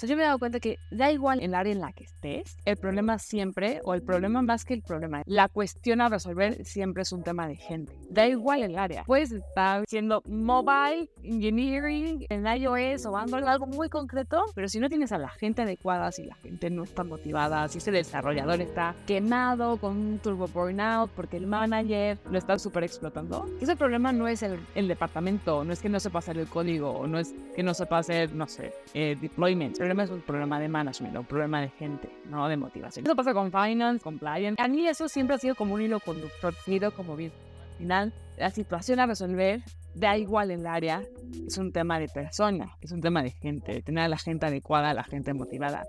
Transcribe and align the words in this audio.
sea, 0.00 0.08
yo 0.08 0.16
me 0.16 0.22
he 0.22 0.26
dado 0.26 0.38
cuenta 0.38 0.60
que 0.60 0.78
da 0.90 1.12
igual 1.12 1.40
el 1.40 1.54
área 1.54 1.72
en 1.72 1.80
la 1.80 1.92
que 1.92 2.04
estés, 2.04 2.56
el 2.64 2.76
problema 2.76 3.18
siempre, 3.18 3.80
o 3.84 3.94
el 3.94 4.02
problema 4.02 4.40
más 4.42 4.64
que 4.64 4.74
el 4.74 4.82
problema, 4.82 5.22
la 5.26 5.48
cuestión 5.48 6.00
a 6.00 6.08
resolver 6.08 6.64
siempre 6.64 7.02
es 7.02 7.12
un 7.12 7.22
tema 7.22 7.46
de 7.46 7.56
gente. 7.56 7.92
Da 8.08 8.26
igual 8.26 8.62
el 8.62 8.78
área. 8.78 9.04
Puedes 9.04 9.30
estar 9.30 9.84
siendo 9.86 10.22
mobile, 10.26 11.10
engineering, 11.22 12.26
en 12.28 12.46
iOS 12.46 13.06
o 13.06 13.16
Android, 13.16 13.44
algo 13.44 13.66
muy 13.66 13.88
concreto, 13.88 14.44
pero 14.54 14.68
si 14.68 14.80
no 14.80 14.88
tienes 14.88 15.12
a 15.12 15.18
la 15.18 15.28
gente 15.28 15.62
adecuada, 15.62 16.10
si 16.12 16.24
la 16.24 16.34
gente 16.36 16.70
no 16.70 16.84
está 16.84 17.04
motivada, 17.04 17.68
si 17.68 17.78
ese 17.78 17.90
desarrollador 17.90 18.60
está 18.60 18.94
quemado 19.06 19.76
con 19.76 19.96
un 19.96 20.18
turbo 20.18 20.48
burnout 20.48 21.10
porque 21.10 21.36
el 21.36 21.46
manager 21.46 22.18
lo 22.30 22.38
está 22.38 22.58
súper 22.58 22.84
explotando, 22.84 23.46
ese 23.60 23.76
problema 23.76 24.12
no 24.12 24.28
es 24.28 24.42
el, 24.42 24.58
el, 24.74 24.88
departamento, 24.88 25.64
no 25.64 25.72
es 25.72 25.80
que 25.80 25.88
no 25.88 26.00
sepa 26.00 26.20
hacer 26.20 26.38
el 26.38 26.46
código, 26.46 27.06
no 27.06 27.18
es 27.18 27.34
que 27.54 27.62
no 27.62 27.74
sepa 27.74 27.98
hacer, 27.98 28.32
no 28.32 28.46
sé, 28.46 28.72
eh, 28.94 29.16
deployment 29.20 29.78
es 29.98 30.10
un 30.10 30.20
problema 30.20 30.60
de 30.60 30.68
management, 30.68 31.16
un 31.16 31.24
problema 31.24 31.60
de 31.60 31.68
gente, 31.70 32.08
no 32.26 32.48
de 32.48 32.56
motivación. 32.56 33.04
Eso 33.04 33.16
pasa 33.16 33.34
con 33.34 33.50
finance, 33.50 34.02
compliance. 34.02 34.62
A 34.62 34.68
mí 34.68 34.86
eso 34.86 35.08
siempre 35.08 35.36
ha 35.36 35.38
sido 35.38 35.54
como 35.54 35.74
un 35.74 35.82
hilo 35.82 36.00
conductor, 36.00 36.54
sido 36.64 36.92
como 36.92 37.16
bien. 37.16 37.32
Al 37.72 37.78
final, 37.78 38.12
la 38.36 38.50
situación 38.50 39.00
a 39.00 39.06
resolver 39.06 39.62
da 39.94 40.16
igual 40.16 40.50
el 40.50 40.66
área, 40.66 41.02
es 41.46 41.58
un 41.58 41.72
tema 41.72 41.98
de 41.98 42.08
persona, 42.08 42.76
es 42.80 42.92
un 42.92 43.00
tema 43.00 43.22
de 43.22 43.30
gente, 43.30 43.72
de 43.72 43.82
tener 43.82 44.04
a 44.04 44.08
la 44.08 44.18
gente 44.18 44.46
adecuada, 44.46 44.90
a 44.90 44.94
la 44.94 45.04
gente 45.04 45.34
motivada. 45.34 45.84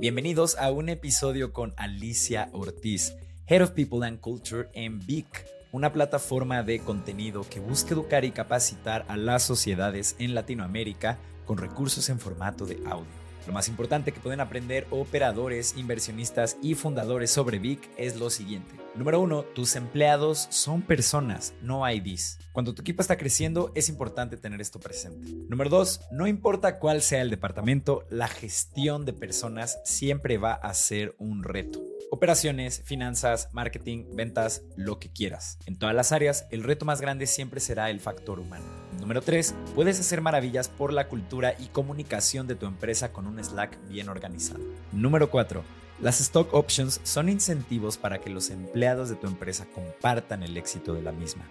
Bienvenidos 0.00 0.58
a 0.58 0.70
un 0.70 0.88
episodio 0.90 1.52
con 1.52 1.72
Alicia 1.76 2.50
Ortiz, 2.52 3.14
Head 3.46 3.62
of 3.62 3.70
People 3.70 4.06
and 4.06 4.20
Culture 4.20 4.68
en 4.74 4.98
VIC, 4.98 5.46
una 5.72 5.92
plataforma 5.92 6.62
de 6.62 6.80
contenido 6.80 7.46
que 7.48 7.60
busca 7.60 7.94
educar 7.94 8.24
y 8.24 8.30
capacitar 8.30 9.04
a 9.08 9.16
las 9.16 9.42
sociedades 9.42 10.16
en 10.18 10.34
Latinoamérica 10.34 11.18
con 11.44 11.58
recursos 11.58 12.08
en 12.08 12.18
formato 12.18 12.66
de 12.66 12.76
audio. 12.86 13.24
Lo 13.46 13.52
más 13.52 13.68
importante 13.68 14.12
que 14.12 14.20
pueden 14.20 14.40
aprender 14.40 14.86
operadores, 14.90 15.74
inversionistas 15.76 16.56
y 16.62 16.74
fundadores 16.74 17.30
sobre 17.30 17.58
Vic 17.58 17.90
es 17.98 18.16
lo 18.16 18.30
siguiente. 18.30 18.74
Número 18.94 19.20
uno, 19.20 19.42
tus 19.42 19.76
empleados 19.76 20.46
son 20.50 20.80
personas, 20.80 21.52
no 21.60 21.88
IDs. 21.88 22.38
Cuando 22.52 22.74
tu 22.74 22.80
equipo 22.80 23.02
está 23.02 23.18
creciendo, 23.18 23.70
es 23.74 23.88
importante 23.88 24.36
tener 24.36 24.60
esto 24.60 24.80
presente. 24.80 25.28
Número 25.48 25.68
dos, 25.68 26.00
no 26.10 26.26
importa 26.26 26.78
cuál 26.78 27.02
sea 27.02 27.20
el 27.20 27.28
departamento, 27.28 28.06
la 28.08 28.28
gestión 28.28 29.04
de 29.04 29.12
personas 29.12 29.78
siempre 29.84 30.38
va 30.38 30.54
a 30.54 30.72
ser 30.72 31.14
un 31.18 31.42
reto. 31.42 31.82
Operaciones, 32.10 32.82
finanzas, 32.84 33.48
marketing, 33.52 34.14
ventas, 34.14 34.62
lo 34.76 34.98
que 34.98 35.10
quieras. 35.10 35.58
En 35.66 35.76
todas 35.76 35.94
las 35.94 36.12
áreas, 36.12 36.46
el 36.50 36.62
reto 36.62 36.84
más 36.86 37.00
grande 37.00 37.26
siempre 37.26 37.60
será 37.60 37.90
el 37.90 38.00
factor 38.00 38.38
humano. 38.38 38.83
Número 39.04 39.20
3. 39.20 39.54
Puedes 39.74 40.00
hacer 40.00 40.22
maravillas 40.22 40.70
por 40.70 40.90
la 40.90 41.08
cultura 41.08 41.54
y 41.58 41.66
comunicación 41.66 42.46
de 42.46 42.54
tu 42.54 42.64
empresa 42.64 43.12
con 43.12 43.26
un 43.26 43.38
Slack 43.38 43.76
bien 43.86 44.08
organizado. 44.08 44.64
Número 44.92 45.30
4. 45.30 45.62
Las 46.00 46.22
stock 46.22 46.54
options 46.54 47.02
son 47.02 47.28
incentivos 47.28 47.98
para 47.98 48.22
que 48.22 48.30
los 48.30 48.48
empleados 48.48 49.10
de 49.10 49.16
tu 49.16 49.26
empresa 49.26 49.66
compartan 49.74 50.42
el 50.42 50.56
éxito 50.56 50.94
de 50.94 51.02
la 51.02 51.12
misma. 51.12 51.46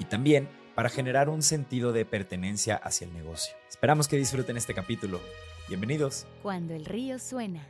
Y 0.00 0.06
también 0.06 0.48
para 0.74 0.88
generar 0.88 1.28
un 1.28 1.42
sentido 1.42 1.92
de 1.92 2.04
pertenencia 2.04 2.74
hacia 2.74 3.06
el 3.06 3.14
negocio. 3.14 3.54
Esperamos 3.68 4.08
que 4.08 4.16
disfruten 4.16 4.56
este 4.56 4.74
capítulo. 4.74 5.20
Bienvenidos. 5.68 6.26
Cuando 6.42 6.74
el 6.74 6.84
río 6.84 7.20
suena. 7.20 7.64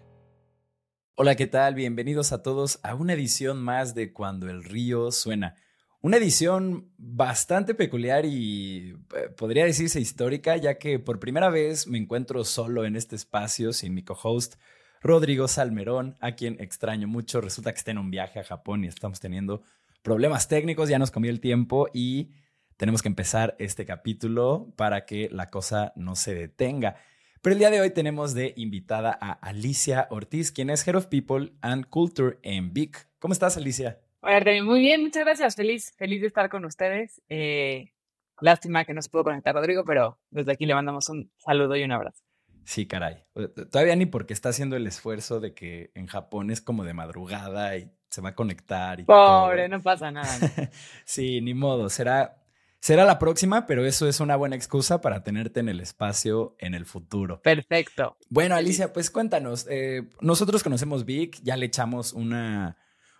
Hola, 1.16 1.34
¿qué 1.34 1.46
tal? 1.46 1.74
Bienvenidos 1.74 2.32
a 2.32 2.42
todos 2.42 2.80
a 2.82 2.94
una 2.94 3.12
edición 3.12 3.62
más 3.62 3.94
de 3.94 4.10
Cuando 4.10 4.48
el 4.48 4.64
río 4.64 5.12
suena. 5.12 5.54
Una 6.00 6.18
edición 6.18 6.92
bastante 6.96 7.74
peculiar 7.74 8.24
y 8.24 8.94
eh, 9.16 9.30
podría 9.36 9.64
decirse 9.64 10.00
histórica, 10.00 10.56
ya 10.56 10.78
que 10.78 11.00
por 11.00 11.18
primera 11.18 11.50
vez 11.50 11.88
me 11.88 11.98
encuentro 11.98 12.44
solo 12.44 12.84
en 12.84 12.94
este 12.94 13.16
espacio 13.16 13.72
sin 13.72 13.94
mi 13.94 14.04
co-host 14.04 14.54
Rodrigo 15.02 15.48
Salmerón, 15.48 16.16
a 16.20 16.36
quien 16.36 16.60
extraño 16.60 17.08
mucho. 17.08 17.40
Resulta 17.40 17.72
que 17.72 17.78
está 17.78 17.90
en 17.90 17.98
un 17.98 18.12
viaje 18.12 18.38
a 18.38 18.44
Japón 18.44 18.84
y 18.84 18.86
estamos 18.86 19.18
teniendo 19.18 19.62
problemas 20.02 20.46
técnicos, 20.46 20.88
ya 20.88 21.00
nos 21.00 21.10
comió 21.10 21.32
el 21.32 21.40
tiempo 21.40 21.88
y 21.92 22.30
tenemos 22.76 23.02
que 23.02 23.08
empezar 23.08 23.56
este 23.58 23.84
capítulo 23.84 24.72
para 24.76 25.04
que 25.04 25.28
la 25.32 25.50
cosa 25.50 25.92
no 25.96 26.14
se 26.14 26.32
detenga. 26.32 26.94
Pero 27.42 27.54
el 27.54 27.58
día 27.58 27.70
de 27.70 27.80
hoy 27.80 27.90
tenemos 27.90 28.34
de 28.34 28.54
invitada 28.56 29.18
a 29.20 29.32
Alicia 29.32 30.06
Ortiz, 30.10 30.52
quien 30.52 30.70
es 30.70 30.86
Head 30.86 30.94
of 30.94 31.06
People 31.06 31.54
and 31.60 31.86
Culture 31.88 32.38
en 32.42 32.72
VIC. 32.72 33.08
¿Cómo 33.18 33.32
estás, 33.32 33.56
Alicia? 33.56 34.00
Hola, 34.20 34.62
muy 34.64 34.80
bien, 34.80 35.02
muchas 35.02 35.24
gracias. 35.24 35.54
Feliz, 35.54 35.92
feliz 35.96 36.20
de 36.20 36.26
estar 36.26 36.48
con 36.48 36.64
ustedes. 36.64 37.22
Eh, 37.28 37.92
lástima 38.40 38.84
que 38.84 38.92
no 38.92 39.00
se 39.00 39.10
pudo 39.10 39.24
conectar 39.24 39.54
Rodrigo, 39.54 39.84
pero 39.84 40.18
desde 40.30 40.52
aquí 40.52 40.66
le 40.66 40.74
mandamos 40.74 41.08
un 41.08 41.30
saludo 41.38 41.76
y 41.76 41.84
un 41.84 41.92
abrazo. 41.92 42.22
Sí, 42.64 42.86
caray. 42.86 43.24
Todavía 43.70 43.96
ni 43.96 44.06
porque 44.06 44.34
está 44.34 44.50
haciendo 44.50 44.76
el 44.76 44.86
esfuerzo 44.86 45.40
de 45.40 45.54
que 45.54 45.92
en 45.94 46.06
Japón 46.06 46.50
es 46.50 46.60
como 46.60 46.84
de 46.84 46.94
madrugada 46.94 47.76
y 47.76 47.90
se 48.10 48.20
va 48.20 48.30
a 48.30 48.34
conectar. 48.34 49.00
Y 49.00 49.04
Pobre, 49.04 49.68
no 49.68 49.80
pasa 49.80 50.10
nada. 50.10 50.28
sí, 51.04 51.40
ni 51.40 51.54
modo. 51.54 51.88
Será 51.88 52.38
Será 52.80 53.04
la 53.04 53.18
próxima, 53.18 53.66
pero 53.66 53.84
eso 53.84 54.08
es 54.08 54.20
una 54.20 54.36
buena 54.36 54.54
excusa 54.54 55.00
para 55.00 55.24
tenerte 55.24 55.60
en 55.60 55.68
el 55.68 55.80
espacio 55.80 56.54
en 56.58 56.74
el 56.74 56.86
futuro. 56.86 57.40
Perfecto. 57.42 58.16
Bueno, 58.28 58.54
Alicia, 58.54 58.92
pues 58.92 59.10
cuéntanos. 59.10 59.66
Eh, 59.68 60.08
nosotros 60.20 60.62
conocemos 60.62 61.04
Vic, 61.04 61.40
ya 61.42 61.56
le 61.56 61.66
echamos 61.66 62.12
una, 62.12 62.76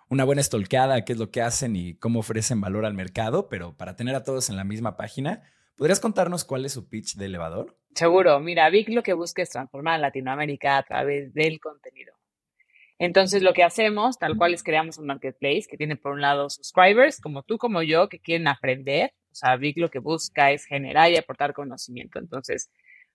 una 0.08 0.24
buena 0.24 0.40
estolqueada 0.40 0.94
a 0.94 1.04
qué 1.04 1.12
es 1.12 1.18
lo 1.18 1.30
que 1.30 1.42
hacen 1.42 1.76
y 1.76 1.94
cómo 1.94 2.20
ofrecen 2.20 2.60
valor 2.60 2.84
al 2.84 2.94
mercado, 2.94 3.48
pero 3.48 3.76
para 3.76 3.96
tener 3.96 4.14
a 4.14 4.24
todos 4.24 4.50
en 4.50 4.56
la 4.56 4.64
misma 4.64 4.96
página, 4.96 5.42
¿podrías 5.76 6.00
contarnos 6.00 6.44
cuál 6.44 6.64
es 6.64 6.72
su 6.72 6.88
pitch 6.88 7.16
de 7.16 7.26
elevador? 7.26 7.76
Seguro. 7.94 8.38
Mira, 8.40 8.68
Vic 8.70 8.88
lo 8.88 9.02
que 9.02 9.12
busca 9.12 9.42
es 9.42 9.50
transformar 9.50 10.00
Latinoamérica 10.00 10.78
a 10.78 10.82
través 10.82 11.32
del 11.34 11.60
contenido. 11.60 12.14
Entonces, 13.00 13.42
lo 13.42 13.52
que 13.52 13.62
hacemos, 13.62 14.18
tal 14.18 14.36
cual 14.36 14.54
es 14.54 14.64
creamos 14.64 14.98
un 14.98 15.06
marketplace 15.06 15.66
que 15.70 15.76
tiene 15.76 15.96
por 15.96 16.12
un 16.12 16.20
lado 16.20 16.50
subscribers, 16.50 17.20
como 17.20 17.44
tú, 17.44 17.56
como 17.56 17.82
yo, 17.82 18.08
que 18.08 18.18
quieren 18.18 18.48
aprender 18.48 19.12
o 19.30 19.34
sea, 19.34 19.56
Vic 19.56 19.78
lo 19.78 19.88
que 19.88 20.00
busca 20.00 20.50
es 20.50 20.64
generar 20.64 21.12
y 21.12 21.16
aportar 21.16 21.52
conocimiento. 21.52 22.18
Entonces, 22.18 22.70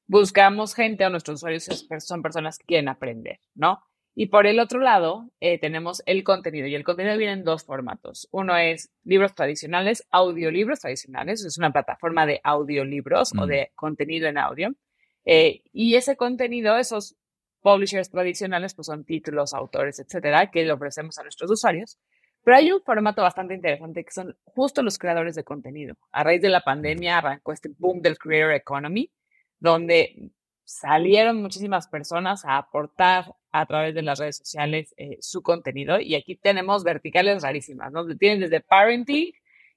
buscamos 0.08 0.74
gente 0.74 1.06
o 1.06 1.10
nuestros 1.10 1.40
usuarios 1.40 1.68
son 2.00 2.22
personas 2.22 2.58
que 2.58 2.66
quieren 2.66 2.88
aprender, 2.88 3.40
¿no? 3.56 3.84
Y 4.16 4.28
por 4.28 4.46
el 4.46 4.60
otro 4.60 4.80
lado, 4.80 5.32
eh, 5.40 5.58
tenemos 5.58 6.04
el 6.06 6.24
contenido. 6.24 6.68
Y 6.68 6.76
el 6.76 6.84
contenido 6.84 7.18
viene 7.18 7.34
en 7.34 7.44
dos 7.44 7.64
formatos. 7.64 8.28
Uno 8.32 8.56
es 8.56 8.92
libros 9.04 9.34
tradicionales, 9.34 10.06
audiolibros 10.12 10.82
tradicionales. 10.82 11.44
Es 11.44 11.58
una 11.58 11.72
plataforma 11.72 12.26
de 12.26 12.40
audiolibros 12.44 13.32
o 13.34 13.46
mm. 13.46 13.48
de 13.48 13.72
contenido 13.76 14.28
en 14.28 14.38
audio. 14.38 14.70
Eh, 15.26 15.64
y 15.72 15.96
ese 15.96 16.16
contenido, 16.16 16.78
esos 16.78 17.16
publishers 17.62 18.12
tradicionales, 18.12 18.76
pues 18.76 18.86
son 18.86 19.04
títulos, 19.04 19.54
autores, 19.54 20.00
etcétera, 20.00 20.52
que 20.52 20.64
le 20.64 20.74
ofrecemos 20.74 21.18
a 21.18 21.24
nuestros 21.24 21.50
usuarios. 21.50 21.98
Pero 22.44 22.58
hay 22.58 22.72
un 22.72 22.84
formato 22.84 23.22
bastante 23.22 23.56
interesante 23.56 24.04
que 24.04 24.12
son 24.12 24.38
justo 24.44 24.84
los 24.84 25.00
creadores 25.00 25.34
de 25.34 25.46
contenido. 25.46 25.96
A 26.12 26.24
raíz 26.24 26.42
de 26.42 26.50
la 26.50 26.62
pandemia 26.62 27.18
arrancó 27.18 27.54
este 27.54 27.70
boom 27.78 28.02
del 28.02 28.18
creator 28.20 28.54
economy, 28.54 29.10
donde 29.60 30.32
salieron 30.66 31.42
muchísimas 31.42 31.88
personas 31.88 32.44
a 32.46 32.58
aportar 32.58 33.34
a 33.54 33.66
través 33.66 33.96
de 33.96 34.02
las 34.02 34.20
redes 34.20 34.38
sociales 34.38 34.94
eh, 34.98 35.18
su 35.22 35.42
contenido. 35.42 36.00
Y 36.00 36.16
aquí 36.16 36.36
tenemos 36.36 36.84
verticales 36.84 37.44
rarísimas, 37.44 37.94
¿no? 37.94 38.06
Tienen 38.18 38.42
desde 38.42 38.60
parenting, 38.60 39.32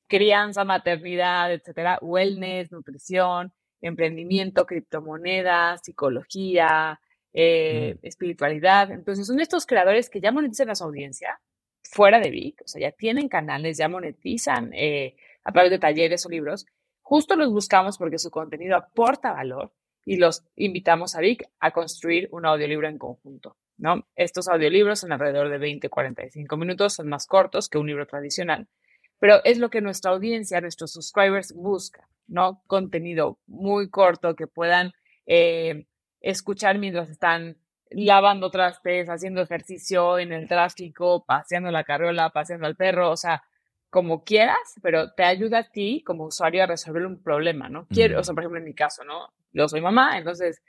crianza, 0.08 0.64
maternidad, 0.64 1.52
etcétera, 1.52 1.98
wellness, 2.02 2.72
nutrición, 2.72 3.52
emprendimiento, 3.80 4.66
criptomonedas, 4.66 5.82
psicología, 5.84 7.00
eh, 7.32 7.98
espiritualidad. 8.02 8.90
Entonces, 8.90 9.26
son 9.26 9.40
estos 9.40 9.66
creadores 9.66 10.08
que 10.10 10.20
ya 10.20 10.32
monetizan 10.32 10.70
a 10.70 10.74
su 10.74 10.84
audiencia 10.84 11.38
fuera 11.82 12.18
de 12.18 12.30
Vic, 12.30 12.62
o 12.64 12.68
sea, 12.68 12.80
ya 12.80 12.92
tienen 12.92 13.28
canales, 13.28 13.78
ya 13.78 13.88
monetizan 13.88 14.72
eh, 14.72 15.16
a 15.44 15.52
través 15.52 15.70
de 15.70 15.78
talleres 15.78 16.24
o 16.26 16.28
libros, 16.28 16.66
justo 17.02 17.36
los 17.36 17.52
buscamos 17.52 17.98
porque 17.98 18.18
su 18.18 18.30
contenido 18.30 18.76
aporta 18.76 19.32
valor 19.32 19.72
y 20.04 20.16
los 20.16 20.44
invitamos 20.56 21.14
a 21.14 21.20
Vic 21.20 21.48
a 21.60 21.72
construir 21.72 22.28
un 22.32 22.46
audiolibro 22.46 22.88
en 22.88 22.98
conjunto, 22.98 23.56
¿no? 23.78 24.06
Estos 24.16 24.48
audiolibros 24.48 25.00
son 25.00 25.12
alrededor 25.12 25.48
de 25.48 25.58
20, 25.58 25.88
45 25.88 26.56
minutos, 26.56 26.94
son 26.94 27.08
más 27.08 27.26
cortos 27.26 27.68
que 27.68 27.78
un 27.78 27.86
libro 27.86 28.06
tradicional, 28.06 28.66
pero 29.18 29.42
es 29.44 29.58
lo 29.58 29.70
que 29.70 29.80
nuestra 29.80 30.12
audiencia, 30.12 30.60
nuestros 30.60 30.92
subscribers 30.92 31.52
busca, 31.54 32.08
¿no? 32.26 32.62
Contenido 32.66 33.38
muy 33.46 33.88
corto 33.88 34.34
que 34.36 34.46
puedan 34.46 34.92
eh, 35.26 35.86
escuchar 36.20 36.78
mientras 36.78 37.08
están 37.10 37.56
lavando 37.90 38.50
trastes, 38.50 39.08
haciendo 39.08 39.42
ejercicio 39.42 40.18
en 40.18 40.32
el 40.32 40.48
tráfico, 40.48 41.24
paseando 41.24 41.70
la 41.70 41.84
carriola, 41.84 42.30
paseando 42.30 42.66
al 42.66 42.76
perro, 42.76 43.10
o 43.10 43.16
sea, 43.16 43.42
como 43.90 44.24
quieras, 44.24 44.74
pero 44.82 45.12
te 45.12 45.22
ayuda 45.22 45.58
a 45.58 45.70
ti 45.70 46.02
como 46.04 46.24
usuario 46.24 46.62
a 46.62 46.66
resolver 46.66 47.06
un 47.06 47.22
problema, 47.22 47.68
¿no? 47.68 47.86
Quiero, 47.88 48.20
o 48.20 48.24
sea, 48.24 48.34
por 48.34 48.42
ejemplo, 48.42 48.58
en 48.58 48.64
mi 48.64 48.74
caso, 48.74 49.04
¿no? 49.04 49.32
Yo 49.52 49.68
soy 49.68 49.80
mamá, 49.80 50.18
entonces, 50.18 50.62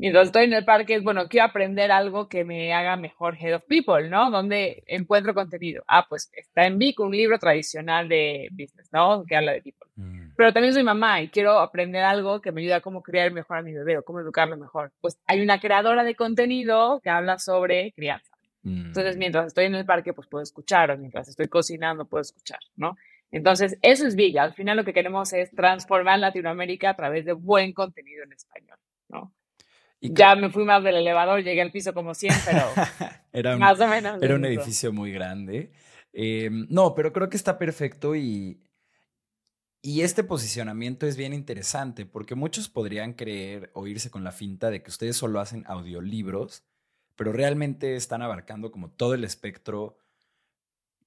mientras 0.00 0.28
estoy 0.28 0.44
en 0.44 0.54
el 0.54 0.64
parque, 0.64 0.94
es 0.94 1.02
bueno, 1.02 1.28
quiero 1.28 1.46
aprender 1.46 1.92
algo 1.92 2.28
que 2.28 2.44
me 2.44 2.72
haga 2.72 2.96
mejor 2.96 3.36
Head 3.38 3.56
of 3.56 3.64
People, 3.66 4.08
¿no? 4.08 4.30
Donde 4.30 4.82
encuentro 4.86 5.34
contenido. 5.34 5.84
Ah, 5.86 6.06
pues 6.08 6.30
está 6.32 6.66
en 6.66 6.78
Vic 6.78 6.98
un 7.00 7.12
libro 7.12 7.38
tradicional 7.38 8.08
de 8.08 8.48
business, 8.50 8.88
¿no? 8.92 9.24
Que 9.26 9.36
habla 9.36 9.52
de 9.52 9.62
people. 9.62 9.88
Mm. 9.96 10.34
pero 10.36 10.52
también 10.52 10.72
soy 10.72 10.82
mamá 10.82 11.20
y 11.20 11.28
quiero 11.28 11.58
aprender 11.58 12.02
algo 12.02 12.40
que 12.40 12.52
me 12.52 12.62
ayude 12.62 12.74
a 12.74 12.80
cómo 12.80 13.02
criar 13.02 13.32
mejor 13.32 13.58
a 13.58 13.62
mi 13.62 13.74
bebé 13.74 13.98
o 13.98 14.02
cómo 14.02 14.20
educarlo 14.20 14.56
mejor. 14.56 14.92
Pues 15.00 15.20
hay 15.26 15.42
una 15.42 15.60
creadora 15.60 16.04
de 16.04 16.14
contenido 16.14 17.00
que 17.02 17.10
habla 17.10 17.38
sobre 17.38 17.92
crianza. 17.92 18.30
Entonces, 18.64 19.16
mm. 19.16 19.18
mientras 19.18 19.46
estoy 19.46 19.66
en 19.66 19.74
el 19.74 19.84
parque, 19.84 20.12
pues 20.12 20.28
puedo 20.28 20.42
escuchar, 20.42 20.90
o 20.90 20.98
mientras 20.98 21.28
estoy 21.28 21.48
cocinando, 21.48 22.06
puedo 22.06 22.22
escuchar, 22.22 22.60
¿no? 22.76 22.96
Entonces, 23.30 23.78
eso 23.82 24.06
es 24.06 24.16
Big. 24.16 24.38
Al 24.38 24.54
final 24.54 24.76
lo 24.76 24.84
que 24.84 24.92
queremos 24.92 25.32
es 25.32 25.50
transformar 25.50 26.18
Latinoamérica 26.18 26.90
a 26.90 26.96
través 26.96 27.24
de 27.24 27.32
buen 27.32 27.72
contenido 27.72 28.24
en 28.24 28.32
español, 28.32 28.78
¿no? 29.08 29.32
Y 30.00 30.14
ya 30.14 30.34
me 30.34 30.50
fui 30.50 30.64
más 30.64 30.82
del 30.82 30.96
elevador, 30.96 31.42
llegué 31.42 31.60
al 31.60 31.70
piso 31.70 31.92
como 31.92 32.14
100, 32.14 32.34
pero 32.46 32.62
era 33.32 33.54
un, 33.54 33.60
más 33.60 33.78
o 33.80 33.86
menos. 33.86 34.22
Era 34.22 34.34
un 34.34 34.44
edificio 34.44 34.92
muy 34.92 35.12
grande. 35.12 35.72
Em, 36.12 36.66
no, 36.70 36.94
pero 36.94 37.12
creo 37.12 37.28
que 37.28 37.36
está 37.36 37.58
perfecto 37.58 38.16
y, 38.16 38.62
y 39.82 40.00
este 40.00 40.24
posicionamiento 40.24 41.06
es 41.06 41.16
bien 41.16 41.34
interesante 41.34 42.06
porque 42.06 42.34
muchos 42.34 42.68
podrían 42.68 43.12
creer 43.12 43.70
o 43.74 43.86
irse 43.86 44.10
con 44.10 44.24
la 44.24 44.32
finta 44.32 44.70
de 44.70 44.82
que 44.82 44.90
ustedes 44.90 45.16
solo 45.16 45.38
hacen 45.38 45.64
audiolibros, 45.66 46.64
pero 47.14 47.32
realmente 47.32 47.94
están 47.94 48.22
abarcando 48.22 48.72
como 48.72 48.90
todo 48.90 49.14
el 49.14 49.24
espectro 49.24 49.98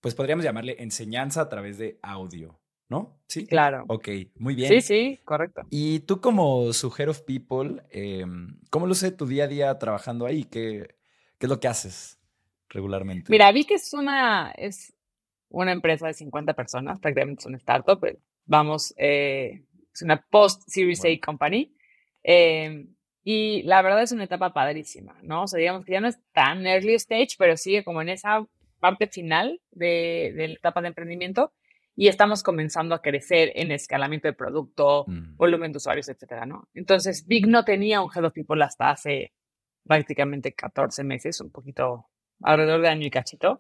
pues 0.03 0.15
podríamos 0.15 0.43
llamarle 0.43 0.75
enseñanza 0.79 1.39
a 1.39 1.47
través 1.47 1.77
de 1.77 1.97
audio, 2.01 2.59
¿no? 2.89 3.19
Sí. 3.27 3.47
Claro. 3.47 3.85
Ok, 3.87 4.09
muy 4.35 4.55
bien. 4.55 4.69
Sí, 4.69 4.81
sí, 4.81 5.19
correcto. 5.25 5.61
Y 5.69 5.99
tú 6.01 6.21
como 6.21 6.71
su 6.73 6.93
Head 6.95 7.09
of 7.09 7.21
People, 7.21 7.81
em, 7.89 8.59
¿cómo 8.69 8.87
luce 8.87 9.11
tu 9.11 9.25
día 9.25 9.45
a 9.45 9.47
día 9.47 9.79
trabajando 9.79 10.25
ahí? 10.25 10.43
¿Qué, 10.43 10.95
¿Qué, 11.37 11.45
es 11.45 11.49
lo 11.49 11.59
que 11.59 11.67
haces 11.67 12.19
regularmente? 12.69 13.31
Mira, 13.31 13.51
vi 13.51 13.65
que 13.65 13.75
es 13.75 13.93
una, 13.93 14.51
es 14.51 14.93
una 15.49 15.71
empresa 15.71 16.07
de 16.07 16.13
50 16.13 16.53
personas, 16.53 16.99
prácticamente 16.99 17.41
es 17.41 17.45
una 17.45 17.57
startup, 17.57 17.99
pues, 17.99 18.17
vamos, 18.45 18.93
eh, 18.97 19.63
es 19.93 20.01
una 20.01 20.21
post-Series 20.29 21.05
A 21.05 21.25
company. 21.25 21.73
Em, 22.23 22.93
y 23.23 23.63
la 23.63 23.81
verdad 23.81 24.01
es 24.01 24.11
una 24.11 24.25
etapa 24.25 24.53
padrísima, 24.53 25.17
¿no? 25.21 25.43
O 25.43 25.47
sea, 25.47 25.59
digamos 25.59 25.85
que 25.85 25.93
ya 25.93 26.01
no 26.01 26.07
es 26.07 26.19
tan 26.33 26.65
early 26.65 26.95
stage, 26.95 27.35
pero 27.37 27.55
sigue 27.55 27.83
como 27.83 28.01
en 28.01 28.09
esa 28.09 28.45
parte 28.79 29.07
final 29.07 29.61
de, 29.71 30.33
la 30.35 30.43
etapa 30.45 30.81
de 30.81 30.89
emprendimiento 30.89 31.53
y 31.95 32.07
estamos 32.07 32.41
comenzando 32.43 32.95
a 32.95 33.01
crecer 33.01 33.51
en 33.55 33.71
escalamiento 33.71 34.27
de 34.27 34.33
producto, 34.33 35.05
mm. 35.07 35.35
volumen 35.35 35.71
de 35.71 35.77
usuarios, 35.77 36.09
etcétera, 36.09 36.45
¿no? 36.45 36.67
Entonces, 36.73 37.27
Big 37.27 37.47
no 37.47 37.63
tenía 37.63 38.01
un 38.01 38.09
head 38.13 38.25
of 38.25 38.33
people 38.33 38.63
hasta 38.63 38.89
hace 38.89 39.33
prácticamente 39.85 40.53
14 40.53 41.03
meses, 41.03 41.39
un 41.41 41.51
poquito 41.51 42.07
alrededor 42.41 42.81
de 42.81 42.89
año 42.89 43.05
y 43.05 43.11
cachito. 43.11 43.57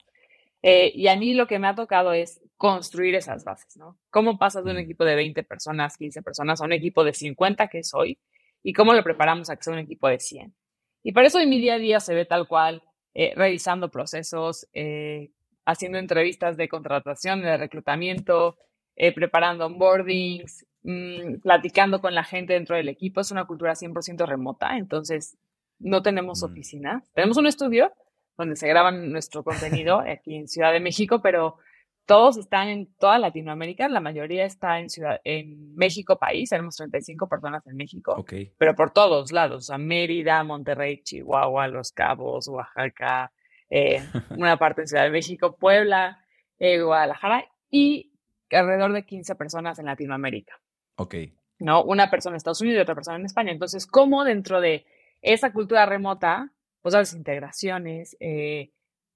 Eh, 0.61 0.91
y 0.95 1.07
a 1.07 1.15
mí 1.15 1.33
lo 1.33 1.45
que 1.45 1.59
me 1.59 1.67
ha 1.67 1.75
tocado 1.75 2.13
es 2.13 2.41
construir 2.57 3.15
esas 3.15 3.43
bases, 3.43 3.77
¿no? 3.77 3.99
¿Cómo 4.09 4.37
pasas 4.39 4.63
de 4.63 4.71
un 4.71 4.77
mm. 4.77 4.79
equipo 4.79 5.05
de 5.05 5.15
20 5.15 5.43
personas, 5.43 5.97
15 5.97 6.23
personas 6.23 6.61
a 6.61 6.65
un 6.65 6.73
equipo 6.73 7.03
de 7.03 7.13
50 7.13 7.67
que 7.67 7.79
es 7.79 7.93
hoy? 7.93 8.17
¿Y 8.63 8.73
cómo 8.73 8.93
lo 8.93 9.03
preparamos 9.03 9.49
a 9.49 9.57
que 9.57 9.63
sea 9.63 9.73
un 9.73 9.79
equipo 9.79 10.07
de 10.07 10.19
100? 10.19 10.55
Y 11.03 11.11
para 11.11 11.27
eso 11.27 11.39
en 11.39 11.49
mi 11.49 11.59
día 11.59 11.75
a 11.75 11.79
día 11.79 11.99
se 11.99 12.15
ve 12.15 12.25
tal 12.25 12.47
cual 12.47 12.81
eh, 13.13 13.33
revisando 13.35 13.91
procesos, 13.91 14.67
eh, 14.73 15.31
haciendo 15.65 15.97
entrevistas 15.97 16.57
de 16.57 16.69
contratación, 16.69 17.41
de 17.41 17.57
reclutamiento, 17.57 18.57
eh, 18.95 19.13
preparando 19.13 19.65
onboardings, 19.65 20.65
mm, 20.83 21.41
platicando 21.41 22.01
con 22.01 22.13
la 22.13 22.23
gente 22.23 22.53
dentro 22.53 22.75
del 22.75 22.89
equipo. 22.89 23.21
Es 23.21 23.31
una 23.31 23.45
cultura 23.45 23.75
100% 23.75 24.25
remota, 24.25 24.77
entonces 24.77 25.37
no 25.79 26.01
tenemos 26.01 26.41
mm. 26.41 26.45
oficina. 26.45 27.03
Tenemos 27.13 27.37
un 27.37 27.47
estudio 27.47 27.91
donde 28.37 28.55
se 28.55 28.67
graba 28.67 28.91
nuestro 28.91 29.43
contenido 29.43 29.99
aquí 30.07 30.35
en 30.35 30.47
Ciudad 30.47 30.71
de 30.71 30.79
México, 30.79 31.21
pero 31.21 31.57
todos 32.05 32.37
están 32.37 32.67
en 32.67 32.93
toda 32.95 33.17
Latinoamérica, 33.17 33.87
la 33.87 34.01
mayoría 34.01 34.45
está 34.45 34.79
en 34.79 34.89
Ciudad, 34.89 35.21
en 35.23 35.73
México 35.75 36.17
país, 36.17 36.49
tenemos 36.49 36.75
35 36.75 37.29
personas 37.29 37.65
en 37.65 37.77
México, 37.77 38.25
pero 38.57 38.75
por 38.75 38.91
todos 38.91 39.31
lados, 39.31 39.69
a 39.69 39.77
Mérida, 39.77 40.43
Monterrey, 40.43 41.01
Chihuahua, 41.01 41.67
Los 41.69 41.93
Cabos, 41.93 42.49
Oaxaca, 42.49 43.31
eh, 43.75 44.03
una 44.37 44.57
parte 44.57 44.81
en 44.81 44.87
Ciudad 44.87 45.03
de 45.03 45.09
México, 45.09 45.57
Puebla, 45.57 46.23
eh, 46.59 46.79
Guadalajara 46.79 47.43
y 47.71 48.13
alrededor 48.51 48.93
de 48.93 49.03
15 49.03 49.33
personas 49.33 49.79
en 49.79 49.85
Latinoamérica. 49.85 50.61
Ok. 50.95 51.15
¿No? 51.57 51.83
Una 51.83 52.11
persona 52.11 52.35
en 52.35 52.37
Estados 52.37 52.61
Unidos 52.61 52.77
y 52.77 52.81
otra 52.83 52.93
persona 52.93 53.17
en 53.17 53.25
España. 53.25 53.51
Entonces, 53.51 53.87
¿cómo 53.87 54.25
dentro 54.25 54.61
de 54.61 54.85
esa 55.23 55.51
cultura 55.51 55.87
remota, 55.87 56.53
pues 56.83 56.93
las 56.93 57.15
integraciones, 57.15 58.15
eh, 58.19 58.69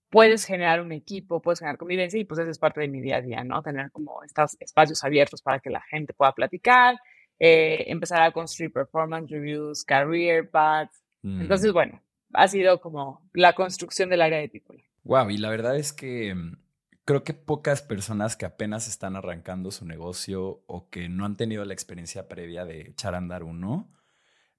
puedes 0.09 0.45
generar 0.45 0.81
un 0.81 0.92
equipo, 0.92 1.39
puedes 1.39 1.59
generar 1.59 1.77
convivencia 1.77 2.19
y 2.19 2.25
pues 2.25 2.39
eso 2.39 2.50
es 2.50 2.57
parte 2.57 2.81
de 2.81 2.88
mi 2.88 3.00
día 3.00 3.18
a 3.18 3.21
día, 3.21 3.44
¿no? 3.44 3.62
Tener 3.62 3.92
como 3.92 4.24
estos 4.24 4.57
espacios 4.59 5.04
abiertos 5.04 5.44
para 5.44 5.59
que 5.59 5.69
la 5.69 5.81
gente 5.81 6.13
pueda 6.13 6.31
platicar, 6.31 6.95
eh, 7.38 7.83
empezar 7.92 8.24
a 8.24 8.31
construir 8.31 8.74
performance 8.74 9.30
reviews, 9.30 9.83
career 9.83 10.50
paths. 10.50 11.04
Mm. 11.21 11.42
Entonces, 11.42 11.71
bueno, 11.71 12.01
ha 12.33 12.47
sido 12.47 12.81
como 12.81 13.21
la 13.33 13.53
construcción 13.53 14.09
del 14.09 14.21
área 14.21 14.39
de 14.39 14.50
people. 14.50 14.83
Wow, 15.03 15.29
y 15.29 15.38
la 15.38 15.50
verdad 15.50 15.77
es 15.77 15.94
que 15.94 16.35
mm, 16.35 16.57
creo 17.06 17.24
que 17.24 17.33
pocas 17.33 17.81
personas 17.81 18.35
que 18.35 18.45
apenas 18.45 18.88
están 18.88 19.15
arrancando 19.15 19.71
su 19.71 19.85
negocio 19.85 20.63
o 20.68 20.89
que 20.89 21.09
no 21.09 21.25
han 21.25 21.38
tenido 21.38 21.63
la 21.65 21.74
experiencia 21.74 22.27
previa 22.27 22.65
de 22.65 22.81
echar 22.89 23.15
a 23.15 23.18
andar 23.18 23.44
uno, 23.44 23.89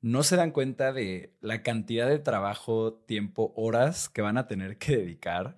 no 0.00 0.23
se 0.23 0.37
dan 0.37 0.53
cuenta 0.53 0.93
de 0.93 1.37
la 1.41 1.62
cantidad 1.62 2.09
de 2.09 2.19
trabajo, 2.19 2.94
tiempo, 2.94 3.53
horas 3.56 4.09
que 4.09 4.23
van 4.23 4.38
a 4.38 4.47
tener 4.47 4.79
que 4.79 4.97
dedicar 4.97 5.56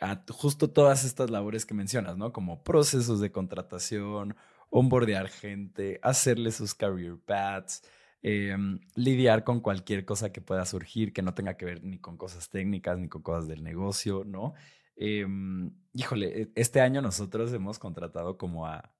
a 0.00 0.24
justo 0.30 0.70
todas 0.70 1.04
estas 1.04 1.30
labores 1.30 1.66
que 1.66 1.74
mencionas, 1.74 2.16
¿no? 2.16 2.32
Como 2.32 2.62
procesos 2.64 3.20
de 3.20 3.30
contratación, 3.30 4.36
onboardear 4.70 5.28
gente, 5.28 6.00
hacerle 6.02 6.50
sus 6.50 6.74
career 6.74 7.18
paths, 7.24 7.82
em, 8.22 8.80
lidiar 8.94 9.44
con 9.44 9.60
cualquier 9.60 10.04
cosa 10.04 10.32
que 10.32 10.40
pueda 10.40 10.64
surgir 10.64 11.12
que 11.12 11.22
no 11.22 11.34
tenga 11.34 11.56
que 11.56 11.64
ver 11.64 11.84
ni 11.84 11.98
con 11.98 12.16
cosas 12.16 12.48
técnicas 12.50 12.98
ni 12.98 13.08
con 13.08 13.22
cosas 13.22 13.48
del 13.48 13.62
negocio, 13.64 14.24
¿no? 14.24 14.54
Em, 14.96 15.72
híjole, 15.92 16.42
e, 16.42 16.52
este 16.54 16.80
año 16.80 17.02
nosotros 17.02 17.52
hemos 17.52 17.78
contratado 17.78 18.38
como 18.38 18.66
a 18.66 18.92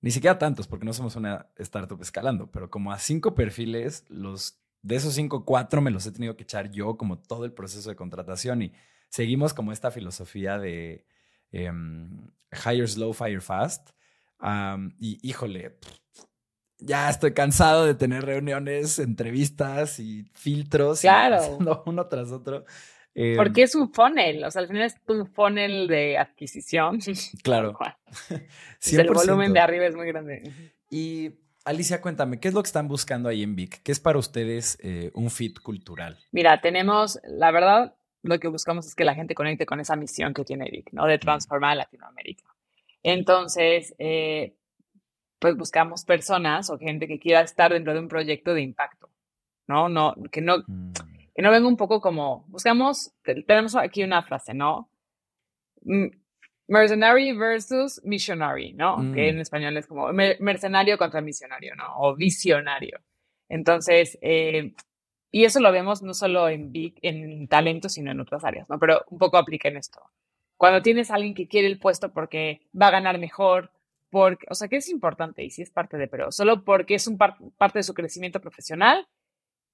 ni 0.00 0.10
siquiera 0.10 0.38
tantos, 0.38 0.66
porque 0.66 0.84
no 0.84 0.92
somos 0.92 1.14
una 1.16 1.46
startup 1.58 2.00
escalando, 2.02 2.50
pero 2.50 2.70
como 2.70 2.92
a 2.92 2.98
cinco 2.98 3.34
perfiles, 3.34 4.04
los 4.08 4.62
de 4.82 4.96
esos 4.96 5.14
cinco, 5.14 5.44
cuatro 5.44 5.80
me 5.80 5.92
los 5.92 6.06
he 6.06 6.12
tenido 6.12 6.36
que 6.36 6.42
echar 6.42 6.70
yo, 6.72 6.96
como 6.96 7.18
todo 7.20 7.44
el 7.44 7.52
proceso 7.52 7.88
de 7.88 7.96
contratación. 7.96 8.62
Y 8.62 8.72
seguimos 9.08 9.54
como 9.54 9.72
esta 9.72 9.90
filosofía 9.92 10.58
de 10.58 11.06
em, 11.52 12.30
hire 12.52 12.86
slow, 12.86 13.12
fire 13.12 13.40
fast. 13.40 13.90
y 14.98 15.18
híjole, 15.22 15.78
ya 16.84 17.08
estoy 17.08 17.32
cansado 17.32 17.84
de 17.84 17.94
tener 17.94 18.24
reuniones, 18.24 18.98
entrevistas 18.98 19.98
y 19.98 20.24
filtros. 20.34 21.00
Claro. 21.00 21.58
uno 21.86 22.06
tras 22.06 22.30
otro. 22.32 22.64
Porque 23.36 23.60
em, 23.60 23.64
es 23.64 23.74
un 23.74 23.92
funnel, 23.92 24.44
o 24.44 24.50
sea, 24.50 24.62
al 24.62 24.68
final 24.68 24.84
es 24.84 24.96
un 25.06 25.26
funnel 25.26 25.86
de 25.86 26.18
adquisición. 26.18 26.98
Claro. 27.42 27.76
el 28.92 29.10
volumen 29.10 29.52
de 29.52 29.60
arriba 29.60 29.86
es 29.86 29.94
muy 29.94 30.06
grande. 30.06 30.50
Y 30.90 31.32
Alicia, 31.64 32.00
cuéntame, 32.00 32.40
¿qué 32.40 32.48
es 32.48 32.54
lo 32.54 32.62
que 32.62 32.68
están 32.68 32.88
buscando 32.88 33.28
ahí 33.28 33.42
en 33.42 33.54
Vic? 33.54 33.82
¿Qué 33.82 33.92
es 33.92 34.00
para 34.00 34.18
ustedes 34.18 34.78
eh, 34.82 35.10
un 35.14 35.30
fit 35.30 35.60
cultural? 35.60 36.18
Mira, 36.30 36.60
tenemos, 36.60 37.20
la 37.24 37.50
verdad, 37.50 37.94
lo 38.22 38.38
que 38.40 38.48
buscamos 38.48 38.86
es 38.86 38.94
que 38.94 39.04
la 39.04 39.14
gente 39.14 39.34
conecte 39.34 39.66
con 39.66 39.80
esa 39.80 39.94
misión 39.94 40.32
que 40.32 40.44
tiene 40.44 40.70
Vic, 40.70 40.92
¿no? 40.92 41.06
De 41.06 41.18
transformar 41.18 41.76
Latinoamérica. 41.76 42.44
Entonces, 43.02 43.94
eh, 43.98 44.54
pues 45.42 45.58
buscamos 45.58 46.06
personas 46.06 46.70
o 46.70 46.78
gente 46.78 47.06
que 47.06 47.18
quiera 47.18 47.42
estar 47.42 47.70
dentro 47.70 47.92
de 47.92 48.00
un 48.00 48.08
proyecto 48.08 48.54
de 48.54 48.62
impacto, 48.62 49.10
¿no? 49.68 49.90
no 49.90 50.14
que 50.30 50.40
no, 50.40 50.64
mm 50.66 50.92
que 51.34 51.42
no 51.42 51.50
venga 51.50 51.66
un 51.66 51.76
poco 51.76 52.00
como, 52.00 52.44
buscamos, 52.48 53.12
tenemos 53.22 53.74
aquí 53.76 54.02
una 54.02 54.22
frase, 54.22 54.54
¿no? 54.54 54.90
Mercenary 56.68 57.32
versus 57.32 58.00
missionary, 58.04 58.74
¿no? 58.74 59.12
Que 59.14 59.30
en 59.30 59.38
mm. 59.38 59.40
español 59.40 59.76
es 59.76 59.86
como 59.86 60.12
mercenario 60.12 60.98
contra 60.98 61.20
misionario, 61.20 61.74
¿no? 61.74 61.84
O 61.96 62.14
visionario. 62.14 63.00
Entonces, 63.48 64.18
eh, 64.20 64.74
y 65.30 65.44
eso 65.44 65.60
lo 65.60 65.72
vemos 65.72 66.02
no 66.02 66.12
solo 66.12 66.48
en, 66.48 66.70
big, 66.70 66.98
en 67.02 67.48
talento, 67.48 67.88
sino 67.88 68.10
en 68.10 68.20
otras 68.20 68.44
áreas, 68.44 68.68
¿no? 68.68 68.78
Pero 68.78 69.02
un 69.08 69.18
poco 69.18 69.38
aplica 69.38 69.68
en 69.68 69.78
esto. 69.78 70.00
Cuando 70.58 70.82
tienes 70.82 71.10
a 71.10 71.14
alguien 71.14 71.34
que 71.34 71.48
quiere 71.48 71.66
el 71.66 71.78
puesto 71.78 72.12
porque 72.12 72.60
va 72.78 72.88
a 72.88 72.92
ganar 72.92 73.18
mejor, 73.18 73.72
porque, 74.12 74.44
o 74.50 74.54
sea, 74.54 74.68
que 74.68 74.76
es 74.76 74.90
importante 74.90 75.42
y 75.42 75.48
sí 75.48 75.62
es 75.62 75.70
parte 75.70 75.96
de, 75.96 76.06
pero 76.06 76.30
solo 76.30 76.64
porque 76.64 76.94
es 76.94 77.06
un 77.06 77.16
parte 77.16 77.78
de 77.78 77.82
su 77.82 77.94
crecimiento 77.94 78.42
profesional 78.42 79.08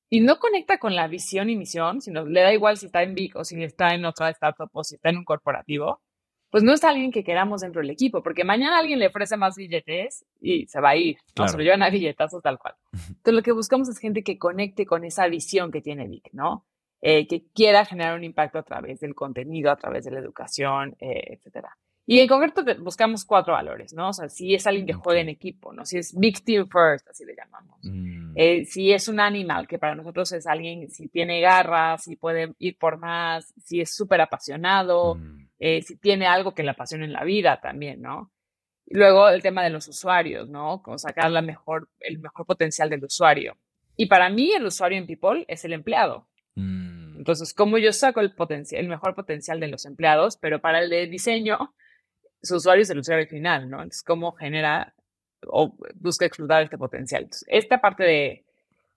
y 0.09 0.21
no 0.21 0.38
conecta 0.38 0.78
con 0.78 0.95
la 0.95 1.09
visión 1.09 1.50
y 1.50 1.57
misión, 1.57 2.00
sino 2.00 2.25
le 2.25 2.42
da 2.42 2.52
igual 2.54 2.76
si 2.76 2.87
está 2.87 3.02
en 3.02 3.16
Big 3.16 3.37
o 3.37 3.42
si 3.42 3.61
está 3.64 3.95
en 3.95 4.04
otra 4.04 4.30
startup 4.30 4.71
o 4.73 4.85
si 4.85 4.95
está 4.95 5.11
en 5.11 5.16
un 5.16 5.25
corporativo, 5.25 6.02
pues 6.50 6.62
no 6.62 6.73
es 6.73 6.85
alguien 6.85 7.11
que 7.11 7.25
queramos 7.25 7.62
dentro 7.62 7.80
del 7.80 7.90
equipo, 7.90 8.23
porque 8.23 8.45
mañana 8.45 8.78
alguien 8.78 9.00
le 9.00 9.09
ofrece 9.09 9.37
más 9.37 9.57
billetes 9.57 10.25
y 10.40 10.68
se 10.68 10.80
va 10.80 10.90
a 10.90 10.97
ir, 10.97 11.18
¿no? 11.37 11.49
Se 11.49 11.57
lo 11.57 11.64
llevan 11.64 11.83
a 11.83 11.90
billetazos 11.90 12.40
tal 12.40 12.61
cual. 12.61 12.76
Entonces 12.92 13.35
lo 13.35 13.42
que 13.42 13.50
buscamos 13.50 13.88
es 13.88 13.99
gente 13.99 14.23
que 14.23 14.38
conecte 14.38 14.87
con 14.87 15.04
esa 15.04 15.26
visión 15.26 15.73
que 15.73 15.80
tiene 15.80 16.07
Big, 16.07 16.23
¿no? 16.33 16.64
Eh, 17.00 17.26
que 17.26 17.45
quiera 17.52 17.85
generar 17.85 18.16
un 18.16 18.23
impacto 18.23 18.59
a 18.61 18.62
través 18.62 19.00
del 19.00 19.16
contenido, 19.16 19.73
a 19.73 19.76
través 19.76 20.04
de 20.04 20.12
la 20.12 20.21
educación, 20.21 20.97
eh, 21.00 21.35
etcétera. 21.35 21.76
Y 22.11 22.21
en 22.21 22.27
concreto 22.27 22.65
buscamos 22.79 23.23
cuatro 23.27 23.53
valores, 23.53 23.93
¿no? 23.93 24.09
O 24.09 24.12
sea, 24.15 24.31
si 24.31 24.55
es 24.55 24.67
alguien 24.67 24.87
que 24.87 24.95
juega 24.95 25.21
en 25.21 25.29
equipo, 25.29 25.75
¿no? 25.75 25.85
Si 25.85 25.99
es 25.99 26.15
team 26.43 26.67
first, 26.67 27.07
así 27.07 27.23
le 27.27 27.37
llamamos. 27.37 27.79
Mm. 27.83 28.33
Eh, 28.35 28.65
si 28.65 28.95
es 28.95 29.09
un 29.09 29.21
animal, 29.21 29.69
que 29.69 29.79
para 29.79 29.95
nosotros 29.95 30.33
es 30.33 30.47
alguien, 30.47 30.88
si 30.88 31.09
tiene 31.09 31.43
garras, 31.43 32.05
si 32.05 32.17
puede 32.17 32.55
ir 32.61 32.79
por 32.79 32.97
más, 32.97 33.53
si 33.62 33.83
es 33.83 33.95
súper 33.95 34.23
apasionado, 34.23 35.17
mm. 35.17 35.49
eh, 35.59 35.83
si 35.83 35.99
tiene 35.99 36.27
algo 36.27 36.55
que 36.55 36.62
le 36.62 36.71
apasiona 36.71 37.05
en 37.05 37.12
la 37.12 37.25
vida 37.25 37.61
también, 37.61 38.00
¿no? 38.00 38.33
Y 38.87 38.97
luego 38.97 39.29
el 39.29 39.43
tema 39.43 39.62
de 39.62 39.69
los 39.69 39.87
usuarios, 39.87 40.49
¿no? 40.49 40.81
Como 40.83 40.97
sacar 40.97 41.31
la 41.31 41.43
mejor, 41.43 41.91
el 42.00 42.21
mejor 42.21 42.47
potencial 42.47 42.88
del 42.88 43.05
usuario. 43.05 43.59
Y 43.99 44.07
para 44.07 44.31
mí 44.31 44.50
el 44.53 44.65
usuario 44.65 44.97
en 44.97 45.07
People 45.07 45.45
es 45.47 45.62
el 45.67 45.75
empleado. 45.75 46.27
Mm. 46.55 47.19
Entonces, 47.19 47.53
¿cómo 47.53 47.77
yo 47.77 47.93
saco 47.93 48.21
el, 48.21 48.33
el 48.71 48.88
mejor 48.88 49.15
potencial 49.15 49.61
de 49.61 49.69
los 49.69 49.85
empleados? 49.85 50.38
Pero 50.38 50.62
para 50.62 50.81
el 50.81 50.88
de 50.88 51.07
diseño, 51.07 51.75
su 52.42 52.57
usuario 52.57 52.83
es 52.83 52.90
el 52.90 52.99
usuario 52.99 53.26
final, 53.26 53.68
¿no? 53.68 53.78
Entonces, 53.78 54.02
¿cómo 54.02 54.33
genera 54.33 54.95
o 55.47 55.76
busca 55.95 56.26
explotar 56.26 56.62
este 56.62 56.78
potencial? 56.78 57.25
Entonces, 57.25 57.47
esta 57.49 57.80
parte 57.80 58.04
de 58.04 58.45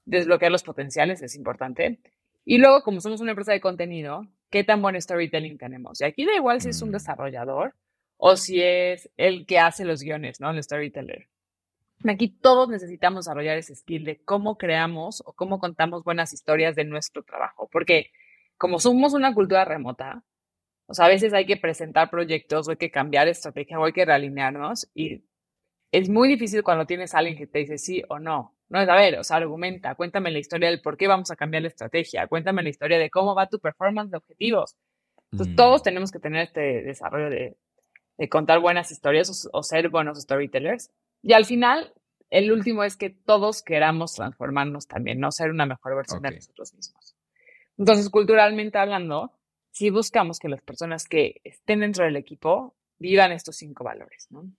desbloquear 0.06 0.52
los 0.52 0.64
potenciales 0.64 1.22
es 1.22 1.36
importante. 1.36 2.00
Y 2.44 2.58
luego, 2.58 2.82
como 2.82 3.02
somos 3.02 3.22
una 3.22 3.32
empresa 3.32 3.52
de 3.54 3.62
contenido, 3.62 4.28
¿qué 4.50 4.64
tan 4.64 4.82
buen 4.82 5.00
storytelling 5.00 5.58
tenemos? 5.58 6.02
Y 6.02 6.06
aquí 6.06 6.26
da 6.26 6.36
igual 6.36 6.62
si 6.62 6.70
es 6.70 6.82
un 6.82 6.90
mm. 6.90 6.94
desarrollador 6.94 7.76
o 8.18 8.36
si 8.36 8.62
es 8.62 9.10
el 9.18 9.46
que 9.46 9.60
hace 9.60 9.86
los 9.86 10.02
guiones, 10.02 10.40
¿no? 10.40 10.52
El 10.52 10.62
storyteller. 10.64 11.28
Aquí 12.08 12.30
todos 12.30 12.68
necesitamos 12.70 13.26
desarrollar 13.26 13.58
ese 13.58 13.76
skill 13.76 14.06
de 14.06 14.24
cómo 14.24 14.58
creamos 14.58 15.22
o 15.26 15.34
cómo 15.34 15.60
contamos 15.60 16.04
buenas 16.04 16.34
historias 16.34 16.76
de 16.76 16.84
nuestro 16.84 17.24
trabajo, 17.24 17.70
porque 17.72 18.12
como 18.58 18.80
somos 18.80 19.14
una 19.14 19.34
cultura 19.34 19.66
remota, 19.66 20.24
o 20.92 20.94
sea, 20.94 21.06
a 21.06 21.10
veces 21.10 21.34
hay 21.34 21.46
que 21.46 21.56
presentar 21.56 22.10
proyectos, 22.10 22.68
o 22.68 22.72
hay 22.72 22.78
que 22.78 22.92
cambiar 22.92 23.30
estrategia, 23.30 23.80
o 23.80 23.86
hay 23.86 23.94
que 23.94 24.04
realinearnos 24.04 24.90
y 24.94 25.24
es 25.92 26.10
muy 26.10 26.28
difícil 26.28 26.64
cuando 26.64 26.86
tienes 26.86 27.14
a 27.14 27.20
alguien 27.20 27.38
que 27.38 27.48
te 27.48 27.60
dice 27.60 27.78
sí 27.78 28.04
o 28.10 28.20
no. 28.20 28.56
No 28.68 28.82
es, 28.82 28.90
a 28.90 28.96
ver, 28.96 29.18
o 29.18 29.24
sea, 29.24 29.38
argumenta, 29.38 29.96
cuéntame 29.96 30.32
la 30.32 30.40
historia 30.40 30.70
del 30.70 30.82
por 30.82 30.98
qué 30.98 31.08
vamos 31.08 31.32
a 31.32 31.38
cambiar 31.38 31.64
la 31.64 31.70
estrategia, 31.70 32.28
cuéntame 32.28 32.62
la 32.62 32.70
historia 32.70 32.98
de 32.98 33.10
cómo 33.10 33.36
va 33.36 33.48
tu 33.48 33.60
performance 33.60 34.12
de 34.12 34.18
objetivos. 34.18 34.76
Entonces, 35.32 35.54
mm. 35.54 35.56
todos 35.56 35.82
tenemos 35.82 36.12
que 36.12 36.20
tener 36.20 36.44
este 36.44 36.84
desarrollo 36.84 37.30
de, 37.30 37.58
contar 38.30 38.60
buenas 38.60 38.92
historias 38.92 39.50
o, 39.52 39.64
ser 39.64 39.88
buenos 39.88 40.22
storytellers. 40.22 40.92
Y 41.22 41.34
al 41.34 41.46
final, 41.46 41.94
el 42.30 42.52
último 42.52 42.84
es 42.84 42.98
que 42.98 43.10
todos 43.10 43.64
queramos 43.64 44.14
transformarnos 44.14 44.88
también, 44.88 45.22
no 45.22 45.32
ser 45.32 45.52
una 45.52 45.66
mejor 45.66 45.96
versión 45.96 46.22
de 46.22 46.32
nosotros 46.32 46.74
mismos. 46.74 47.16
Entonces, 47.78 48.10
culturalmente 48.10 48.78
hablando, 48.78 49.32
si 49.72 49.90
buscamos 49.90 50.40
que 50.40 50.50
las 50.50 50.62
personas 50.62 51.08
que 51.08 51.42
estén 51.44 51.80
dentro 51.80 52.06
del 52.06 52.16
equipo 52.16 52.76
vivan 53.00 53.32
estos 53.32 53.56
cinco 53.56 53.84
valores, 53.84 54.28
¿no? 54.30 54.52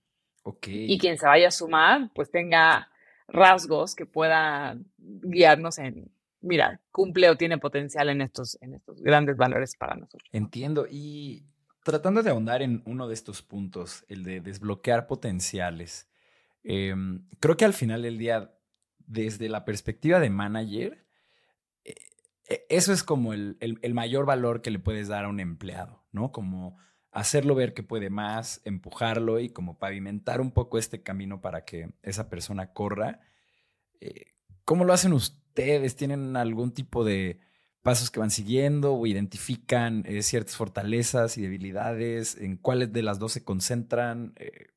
Y 0.67 0.99
quien 0.99 1.19
se 1.19 1.27
vaya 1.27 1.49
a 1.49 1.53
sumar, 1.53 2.11
pues 2.15 2.31
tenga 2.31 2.91
rasgos 3.29 3.95
que 3.95 4.07
puedan 4.07 4.87
guiarnos 4.99 5.79
en, 5.79 6.11
mira, 6.41 6.81
cumple 6.91 7.31
o 7.31 7.37
tiene 7.37 7.59
potencial 7.59 8.09
en 8.09 8.21
estos, 8.21 8.59
en 8.61 8.75
estos 8.75 9.01
grandes 9.01 9.37
valores 9.37 9.77
para 9.77 9.95
nosotros. 9.95 10.29
Entiendo. 10.33 10.87
Y 10.91 11.45
tratando 11.85 12.23
de 12.23 12.31
ahondar 12.31 12.63
en 12.63 12.83
uno 12.87 13.07
de 13.07 13.15
estos 13.15 13.43
puntos, 13.43 14.05
el 14.09 14.25
de 14.25 14.41
desbloquear 14.41 15.07
potenciales, 15.07 16.09
em, 16.65 17.25
creo 17.39 17.57
que 17.57 17.65
al 17.65 17.75
final 17.75 18.03
del 18.03 18.19
día, 18.19 18.53
desde 18.99 19.49
la 19.49 19.65
perspectiva 19.65 20.19
de 20.19 20.31
manager, 20.31 21.05
e, 21.85 21.95
eso 22.69 22.93
es 22.93 23.03
como 23.03 23.33
el, 23.33 23.57
mayor 23.95 24.27
valor 24.27 24.63
que 24.63 24.71
le 24.71 24.79
puedes 24.79 25.09
dar 25.09 25.25
a 25.25 25.29
un 25.29 25.41
empleado, 25.41 26.05
¿no? 26.13 26.33
Como 26.33 26.77
hacerlo 27.11 27.55
ver 27.55 27.75
que 27.75 27.83
puede 27.83 28.11
más, 28.11 28.61
empujarlo 28.65 29.39
y 29.39 29.51
como 29.51 29.79
pavimentar 29.79 30.41
un 30.41 30.51
poco 30.51 30.79
este 30.79 31.03
camino 31.03 31.41
para 31.41 31.65
que 31.65 31.93
esa 32.03 32.29
persona 32.29 32.73
corra. 32.73 33.21
Eh, 34.01 34.33
¿Cómo 34.65 34.85
lo 34.85 34.93
hacen 34.93 35.13
ustedes? 35.13 35.97
¿Tienen 35.97 36.37
algún 36.37 36.73
tipo 36.73 37.05
de 37.05 37.41
pasos 37.83 38.11
que 38.11 38.21
van 38.21 38.31
siguiendo 38.31 38.95
o 38.95 39.07
identifican 39.07 40.05
eh, 40.07 40.23
ciertas 40.23 40.57
fortalezas 40.57 41.37
y 41.37 41.43
debilidades? 41.43 42.37
¿En 42.37 42.57
cuáles 42.57 42.93
de 42.93 43.03
las 43.03 43.19
dos 43.19 43.33
se 43.33 43.45
concentran? 43.45 44.33
Eh, 44.37 44.69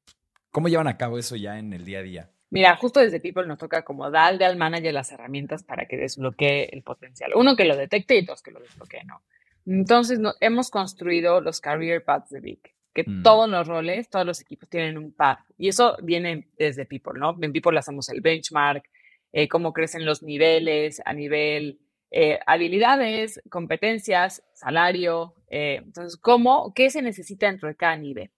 ¿Cómo 0.51 0.67
llevan 0.67 0.87
a 0.87 0.97
cabo 0.97 1.17
eso 1.17 1.35
ya 1.35 1.57
en 1.57 1.73
el 1.73 1.85
día 1.85 1.99
a 1.99 2.03
día? 2.03 2.34
Mira, 2.49 2.75
justo 2.75 2.99
desde 2.99 3.19
People 3.19 3.47
nos 3.47 3.57
toca 3.57 3.83
como 3.83 4.09
darle 4.11 4.45
al 4.45 4.57
manager 4.57 4.93
las 4.93 5.11
herramientas 5.11 5.63
para 5.63 5.87
que 5.87 5.97
desbloquee 5.97 6.69
el 6.71 6.83
potencial. 6.83 7.31
Uno 7.35 7.55
que 7.55 7.65
lo 7.65 7.75
detecte 7.75 8.17
y 8.17 8.25
dos 8.25 8.41
que 8.41 8.51
lo 8.51 8.59
desbloquee, 8.59 9.03
¿no? 9.05 9.21
Entonces 9.65 10.19
hemos 10.41 10.69
construido 10.69 11.41
los 11.41 11.59
career 11.59 12.03
paths 12.03 12.29
de 12.29 12.39
Vic, 12.39 12.75
que 12.93 13.03
mm. 13.05 13.23
todos 13.23 13.49
los 13.49 13.67
roles, 13.67 14.09
todos 14.09 14.25
los 14.25 14.39
equipos 14.41 14.69
tienen 14.69 14.97
un 14.97 15.11
path. 15.11 15.39
Y 15.57 15.69
eso 15.69 15.97
viene 16.03 16.47
desde 16.57 16.85
People, 16.85 17.19
¿no? 17.19 17.35
En 17.41 17.51
People 17.51 17.77
hacemos 17.77 18.09
el 18.09 18.21
benchmark, 18.21 18.87
eh, 19.33 19.47
cómo 19.47 19.73
crecen 19.73 20.05
los 20.05 20.21
niveles 20.21 21.01
a 21.03 21.13
nivel 21.13 21.79
eh, 22.11 22.39
habilidades, 22.45 23.41
competencias, 23.49 24.41
salario. 24.53 25.33
Eh, 25.49 25.81
entonces, 25.83 26.17
¿cómo, 26.17 26.73
qué 26.73 26.89
se 26.89 27.01
necesita 27.01 27.47
dentro 27.47 27.67
de 27.67 27.75
cada 27.75 27.97
nivel? 27.97 28.31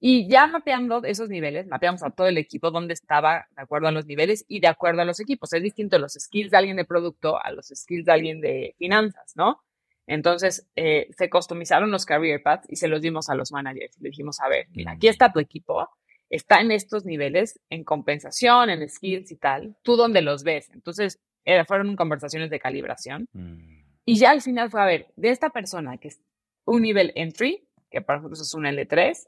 Y 0.00 0.28
ya 0.28 0.46
mapeando 0.46 1.02
esos 1.04 1.28
niveles, 1.28 1.66
mapeamos 1.66 2.02
a 2.04 2.10
todo 2.10 2.28
el 2.28 2.38
equipo 2.38 2.70
donde 2.70 2.94
estaba 2.94 3.48
de 3.56 3.62
acuerdo 3.62 3.88
a 3.88 3.92
los 3.92 4.06
niveles 4.06 4.44
y 4.46 4.60
de 4.60 4.68
acuerdo 4.68 5.02
a 5.02 5.04
los 5.04 5.18
equipos. 5.18 5.52
Es 5.52 5.62
distinto 5.62 5.98
los 5.98 6.12
skills 6.12 6.52
de 6.52 6.56
alguien 6.56 6.76
de 6.76 6.84
producto 6.84 7.42
a 7.42 7.50
los 7.50 7.66
skills 7.74 8.04
de 8.04 8.12
alguien 8.12 8.40
de 8.40 8.74
finanzas, 8.78 9.32
¿no? 9.34 9.60
Entonces, 10.06 10.66
eh, 10.76 11.10
se 11.16 11.28
customizaron 11.28 11.90
los 11.90 12.06
career 12.06 12.42
paths 12.42 12.66
y 12.70 12.76
se 12.76 12.88
los 12.88 13.02
dimos 13.02 13.28
a 13.28 13.34
los 13.34 13.52
managers. 13.52 14.00
Le 14.00 14.08
dijimos, 14.08 14.40
a 14.40 14.48
ver, 14.48 14.66
mira, 14.70 14.92
aquí 14.92 15.08
está 15.08 15.32
tu 15.32 15.40
equipo, 15.40 15.88
está 16.30 16.60
en 16.60 16.70
estos 16.70 17.04
niveles, 17.04 17.60
en 17.68 17.84
compensación, 17.84 18.70
en 18.70 18.88
skills 18.88 19.30
y 19.32 19.36
tal. 19.36 19.76
¿Tú 19.82 19.96
dónde 19.96 20.22
los 20.22 20.44
ves? 20.44 20.70
Entonces, 20.72 21.20
fueron 21.66 21.96
conversaciones 21.96 22.50
de 22.50 22.60
calibración. 22.60 23.28
Mm. 23.32 23.78
Y 24.04 24.18
ya 24.18 24.30
al 24.30 24.40
final 24.40 24.70
fue, 24.70 24.80
a 24.80 24.86
ver, 24.86 25.12
de 25.16 25.30
esta 25.30 25.50
persona 25.50 25.98
que 25.98 26.08
es 26.08 26.20
un 26.64 26.82
nivel 26.82 27.12
entry, 27.14 27.68
que 27.90 28.00
para 28.00 28.18
nosotros 28.18 28.40
es 28.40 28.54
un 28.54 28.64
L3, 28.64 29.26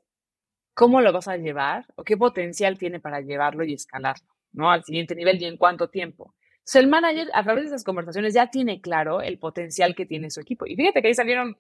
cómo 0.80 1.02
lo 1.02 1.12
vas 1.12 1.28
a 1.28 1.36
llevar 1.36 1.84
o 1.96 2.04
qué 2.04 2.16
potencial 2.16 2.78
tiene 2.78 3.00
para 3.00 3.20
llevarlo 3.20 3.64
y 3.64 3.74
escalarlo, 3.74 4.26
¿no? 4.52 4.70
Al 4.70 4.82
siguiente 4.82 5.14
nivel 5.14 5.36
y 5.42 5.44
en 5.44 5.58
cuánto 5.58 5.90
tiempo. 5.90 6.34
Entonces, 6.54 6.76
el 6.76 6.88
manager, 6.88 7.28
a 7.34 7.42
través 7.42 7.64
de 7.64 7.68
esas 7.68 7.84
conversaciones, 7.84 8.32
ya 8.32 8.46
tiene 8.46 8.80
claro 8.80 9.20
el 9.20 9.38
potencial 9.38 9.94
que 9.94 10.06
tiene 10.06 10.30
su 10.30 10.40
equipo. 10.40 10.64
Y 10.64 10.76
fíjate 10.76 11.02
que 11.02 11.08
ahí 11.08 11.14
salieron 11.14 11.58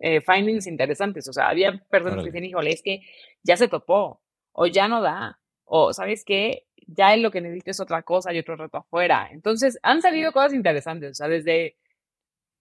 eh, 0.00 0.20
findings 0.20 0.66
interesantes. 0.66 1.26
O 1.28 1.32
sea, 1.32 1.48
había 1.48 1.82
personas 1.88 2.18
que 2.18 2.30
decían, 2.30 2.44
híjole, 2.44 2.72
es 2.72 2.82
que 2.82 3.00
ya 3.42 3.56
se 3.56 3.68
topó, 3.68 4.20
o 4.52 4.66
ya 4.66 4.86
no 4.86 5.00
da, 5.00 5.40
o 5.64 5.94
sabes 5.94 6.26
qué, 6.26 6.66
ya 6.86 7.14
es 7.14 7.22
lo 7.22 7.30
que 7.30 7.40
necesito 7.40 7.70
es 7.70 7.80
otra 7.80 8.02
cosa 8.02 8.34
y 8.34 8.38
otro 8.38 8.56
reto 8.56 8.76
afuera. 8.76 9.30
Entonces, 9.32 9.78
han 9.82 10.02
salido 10.02 10.30
cosas 10.32 10.52
interesantes. 10.52 11.12
O 11.12 11.14
sea, 11.14 11.28
desde 11.28 11.78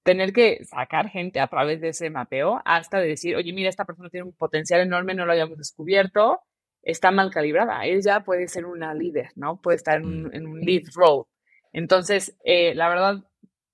tener 0.04 0.34
que 0.34 0.64
sacar 0.66 1.10
gente 1.10 1.40
a 1.40 1.48
través 1.48 1.82
de 1.82 1.90
ese 1.90 2.10
mapeo 2.10 2.62
hasta 2.66 3.00
decir, 3.00 3.36
oye, 3.36 3.54
mira, 3.54 3.70
esta 3.70 3.86
persona 3.86 4.10
tiene 4.10 4.28
un 4.28 4.34
potencial 4.34 4.82
enorme, 4.82 5.16
no 5.16 5.26
lo 5.26 5.32
habíamos 5.32 5.58
descubierto, 5.58 6.42
está 6.82 7.12
mal 7.12 7.32
calibrada. 7.32 7.86
Ella 7.86 8.24
puede 8.24 8.48
ser 8.48 8.66
una 8.66 8.94
líder, 8.94 9.30
¿no? 9.36 9.62
Puede 9.62 9.78
estar 9.78 9.98
en 10.02 10.06
un, 10.06 10.60
mm. 10.60 10.64
lead 10.64 10.84
role. 10.94 11.24
Entonces, 11.72 12.38
eh, 12.44 12.76
la 12.76 12.90
verdad, 12.90 13.24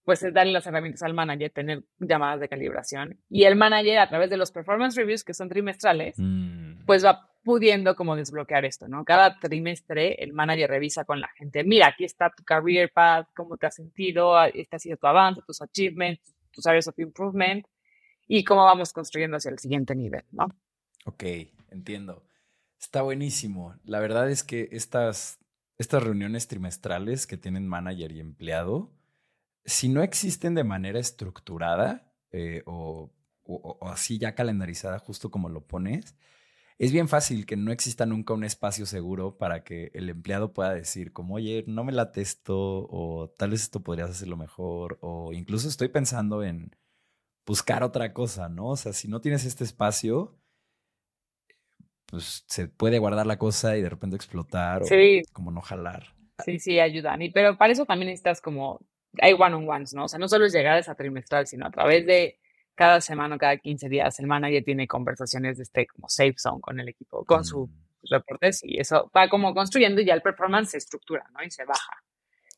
pues 0.06 0.24
es 0.24 0.34
darle 0.34 0.54
las 0.54 0.66
herramientas 0.68 1.04
al 1.04 1.14
manager, 1.14 1.52
tener 1.52 1.84
llamadas 2.00 2.40
de 2.40 2.48
calibración. 2.48 3.20
Y 3.30 3.44
el 3.44 3.56
manager, 3.56 4.00
a 4.00 4.10
través 4.10 4.30
de 4.30 4.38
los 4.38 4.52
performance 4.52 4.96
reviews, 4.96 5.24
que 5.24 5.34
son 5.34 5.50
trimestrales, 5.50 6.16
mm. 6.18 6.86
pues 6.86 7.04
va 7.04 7.29
pudiendo 7.44 7.96
como 7.96 8.16
desbloquear 8.16 8.66
esto, 8.66 8.88
¿no? 8.88 9.06
Cada 9.06 9.40
trimestre 9.40 10.16
el 10.24 10.34
manager 10.34 10.70
revisa 10.70 11.06
con 11.06 11.22
la 11.22 11.30
gente, 11.30 11.64
mira, 11.64 11.88
aquí 11.88 12.04
está 12.04 12.30
tu 12.30 12.44
career 12.44 12.92
path, 12.92 13.28
cómo 13.36 13.58
te 13.58 13.68
has 13.68 13.76
sentido, 13.76 14.42
este 14.44 14.76
ha 14.76 14.80
sido 14.80 14.98
tu 14.98 15.08
avance, 15.08 15.42
tus 15.46 15.62
achievements, 15.62 16.36
tus 16.52 16.66
areas 16.68 16.88
of 16.88 17.00
improvement 17.00 17.66
y 18.28 18.44
cómo 18.44 18.64
vamos 18.64 18.94
construyendo 18.94 19.38
hacia 19.38 19.52
el 19.52 19.60
siguiente 19.60 19.96
nivel, 19.96 20.24
¿no? 20.32 20.48
Ok, 21.06 21.24
entiendo. 21.72 22.26
Está 22.80 23.02
buenísimo. 23.02 23.76
La 23.84 24.00
verdad 24.00 24.30
es 24.30 24.44
que 24.44 24.70
estas, 24.72 25.40
estas 25.78 26.04
reuniones 26.04 26.48
trimestrales 26.48 27.26
que 27.26 27.38
tienen 27.38 27.68
manager 27.68 28.12
y 28.12 28.20
empleado, 28.20 28.92
si 29.66 29.90
no 29.90 30.04
existen 30.04 30.56
de 30.56 30.64
manera 30.64 31.00
estructurada 31.00 32.14
eh, 32.32 32.64
o, 32.66 33.12
o 33.44 33.88
así 33.88 34.18
ya 34.18 34.36
calendarizada, 34.36 35.00
justo 35.00 35.32
como 35.32 35.50
lo 35.50 35.62
pones, 35.66 36.16
es 36.80 36.94
bien 36.94 37.10
fácil 37.10 37.46
que 37.46 37.58
no 37.58 37.74
exista 37.74 38.06
nunca 38.06 38.34
un 38.34 38.46
espacio 38.46 38.86
seguro 38.86 39.38
para 39.38 39.66
que 39.66 39.92
el 39.94 40.10
empleado 40.10 40.54
pueda 40.54 40.74
decir 40.74 41.12
como, 41.12 41.36
oye, 41.36 41.66
no 41.68 41.84
me 41.84 41.92
la 41.92 42.14
testo 42.14 42.88
o 42.90 43.30
tal 43.38 43.52
vez 43.52 43.64
esto 43.64 43.84
podrías 43.84 44.10
hacerlo 44.10 44.38
mejor 44.38 44.98
o 45.02 45.34
incluso 45.34 45.68
estoy 45.68 45.90
pensando 45.90 46.42
en 46.42 46.74
buscar 47.46 47.84
otra 47.84 48.14
cosa, 48.14 48.48
¿no? 48.48 48.70
O 48.70 48.78
sea, 48.78 48.94
si 48.94 49.10
no 49.10 49.20
tienes 49.20 49.44
este 49.44 49.66
espacio, 49.66 50.40
pues 52.06 52.46
se 52.48 52.70
puede 52.70 52.98
guardar 52.98 53.28
la 53.28 53.38
cosa 53.38 53.76
y 53.76 53.82
de 53.82 53.90
repente 53.90 54.16
explotar 54.16 54.82
o 54.82 54.86
como 55.34 55.52
no 55.52 55.62
jalar. 55.62 56.16
Sí, 56.46 56.60
sí, 56.60 56.80
ayudan. 56.80 57.22
Y, 57.22 57.30
pero 57.30 57.58
para 57.58 57.74
eso 57.74 57.86
también 57.86 58.08
necesitas 58.08 58.40
como, 58.40 58.80
hay 59.22 59.34
one-on-ones, 59.34 59.94
¿no? 59.94 60.06
O 60.06 60.08
sea, 60.08 60.18
no 60.18 60.30
solo 60.30 60.46
es 60.46 60.54
llegar 60.54 60.78
a 60.78 60.80
esa 60.80 60.96
trimestral, 60.96 61.46
sino 61.46 61.66
a 61.66 61.72
través 61.72 62.06
de 62.06 62.40
cada 62.80 63.02
semana, 63.02 63.38
cada 63.38 63.58
15 63.58 63.90
días, 63.90 64.18
el 64.22 64.28
manager 64.28 64.64
tiene 64.64 64.88
conversaciones 64.88 65.58
de 65.58 65.64
este 65.64 65.86
como 65.86 66.08
safe 66.08 66.36
zone 66.38 66.62
con 66.62 66.80
el 66.80 66.88
equipo, 66.88 67.26
con 67.26 67.44
sus 67.44 67.68
mm. 67.68 67.74
reportes 68.10 68.62
y 68.64 68.80
eso 68.80 69.12
va 69.14 69.28
como 69.28 69.54
construyendo 69.54 70.00
y 70.00 70.06
ya 70.06 70.14
el 70.14 70.22
performance 70.22 70.70
se 70.72 70.78
estructura, 70.78 71.30
¿no? 71.34 71.44
Y 71.44 71.52
se 71.52 71.66
baja 71.66 72.02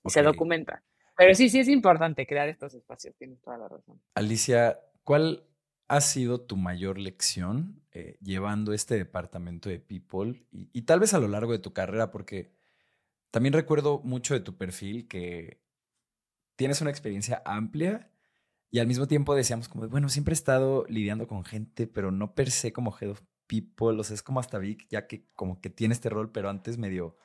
y 0.05 0.11
se 0.11 0.21
documenta. 0.21 0.83
Pero 1.17 1.33
sí, 1.33 1.49
sí 1.49 1.61
es 1.61 1.67
importante 1.69 2.27
crear 2.27 2.47
estos 2.49 2.75
espacios, 2.75 3.15
tienes 3.15 3.41
toda 3.41 3.57
la 3.57 3.67
razón. 3.67 3.99
Alicia, 4.13 4.79
¿cuál 5.03 5.43
ha 5.87 6.01
sido 6.01 6.39
tu 6.39 6.55
mayor 6.55 6.99
lección 6.99 7.81
eh, 7.91 8.19
llevando 8.21 8.73
este 8.73 8.97
departamento 8.97 9.69
de 9.69 9.79
People 9.79 10.45
y, 10.51 10.69
y, 10.71 10.83
tal 10.83 10.99
vez 10.99 11.15
a 11.15 11.19
lo 11.19 11.29
largo 11.29 11.51
de 11.51 11.59
tu 11.59 11.73
carrera? 11.73 12.11
Porque 12.11 12.53
también 13.31 13.53
recuerdo 13.53 14.01
mucho 14.03 14.35
de 14.35 14.41
tu 14.41 14.55
perfil 14.55 15.07
que 15.07 15.59
tienes 16.57 16.79
una 16.79 16.91
experiencia 16.91 17.41
amplia 17.43 18.10
y 18.71 18.79
al 18.79 18.87
mismo 18.87 19.05
tiempo 19.05 19.35
decíamos 19.35 19.67
como, 19.67 19.87
bueno, 19.89 20.07
siempre 20.07 20.31
he 20.31 20.33
estado 20.33 20.85
lidiando 20.87 21.27
con 21.27 21.43
gente, 21.43 21.87
pero 21.87 22.09
no 22.09 22.33
per 22.33 22.49
se 22.49 22.71
como 22.71 22.95
head 22.99 23.11
of 23.11 23.21
people, 23.45 23.99
o 23.99 24.03
sea, 24.03 24.13
es 24.13 24.23
como 24.23 24.39
hasta 24.39 24.59
Vic, 24.59 24.87
ya 24.89 25.07
que 25.07 25.27
como 25.33 25.59
que 25.59 25.69
tiene 25.69 25.93
este 25.93 26.09
rol, 26.09 26.31
pero 26.31 26.49
antes 26.49 26.77
medio, 26.77 27.17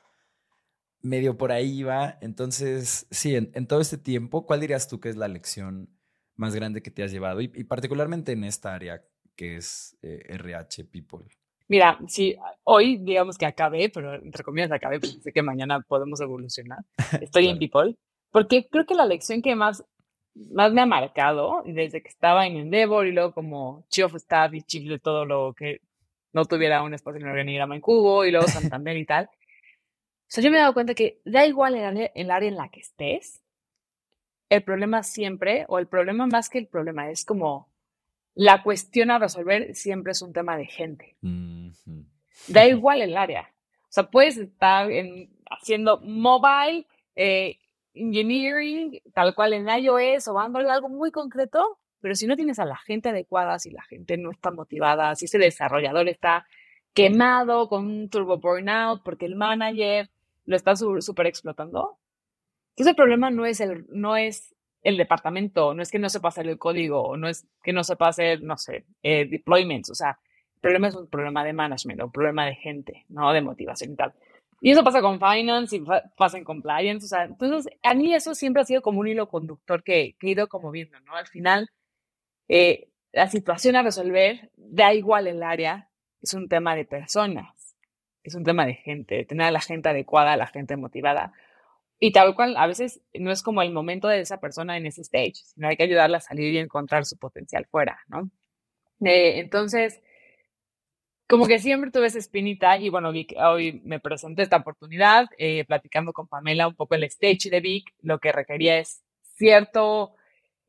medio 1.01 1.37
por 1.37 1.53
ahí 1.53 1.79
iba. 1.79 2.17
Entonces, 2.21 3.07
sí, 3.11 3.33
en, 3.35 3.65
todo 3.65 3.79
este 3.79 3.97
tiempo, 3.97 4.45
¿cuál 4.45 4.59
dirías 4.59 4.89
tú 4.89 4.99
que 4.99 5.07
es 5.07 5.15
la 5.15 5.29
lección 5.29 5.89
más 6.35 6.53
grande 6.53 6.83
que 6.83 6.91
te 6.91 7.01
has 7.01 7.13
llevado? 7.13 7.39
Y, 7.39 7.47
particularmente 7.63 8.33
en 8.33 8.43
esta 8.43 8.75
área 8.75 9.01
que 9.37 9.55
es 9.55 9.97
RH 10.01 10.81
eh, 10.81 10.85
People. 10.85 11.25
Mira, 11.69 11.97
sí, 12.07 12.35
hoy 12.63 12.97
digamos 12.97 13.37
que 13.37 13.45
acabé, 13.45 13.89
pero 13.89 14.15
entre 14.15 14.43
comillas 14.43 14.71
acabé, 14.71 14.99
porque 14.99 15.21
sé 15.21 15.31
que 15.31 15.41
mañana 15.41 15.79
podemos 15.79 16.19
evolucionar. 16.19 16.79
Estoy 17.21 17.47
en 17.47 17.57
People, 17.57 17.95
porque 18.31 18.67
creo 18.69 18.85
que 18.85 18.95
la 18.95 19.05
lección 19.05 19.41
que 19.41 19.55
más 19.55 19.85
más 20.51 20.71
me 20.73 20.81
ha 20.81 20.85
marcado 20.85 21.63
desde 21.65 22.01
que 22.01 22.09
estaba 22.09 22.45
en 22.47 22.57
Endeavor 22.57 23.07
y 23.07 23.11
luego 23.11 23.33
como 23.33 23.85
Chief 23.89 24.05
of 24.05 24.15
Staff 24.15 24.53
y 24.53 24.61
Chief 24.61 24.87
de 24.87 24.99
todo 24.99 25.25
lo 25.25 25.53
que 25.53 25.81
no 26.33 26.45
tuviera 26.45 26.83
un 26.83 26.93
espacio 26.93 27.19
en 27.19 27.25
el 27.25 27.31
organigrama 27.31 27.75
en 27.75 27.81
Cubo 27.81 28.25
y 28.25 28.31
luego 28.31 28.47
Santander 28.47 28.97
y 28.97 29.05
tal. 29.05 29.25
O 29.25 30.29
sea, 30.29 30.43
yo 30.43 30.51
me 30.51 30.57
he 30.57 30.61
dado 30.61 30.73
cuenta 30.73 30.93
que 30.93 31.21
da 31.25 31.45
igual 31.45 31.75
el, 31.75 32.11
el 32.13 32.31
área 32.31 32.49
en 32.49 32.57
la 32.57 32.69
que 32.69 32.81
estés, 32.81 33.41
el 34.49 34.63
problema 34.63 35.03
siempre, 35.03 35.65
o 35.69 35.79
el 35.79 35.87
problema 35.87 36.27
más 36.27 36.49
que 36.49 36.57
el 36.57 36.67
problema, 36.67 37.09
es 37.09 37.25
como 37.25 37.69
la 38.33 38.61
cuestión 38.61 39.09
a 39.09 39.19
resolver 39.19 39.73
siempre 39.73 40.11
es 40.11 40.21
un 40.21 40.31
tema 40.31 40.57
de 40.57 40.65
gente. 40.65 41.17
Da 42.47 42.67
igual 42.67 43.01
el 43.01 43.17
área. 43.17 43.51
O 43.83 43.91
sea, 43.91 44.09
puedes 44.11 44.37
estar 44.37 44.91
en, 44.91 45.29
haciendo 45.49 45.99
mobile, 46.01 46.85
eh, 47.15 47.57
engineering, 47.99 49.01
tal 49.13 49.35
cual 49.35 49.53
en 49.53 49.67
iOS 49.67 50.27
o 50.27 50.39
Android, 50.39 50.67
algo 50.67 50.89
muy 50.89 51.11
concreto, 51.11 51.79
pero 52.01 52.15
si 52.15 52.27
no 52.27 52.35
tienes 52.35 52.59
a 52.59 52.65
la 52.65 52.77
gente 52.77 53.09
adecuada, 53.09 53.59
si 53.59 53.71
la 53.71 53.83
gente 53.83 54.17
no 54.17 54.31
está 54.31 54.51
motivada, 54.51 55.15
si 55.15 55.25
ese 55.25 55.37
desarrollador 55.37 56.07
está 56.07 56.45
quemado 56.93 57.67
con 57.69 57.85
un 57.85 58.09
turbo 58.09 58.37
burnout 58.37 59.03
porque 59.03 59.25
el 59.25 59.35
manager 59.35 60.09
lo 60.45 60.55
está 60.55 60.75
súper 60.75 61.27
explotando, 61.27 61.97
ese 62.75 62.93
problema 62.93 63.29
no 63.29 63.45
es 63.45 63.59
el, 63.59 63.85
no 63.89 64.15
es 64.15 64.55
el 64.83 64.97
departamento, 64.97 65.73
no 65.73 65.81
es 65.81 65.91
que 65.91 65.99
no 65.99 66.09
sepa 66.09 66.29
hacer 66.29 66.47
el 66.47 66.57
código, 66.57 67.17
no 67.17 67.27
es 67.27 67.47
que 67.63 67.73
no 67.73 67.83
sepa 67.83 68.07
hacer, 68.07 68.41
no 68.43 68.57
sé, 68.57 68.85
eh, 69.03 69.27
deployments, 69.29 69.89
o 69.89 69.95
sea, 69.95 70.19
el 70.55 70.61
problema 70.61 70.87
es 70.87 70.95
un 70.95 71.07
problema 71.07 71.43
de 71.43 71.53
management, 71.53 72.01
un 72.03 72.11
problema 72.11 72.45
de 72.45 72.55
gente, 72.55 73.05
no 73.09 73.31
de 73.33 73.41
motivación 73.41 73.93
y 73.93 73.95
tal. 73.95 74.13
Y 74.59 74.71
eso 74.71 74.83
pasa 74.83 75.01
con 75.01 75.19
finance 75.19 75.75
y 75.75 75.83
pasa 76.17 76.37
en 76.37 76.43
compliance. 76.43 77.05
O 77.05 77.07
sea, 77.07 77.23
entonces, 77.25 77.71
a 77.83 77.93
mí 77.93 78.13
eso 78.13 78.33
siempre 78.33 78.61
ha 78.61 78.65
sido 78.65 78.81
como 78.81 78.99
un 78.99 79.07
hilo 79.07 79.27
conductor 79.29 79.83
que, 79.83 80.15
he 80.19 80.29
ido 80.29 80.47
como 80.47 80.71
viendo, 80.71 80.99
¿no? 81.01 81.15
Al 81.15 81.27
final, 81.27 81.69
eh, 82.47 82.89
la 83.11 83.27
situación 83.29 83.75
a 83.75 83.83
resolver, 83.83 84.51
da 84.55 84.93
igual 84.93 85.27
el 85.27 85.43
área, 85.43 85.89
es 86.21 86.33
un 86.33 86.49
tema 86.49 86.75
de 86.75 86.85
personas, 86.85 87.75
es 88.23 88.35
un 88.35 88.43
tema 88.43 88.65
de 88.65 88.73
gente, 88.73 89.15
de 89.15 89.25
tener 89.25 89.47
a 89.47 89.51
la 89.51 89.61
gente 89.61 89.89
adecuada, 89.89 90.33
a 90.33 90.37
la 90.37 90.47
gente 90.47 90.75
motivada. 90.75 91.33
Y 91.99 92.11
tal 92.11 92.35
cual, 92.35 92.55
a 92.57 92.67
veces 92.67 93.01
no 93.13 93.31
es 93.31 93.43
como 93.43 93.61
el 93.61 93.71
momento 93.71 94.07
de 94.07 94.21
esa 94.21 94.39
persona 94.39 94.77
en 94.77 94.85
ese 94.85 95.01
stage, 95.01 95.35
sino 95.35 95.67
hay 95.67 95.77
que 95.77 95.83
ayudarla 95.83 96.17
a 96.17 96.21
salir 96.21 96.53
y 96.53 96.57
encontrar 96.59 97.05
su 97.05 97.17
potencial 97.17 97.65
fuera, 97.65 97.99
¿no? 98.07 98.29
Eh, 99.01 99.39
entonces, 99.39 100.01
como 101.27 101.45
que 101.45 101.59
siempre 101.59 101.91
tuve 101.91 102.07
esa 102.07 102.19
espinita 102.19 102.77
y 102.77 102.89
bueno, 102.89 103.11
Vic, 103.11 103.35
hoy 103.37 103.81
me 103.83 103.99
presenté 103.99 104.43
esta 104.43 104.57
oportunidad 104.57 105.27
eh, 105.37 105.65
platicando 105.65 106.13
con 106.13 106.27
Pamela 106.27 106.67
un 106.67 106.75
poco 106.75 106.95
el 106.95 107.03
stage 107.03 107.49
de 107.49 107.59
Vic, 107.59 107.93
lo 108.01 108.19
que 108.19 108.31
requería 108.31 108.79
es 108.79 109.03
cierto 109.35 110.15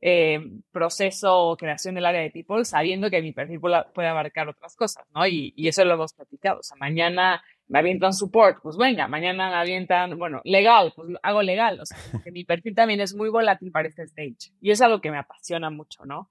eh, 0.01 0.39
proceso 0.71 1.49
o 1.49 1.57
creación 1.57 1.95
del 1.95 2.05
área 2.05 2.21
de 2.21 2.29
people, 2.29 2.63
sabiendo 2.65 3.09
que 3.09 3.21
mi 3.21 3.31
perfil 3.31 3.59
puede 3.59 4.07
abarcar 4.07 4.47
otras 4.49 4.75
cosas, 4.75 5.05
¿no? 5.13 5.25
Y, 5.27 5.53
eso 5.67 5.83
lo 5.85 5.93
hemos 5.93 6.13
platicado, 6.13 6.59
o 6.59 6.63
sea, 6.63 6.77
mañana 6.77 7.41
me 7.67 7.79
avientan 7.79 8.13
support, 8.13 8.59
pues 8.61 8.77
venga, 8.77 9.07
mañana 9.07 9.49
me 9.49 9.55
avientan, 9.55 10.17
bueno, 10.17 10.41
legal, 10.43 10.93
pues 10.95 11.09
hago 11.21 11.41
legal, 11.41 11.79
o 11.79 11.85
sea, 11.85 11.97
que 12.23 12.31
mi 12.31 12.43
perfil 12.43 12.75
también 12.75 13.01
es 13.01 13.13
muy 13.13 13.29
volátil 13.29 13.71
para 13.71 13.87
este 13.87 14.03
stage 14.03 14.53
y 14.61 14.71
es 14.71 14.81
algo 14.81 15.01
que 15.01 15.11
me 15.11 15.17
apasiona 15.17 15.69
mucho, 15.69 16.05
¿no? 16.05 16.29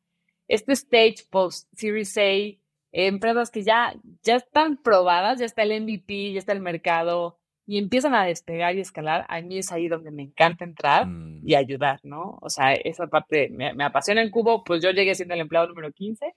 Este 0.49 0.73
stage 0.73 1.27
post 1.31 1.69
Series 1.75 2.17
A 2.17 2.59
empresas 2.93 3.51
que 3.51 3.63
ya, 3.63 3.95
ya 4.23 4.37
están 4.37 4.77
probadas, 4.77 5.39
ya 5.39 5.47
está 5.47 5.63
el 5.63 5.83
MVP, 5.83 6.33
ya 6.33 6.39
está 6.39 6.53
el 6.53 6.61
mercado 6.61 7.39
y 7.67 7.77
empiezan 7.77 8.15
a 8.15 8.25
despegar 8.25 8.75
y 8.77 8.81
escalar, 8.81 9.27
a 9.29 9.43
mí 9.43 9.59
es 9.59 9.71
ahí 9.73 9.89
donde 9.89 10.11
me 10.11 10.23
encanta 10.23 10.65
entrar 10.65 11.07
mm. 11.07 11.47
y 11.47 11.55
ayudar, 11.55 12.01
¿no? 12.03 12.39
O 12.41 12.49
sea, 12.49 12.73
esa 12.73 13.09
parte 13.09 13.51
me, 13.51 13.75
me, 13.75 13.85
apasiona 13.85 14.23
en 14.23 14.31
Cubo, 14.31 14.65
pues 14.65 14.83
yo 14.83 14.91
llegué 14.91 15.15
siendo 15.15 15.35
el 15.35 15.41
empleado 15.41 15.69
número 15.69 15.93
15 15.93 16.35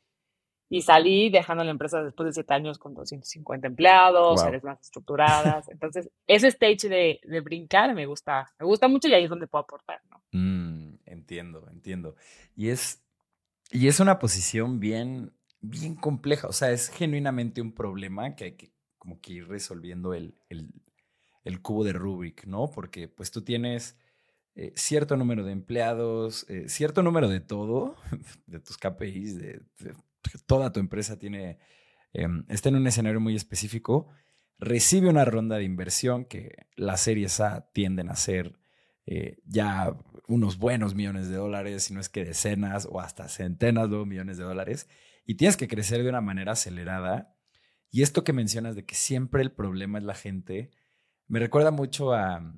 y 0.67 0.81
salí 0.81 1.29
dejando 1.29 1.63
la 1.63 1.71
empresa 1.71 2.03
después 2.03 2.27
de 2.27 2.33
7 2.33 2.53
años 2.53 2.77
con 2.77 2.93
250 2.93 3.67
empleados, 3.67 4.43
áreas 4.43 4.63
más 4.63 4.81
estructuradas. 4.81 5.69
Entonces, 5.69 6.09
ese 6.27 6.47
stage 6.47 6.89
de, 6.89 7.19
de, 7.23 7.39
brincar 7.41 7.93
me 7.93 8.05
gusta, 8.05 8.51
me 8.59 8.65
gusta 8.65 8.89
mucho 8.89 9.07
y 9.07 9.13
ahí 9.13 9.23
es 9.23 9.29
donde 9.29 9.47
puedo 9.47 9.63
aportar, 9.63 10.01
¿no? 10.09 10.21
Mm, 10.31 10.95
entiendo, 11.05 11.65
entiendo. 11.71 12.15
Y 12.57 12.69
es, 12.69 13.01
y 13.69 13.87
es 13.87 14.01
una 14.01 14.19
posición 14.19 14.79
bien 14.79 15.33
bien 15.61 15.95
compleja. 15.95 16.47
O 16.47 16.53
sea, 16.53 16.71
es 16.71 16.89
genuinamente 16.89 17.61
un 17.61 17.73
problema 17.73 18.35
que 18.35 18.43
hay 18.45 18.51
que 18.53 18.71
como 18.97 19.19
que 19.19 19.33
ir 19.33 19.47
resolviendo 19.47 20.13
el, 20.13 20.35
el, 20.49 21.61
cubo 21.63 21.83
de 21.83 21.91
Rubik, 21.91 22.45
¿no? 22.45 22.69
Porque 22.69 23.07
pues 23.07 23.31
tú 23.31 23.41
tienes 23.41 23.97
eh, 24.53 24.73
cierto 24.75 25.17
número 25.17 25.43
de 25.43 25.53
empleados, 25.53 26.47
eh, 26.49 26.69
cierto 26.69 27.01
número 27.01 27.27
de 27.27 27.39
todo, 27.39 27.95
de 28.45 28.59
tus 28.59 28.77
KPIs, 28.77 29.39
de, 29.39 29.61
toda 30.45 30.71
tu 30.71 30.79
empresa 30.79 31.17
tiene, 31.17 31.57
em, 32.13 32.45
está 32.47 32.69
en 32.69 32.75
un 32.75 32.85
escenario 32.85 33.19
muy 33.19 33.35
específico, 33.35 34.07
recibe 34.59 35.09
una 35.09 35.25
ronda 35.25 35.57
de 35.57 35.63
inversión 35.63 36.25
que 36.25 36.67
las 36.75 37.01
series 37.01 37.39
A 37.39 37.71
tienden 37.73 38.09
a 38.09 38.15
ser 38.15 38.59
eh, 39.07 39.39
ya 39.45 39.97
unos 40.27 40.59
buenos 40.59 40.93
millones 40.93 41.27
de 41.27 41.37
dólares, 41.37 41.85
si 41.85 41.95
no 41.95 41.99
es 41.99 42.09
que 42.09 42.23
decenas 42.23 42.87
o 42.89 43.01
hasta 43.01 43.27
centenas 43.29 43.89
de 43.89 44.05
millones 44.05 44.37
de 44.37 44.43
dólares 44.43 44.87
y 45.25 45.35
tienes 45.35 45.57
que 45.57 45.67
crecer 45.67 46.03
de 46.03 46.09
una 46.09 46.21
manera 46.21 46.53
acelerada. 46.53 47.35
Y 47.89 48.01
esto 48.03 48.23
que 48.23 48.33
mencionas 48.33 48.75
de 48.75 48.85
que 48.85 48.95
siempre 48.95 49.41
el 49.41 49.51
problema 49.51 49.97
es 49.97 50.03
la 50.03 50.15
gente, 50.15 50.71
me 51.27 51.39
recuerda 51.39 51.71
mucho 51.71 52.13
a... 52.13 52.53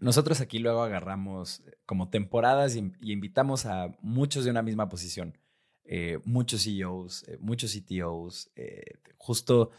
Nosotros 0.00 0.40
aquí 0.40 0.58
luego 0.58 0.82
agarramos 0.82 1.62
como 1.86 2.10
temporadas 2.10 2.74
y, 2.74 2.92
invitamos 3.00 3.66
a 3.66 3.96
muchos 4.00 4.44
de 4.44 4.50
una 4.50 4.62
misma 4.62 4.88
posición. 4.88 5.38
Eh, 5.84 6.18
muchos 6.24 6.64
CEOs, 6.64 7.28
eh, 7.28 7.38
muchos 7.40 7.72
CTOs. 7.72 8.50
Eh, 8.56 8.98
justo 9.16 9.70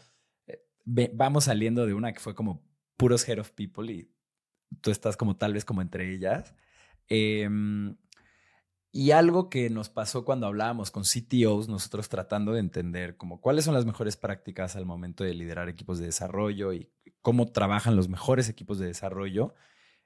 vamos 0.86 1.44
saliendo 1.44 1.84
de 1.84 1.94
una 1.94 2.12
que 2.12 2.20
fue 2.20 2.34
como 2.34 2.64
puros 2.96 3.28
head 3.28 3.40
of 3.40 3.50
people 3.50 3.92
y 3.92 4.08
tú 4.80 4.90
estás 4.90 5.16
como 5.16 5.36
tal 5.36 5.52
vez 5.52 5.64
como 5.64 5.82
entre 5.82 6.12
ellas. 6.12 6.54
Em, 7.08 7.96
y 8.96 9.10
algo 9.10 9.50
que 9.50 9.68
nos 9.68 9.90
pasó 9.90 10.24
cuando 10.24 10.46
hablábamos 10.46 10.90
con 10.90 11.02
CTOs, 11.02 11.68
nosotros 11.68 12.08
tratando 12.08 12.54
de 12.54 12.60
entender 12.60 13.18
como 13.18 13.42
cuáles 13.42 13.66
son 13.66 13.74
las 13.74 13.84
mejores 13.84 14.16
prácticas 14.16 14.74
al 14.74 14.86
momento 14.86 15.22
de 15.22 15.34
liderar 15.34 15.68
equipos 15.68 15.98
de 15.98 16.06
desarrollo 16.06 16.72
y 16.72 16.90
cómo 17.20 17.52
trabajan 17.52 17.94
los 17.94 18.08
mejores 18.08 18.48
equipos 18.48 18.78
de 18.78 18.86
desarrollo, 18.86 19.54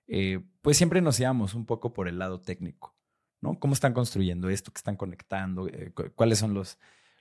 eh, 0.08 0.44
pues 0.60 0.76
siempre 0.76 1.02
nos 1.02 1.20
íbamos 1.20 1.54
un 1.54 1.66
poco 1.66 1.92
por 1.92 2.08
el 2.08 2.18
lado 2.18 2.40
técnico, 2.40 2.96
¿no? 3.40 3.60
¿Cómo 3.60 3.74
están 3.74 3.94
construyendo 3.94 4.50
esto? 4.50 4.72
¿Qué 4.72 4.78
están 4.78 4.96
conectando? 4.96 5.68
Eh, 5.68 5.92
¿Cuáles 6.16 6.40
son 6.40 6.52
los, 6.52 6.76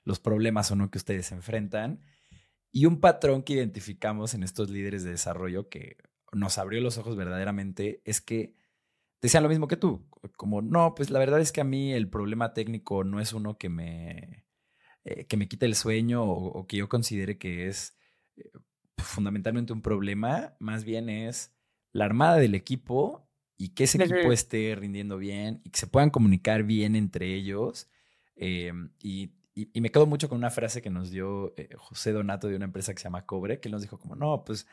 los 0.05 0.19
problemas 0.19 0.71
o 0.71 0.75
no 0.75 0.89
que 0.89 0.97
ustedes 0.97 1.32
enfrentan? 1.32 2.01
Y 2.71 2.88
un 2.88 2.99
patrón 2.99 3.43
que 3.43 3.53
identificamos 3.53 4.34
en 4.34 4.41
estos 4.41 4.71
líderes 4.71 5.03
de 5.03 5.12
desarrollo 5.12 5.69
que 5.69 5.97
nos 6.34 6.58
abrió 6.58 6.82
los 6.82 6.97
ojos 6.97 7.15
verdaderamente 7.15 8.01
es 8.05 8.21
que 8.21 8.55
decían 9.21 9.43
lo 9.43 9.49
mismo 9.49 9.67
que 9.67 9.77
tú, 9.77 10.08
como, 10.38 10.62
no, 10.62 10.95
pues 10.95 11.10
la 11.10 11.19
verdad 11.19 11.39
es 11.39 11.51
que 11.51 11.62
a 11.62 11.65
mí 11.65 11.93
el 11.93 12.10
problema 12.10 12.53
técnico 12.53 13.03
no 13.03 13.19
es 13.19 13.34
uno 13.34 13.58
que 13.58 13.69
me, 13.69 14.45
eh, 15.03 15.25
que 15.25 15.38
me 15.38 15.47
quite 15.47 15.65
el 15.65 15.75
sueño 15.75 16.23
o, 16.23 16.67
que 16.67 16.77
yo 16.77 16.89
considere 16.89 17.38
que 17.38 17.67
es 17.67 17.97
eh, 18.38 18.51
fundamentalmente 18.97 19.73
un 19.73 19.82
problema, 19.82 20.55
más 20.60 20.84
bien 20.84 21.10
es 21.10 21.53
la 21.91 22.05
armada 22.05 22.38
del 22.38 22.55
equipo 22.55 23.27
y 23.58 23.69
que 23.69 23.86
ese 23.86 24.01
equipo 24.01 24.32
esté 24.32 24.75
rindiendo 24.75 25.17
bien 25.17 25.62
y 25.63 25.71
que 25.71 25.79
se 25.79 25.88
puedan 25.88 26.12
comunicar 26.12 26.63
bien 26.63 26.95
entre 26.95 27.34
ellos. 27.34 27.89
Em, 28.36 28.91
y, 28.99 29.34
me 29.73 29.91
quedo 29.91 30.05
mucho 30.05 30.29
con 30.29 30.38
una 30.38 30.51
frase 30.51 30.82
que 30.82 30.89
nos 30.89 31.12
dio 31.12 31.53
eh, 31.58 31.69
José 31.77 32.13
Donato 32.13 32.47
de 32.47 32.55
una 32.55 32.63
empresa 32.63 32.93
que 32.93 32.99
se 32.99 33.03
llama 33.05 33.25
Cobre, 33.25 33.60
que 33.60 33.67
él 33.67 33.73
nos 33.73 33.82
dijo 33.82 33.99
como, 33.99 34.15
no, 34.15 34.45
pues 34.45 34.67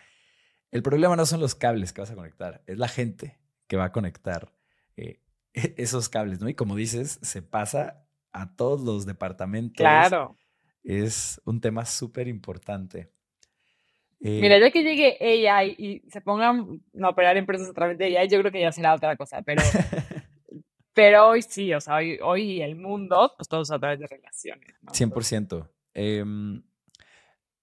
el 0.70 0.82
problema 0.82 1.16
no 1.16 1.26
son 1.26 1.40
los 1.40 1.56
cables 1.56 1.92
que 1.92 2.02
vas 2.02 2.10
a 2.12 2.14
conectar, 2.14 2.62
es 2.66 2.78
la 2.78 2.86
gente 2.86 3.36
que 3.66 3.76
va 3.76 3.86
a 3.86 3.92
conectar 3.92 4.52
eh, 4.96 5.20
esos 5.54 6.08
cables, 6.08 6.40
¿no? 6.40 6.48
Y 6.48 6.54
como 6.54 6.76
dices, 6.76 7.18
se 7.22 7.42
pasa 7.42 8.06
a 8.32 8.54
todos 8.54 8.82
los 8.82 9.06
departamentos. 9.06 9.78
Claro. 9.78 10.36
Es 10.82 11.40
un 11.44 11.60
tema 11.60 11.84
súper 11.84 12.28
importante. 12.28 13.10
Eh, 14.20 14.40
Mira, 14.40 14.58
ya 14.58 14.70
que 14.70 14.82
llegue 14.82 15.18
AI 15.20 15.74
y 15.78 16.10
se 16.10 16.20
pongan 16.20 16.80
a 17.02 17.08
operar 17.08 17.36
empresas 17.36 17.68
a 17.68 17.72
través 17.72 17.98
de 17.98 18.16
AI, 18.16 18.28
yo 18.28 18.38
creo 18.40 18.52
que 18.52 18.60
ya 18.60 18.72
será 18.72 18.94
otra 18.94 19.16
cosa, 19.16 19.42
pero, 19.42 19.62
pero 20.94 21.28
hoy 21.28 21.42
sí, 21.42 21.74
o 21.74 21.80
sea, 21.80 21.96
hoy, 21.96 22.18
hoy 22.22 22.62
el 22.62 22.76
mundo, 22.76 23.34
pues 23.36 23.48
todos 23.48 23.70
a 23.70 23.78
través 23.78 23.98
de 23.98 24.06
relaciones. 24.06 24.74
¿no? 24.80 24.92
100%. 24.92 25.68
Em, 25.92 26.62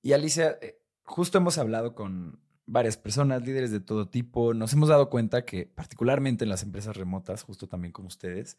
y 0.01 0.13
Alicia, 0.13 0.57
eh, 0.61 0.79
justo 1.03 1.37
hemos 1.37 1.57
hablado 1.57 1.95
con 1.95 2.39
varias 2.65 2.97
personas, 2.97 3.45
líderes 3.45 3.71
de 3.71 3.79
todo 3.79 4.09
tipo, 4.09 4.53
nos 4.53 4.73
hemos 4.73 4.89
dado 4.89 5.09
cuenta 5.09 5.45
que 5.45 5.65
particularmente 5.65 6.45
en 6.45 6.49
las 6.49 6.63
empresas 6.63 6.95
remotas, 6.95 7.43
justo 7.43 7.67
también 7.67 7.91
como 7.91 8.07
ustedes, 8.07 8.57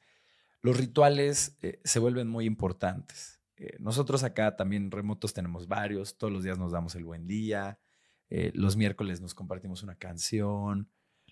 los 0.62 0.76
rituales 0.76 1.56
eh, 1.62 1.80
se 1.84 1.98
vuelven 1.98 2.28
muy 2.28 2.46
importantes. 2.46 3.40
nosotros 3.78 4.24
acá 4.24 4.56
también 4.56 4.90
remotos 4.90 5.32
tenemos 5.32 5.68
varios, 5.68 6.18
todos 6.18 6.32
los 6.32 6.42
días 6.42 6.58
nos 6.58 6.72
damos 6.72 6.94
el 6.94 7.04
buen 7.04 7.26
día, 7.26 7.78
eh, 8.30 8.50
los 8.54 8.76
miércoles 8.76 9.20
nos 9.20 9.34
compartimos 9.34 9.82
una 9.82 9.96
canción, 9.96 10.88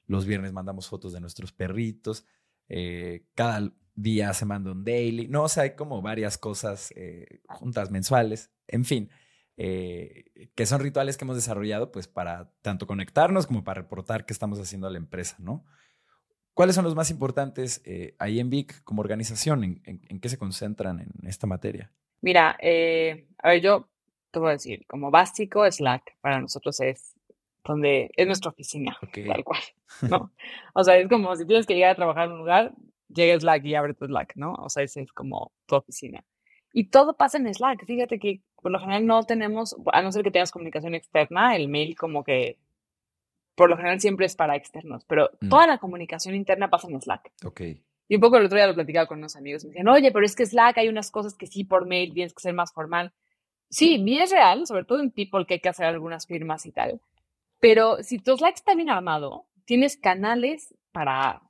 los 0.06 0.26
viernes 0.26 0.52
mandamos 0.52 0.88
fotos 0.88 1.12
de 1.12 1.20
nuestros 1.20 1.52
perritos, 1.52 2.26
eh, 2.68 3.26
cada 3.34 3.72
día 3.94 4.32
se 4.34 4.46
manda 4.46 4.72
un 4.72 4.84
daily, 4.84 5.28
no, 5.28 5.44
o 5.44 5.48
sea, 5.48 5.64
hay 5.64 5.74
como 5.74 6.00
varias 6.02 6.38
cosas 6.38 6.92
eh, 6.96 7.40
juntas 7.48 7.90
mensuales, 7.90 8.50
en 8.68 8.84
fin, 8.84 9.10
que 9.56 10.66
son 10.66 10.80
rituales 10.80 11.16
que 11.16 11.24
hemos 11.24 11.36
desarrollado 11.36 11.92
pues 11.92 12.08
para 12.08 12.50
tanto 12.62 12.86
conectarnos 12.86 13.46
como 13.46 13.64
para 13.64 13.82
reportar 13.82 14.24
qué 14.26 14.32
estamos 14.32 14.58
haciendo 14.58 14.86
a 14.86 14.90
la 14.90 14.98
empresa, 14.98 15.36
¿no? 15.38 15.64
¿Cuáles 16.54 16.74
son 16.74 16.84
los 16.84 16.94
más 16.94 17.10
importantes 17.10 17.82
ahí 18.18 18.40
en 18.40 18.50
VIC 18.50 18.82
como 18.84 19.00
organización? 19.00 19.64
¿En, 19.64 19.82
en, 19.84 20.20
qué 20.20 20.28
se 20.28 20.38
concentran 20.38 21.00
en 21.00 21.26
esta 21.26 21.46
materia? 21.46 21.92
Mira, 22.20 22.50
a 22.58 23.48
ver, 23.48 23.60
yo 23.60 23.88
te 24.32 24.38
voy 24.38 24.48
a 24.48 24.52
decir, 24.52 24.84
como 24.86 25.10
básico, 25.10 25.70
Slack 25.70 26.16
para 26.20 26.40
nosotros 26.40 26.80
es 26.80 27.14
donde 27.64 28.10
es 28.16 28.26
nuestra 28.26 28.50
oficina, 28.50 28.96
tal 29.00 29.44
cual, 29.44 29.60
¿no? 30.10 30.32
o 30.74 30.82
sea, 30.82 30.96
es 30.96 31.08
como 31.08 31.36
si 31.36 31.46
tienes 31.46 31.66
que 31.66 31.74
llegar 31.74 31.92
a 31.92 31.96
trabajar 31.96 32.26
en 32.26 32.32
un 32.32 32.38
lugar, 32.38 32.72
llega 33.08 33.38
Slack 33.38 33.64
y 33.64 33.74
abre 33.74 33.94
tu 33.94 34.06
Slack, 34.06 34.32
¿no? 34.36 34.54
O 34.54 34.68
sea, 34.68 34.82
ese 34.82 35.02
es 35.02 35.12
como 35.12 35.52
tu 35.66 35.76
oficina. 35.76 36.24
Y 36.72 36.88
todo 36.88 37.16
pasa 37.16 37.36
en 37.36 37.52
Slack. 37.52 37.84
Fíjate 37.84 38.18
que 38.18 38.40
por 38.62 38.70
lo 38.70 38.78
general 38.78 39.06
no 39.06 39.24
tenemos, 39.24 39.76
a 39.92 40.02
no 40.02 40.12
ser 40.12 40.22
que 40.22 40.30
tengas 40.30 40.52
comunicación 40.52 40.94
externa, 40.94 41.56
el 41.56 41.68
mail 41.68 41.96
como 41.96 42.24
que 42.24 42.56
por 43.54 43.68
lo 43.68 43.76
general 43.76 44.00
siempre 44.00 44.24
es 44.24 44.34
para 44.34 44.56
externos, 44.56 45.04
pero 45.04 45.30
mm. 45.40 45.48
toda 45.48 45.66
la 45.66 45.78
comunicación 45.78 46.34
interna 46.34 46.70
pasa 46.70 46.88
en 46.88 47.00
Slack. 47.00 47.32
Ok. 47.44 47.60
Y 48.08 48.14
un 48.14 48.20
poco 48.20 48.36
el 48.36 48.46
otro 48.46 48.56
día 48.56 48.66
lo 48.66 48.74
platicaba 48.74 49.06
con 49.06 49.18
unos 49.18 49.36
amigos. 49.36 49.64
Me 49.64 49.70
decían, 49.70 49.88
oye, 49.88 50.12
pero 50.12 50.24
es 50.24 50.36
que 50.36 50.46
Slack 50.46 50.78
hay 50.78 50.88
unas 50.88 51.10
cosas 51.10 51.34
que 51.34 51.46
sí 51.46 51.64
por 51.64 51.86
mail 51.86 52.14
tienes 52.14 52.32
que 52.32 52.40
ser 52.40 52.54
más 52.54 52.72
formal. 52.72 53.12
Sí, 53.68 53.98
mi 53.98 54.18
es 54.18 54.30
real, 54.30 54.66
sobre 54.66 54.84
todo 54.84 55.00
en 55.00 55.10
People 55.10 55.44
que 55.46 55.54
hay 55.54 55.60
que 55.60 55.68
hacer 55.68 55.86
algunas 55.86 56.26
firmas 56.26 56.64
y 56.66 56.72
tal. 56.72 57.00
Pero 57.58 58.02
si 58.02 58.18
tu 58.18 58.36
Slack 58.36 58.54
está 58.54 58.74
bien 58.74 58.90
armado, 58.90 59.46
tienes 59.64 59.96
canales 59.96 60.74
para, 60.92 61.42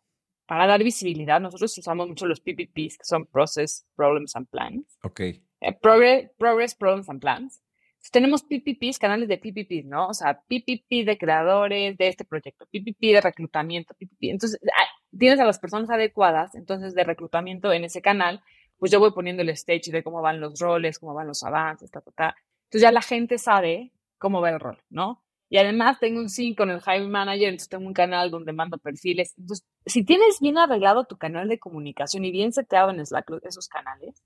para 0.46 0.66
dar 0.66 0.82
visibilidad. 0.82 1.40
Nosotros 1.40 1.76
usamos 1.76 2.08
mucho 2.08 2.26
los 2.26 2.40
PPPs, 2.40 2.98
que 2.98 3.04
son 3.04 3.26
Process, 3.26 3.86
Problems 3.96 4.36
and 4.36 4.48
Plans. 4.48 4.98
Ok. 5.02 5.20
Eh, 5.62 5.72
progress, 5.72 6.30
progress, 6.38 6.74
Problems 6.74 7.08
and 7.08 7.20
Plans. 7.20 7.62
tenemos 8.10 8.42
PPPs, 8.42 8.98
canales 8.98 9.28
de 9.28 9.38
PPPs, 9.38 9.86
¿no? 9.86 10.08
O 10.08 10.14
sea, 10.14 10.42
PPP 10.48 11.04
de 11.04 11.16
creadores 11.18 11.96
de 11.96 12.08
este 12.08 12.24
proyecto, 12.24 12.66
PPP 12.66 13.00
de 13.12 13.20
reclutamiento, 13.20 13.94
PPP. 13.94 14.30
Entonces, 14.30 14.60
ah, 14.64 14.88
tienes 15.16 15.38
a 15.38 15.44
las 15.44 15.58
personas 15.58 15.88
adecuadas, 15.88 16.54
entonces, 16.54 16.94
de 16.94 17.04
reclutamiento 17.04 17.72
en 17.72 17.84
ese 17.84 18.02
canal 18.02 18.42
pues 18.82 18.90
yo 18.90 18.98
voy 18.98 19.12
poniendo 19.12 19.42
el 19.42 19.48
stage 19.50 19.92
de 19.92 20.02
cómo 20.02 20.22
van 20.22 20.40
los 20.40 20.58
roles, 20.58 20.98
cómo 20.98 21.14
van 21.14 21.28
los 21.28 21.44
avances, 21.44 21.88
ta, 21.88 22.00
ta, 22.00 22.10
ta. 22.10 22.36
Entonces 22.64 22.82
ya 22.82 22.90
la 22.90 23.00
gente 23.00 23.38
sabe 23.38 23.92
cómo 24.18 24.40
va 24.40 24.50
el 24.50 24.58
rol, 24.58 24.82
¿no? 24.90 25.22
Y 25.48 25.58
además 25.58 26.00
tengo 26.00 26.18
un 26.18 26.28
sync 26.28 26.58
con 26.58 26.68
el 26.68 26.80
hiring 26.80 27.08
manager, 27.08 27.50
entonces 27.50 27.68
tengo 27.68 27.86
un 27.86 27.92
canal 27.92 28.32
donde 28.32 28.52
mando 28.52 28.78
perfiles. 28.78 29.34
Entonces, 29.38 29.64
si 29.86 30.04
tienes 30.04 30.40
bien 30.40 30.58
arreglado 30.58 31.04
tu 31.04 31.16
canal 31.16 31.48
de 31.48 31.60
comunicación 31.60 32.24
y 32.24 32.32
bien 32.32 32.52
seteado 32.52 32.90
en 32.90 33.06
Slack 33.06 33.30
esos 33.44 33.68
canales, 33.68 34.20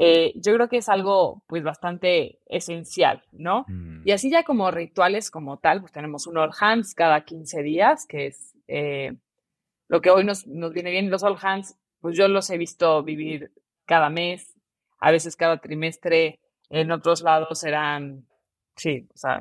eh, 0.00 0.32
yo 0.36 0.54
creo 0.54 0.68
que 0.68 0.76
es 0.76 0.88
algo 0.88 1.42
pues 1.48 1.64
bastante 1.64 2.38
esencial, 2.46 3.24
¿no? 3.32 3.64
Mm. 3.66 4.02
Y 4.06 4.12
así 4.12 4.30
ya 4.30 4.44
como 4.44 4.70
rituales 4.70 5.30
como 5.32 5.58
tal, 5.58 5.80
pues 5.80 5.92
tenemos 5.92 6.28
un 6.28 6.38
All 6.38 6.52
Hands 6.58 6.94
cada 6.94 7.24
15 7.24 7.62
días, 7.64 8.06
que 8.06 8.26
es 8.26 8.54
eh, 8.68 9.16
lo 9.88 10.00
que 10.00 10.10
hoy 10.10 10.24
nos, 10.24 10.46
nos 10.46 10.72
viene 10.72 10.92
bien. 10.92 11.10
Los 11.10 11.24
All 11.24 11.36
Hands, 11.42 11.76
pues 12.00 12.16
yo 12.16 12.28
los 12.28 12.48
he 12.50 12.58
visto 12.58 13.02
vivir 13.02 13.50
cada 13.86 14.08
mes, 14.08 14.54
a 15.00 15.10
veces 15.10 15.34
cada 15.34 15.58
trimestre, 15.58 16.38
en 16.70 16.92
otros 16.92 17.22
lados 17.22 17.58
serán, 17.58 18.24
sí, 18.76 19.08
o 19.12 19.16
sea, 19.16 19.40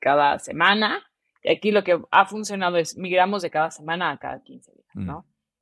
cada 0.00 0.38
semana. 0.38 1.02
Y 1.42 1.50
aquí 1.50 1.70
lo 1.70 1.84
que 1.84 2.00
ha 2.10 2.24
funcionado 2.24 2.78
es 2.78 2.96
migramos 2.96 3.42
de 3.42 3.50
cada 3.50 3.70
semana 3.70 4.10
a 4.10 4.16
cada 4.16 4.42
15 4.42 4.72
días, 4.72 4.86
mm. 4.94 5.10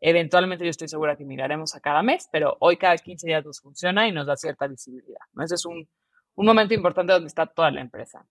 Eventualmente 0.00 0.64
yo 0.64 0.70
estoy 0.70 0.88
segura 0.88 1.16
que 1.16 1.24
migraremos 1.24 1.74
a 1.74 1.80
cada 1.80 2.02
mes, 2.02 2.28
pero 2.32 2.56
hoy 2.60 2.76
cada 2.76 2.96
15 2.96 3.26
días 3.26 3.44
nos 3.44 3.60
funciona 3.60 4.08
y 4.08 4.12
nos 4.12 4.26
da 4.26 4.36
cierta 4.36 4.66
visibilidad, 4.66 5.20
¿no? 5.32 5.44
Ese 5.44 5.56
es 5.56 5.66
un, 5.66 5.88
un 6.34 6.46
momento 6.46 6.74
importante 6.74 7.12
donde 7.12 7.28
está 7.28 7.46
toda 7.46 7.70
la 7.70 7.80
empresa. 7.80 8.24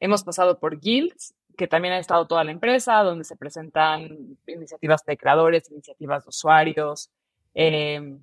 Hemos 0.00 0.24
pasado 0.24 0.58
por 0.58 0.80
guilds, 0.80 1.34
que 1.56 1.68
también 1.68 1.94
ha 1.94 1.98
estado 1.98 2.26
toda 2.26 2.42
la 2.44 2.50
empresa, 2.50 3.02
donde 3.02 3.24
se 3.24 3.36
presentan 3.36 4.36
iniciativas 4.46 5.04
de 5.04 5.16
creadores, 5.16 5.70
iniciativas 5.70 6.24
de 6.24 6.28
usuarios, 6.30 7.10
eh, 7.54 8.18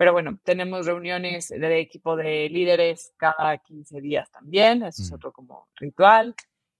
pero 0.00 0.14
bueno, 0.14 0.38
tenemos 0.44 0.86
reuniones 0.86 1.50
de 1.50 1.78
equipo 1.78 2.16
de 2.16 2.48
líderes 2.48 3.12
cada 3.18 3.58
15 3.58 4.00
días 4.00 4.30
también, 4.30 4.82
eso 4.82 5.02
es 5.02 5.10
mm. 5.12 5.14
otro 5.14 5.30
como 5.30 5.68
ritual. 5.76 6.34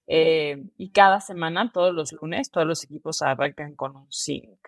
Eh, 0.06 0.64
y 0.78 0.90
cada 0.90 1.20
semana, 1.20 1.70
todos 1.70 1.92
los 1.92 2.12
lunes, 2.14 2.50
todos 2.50 2.66
los 2.66 2.82
equipos 2.82 3.20
arrancan 3.20 3.74
con 3.74 3.94
un 3.94 4.10
sync, 4.10 4.58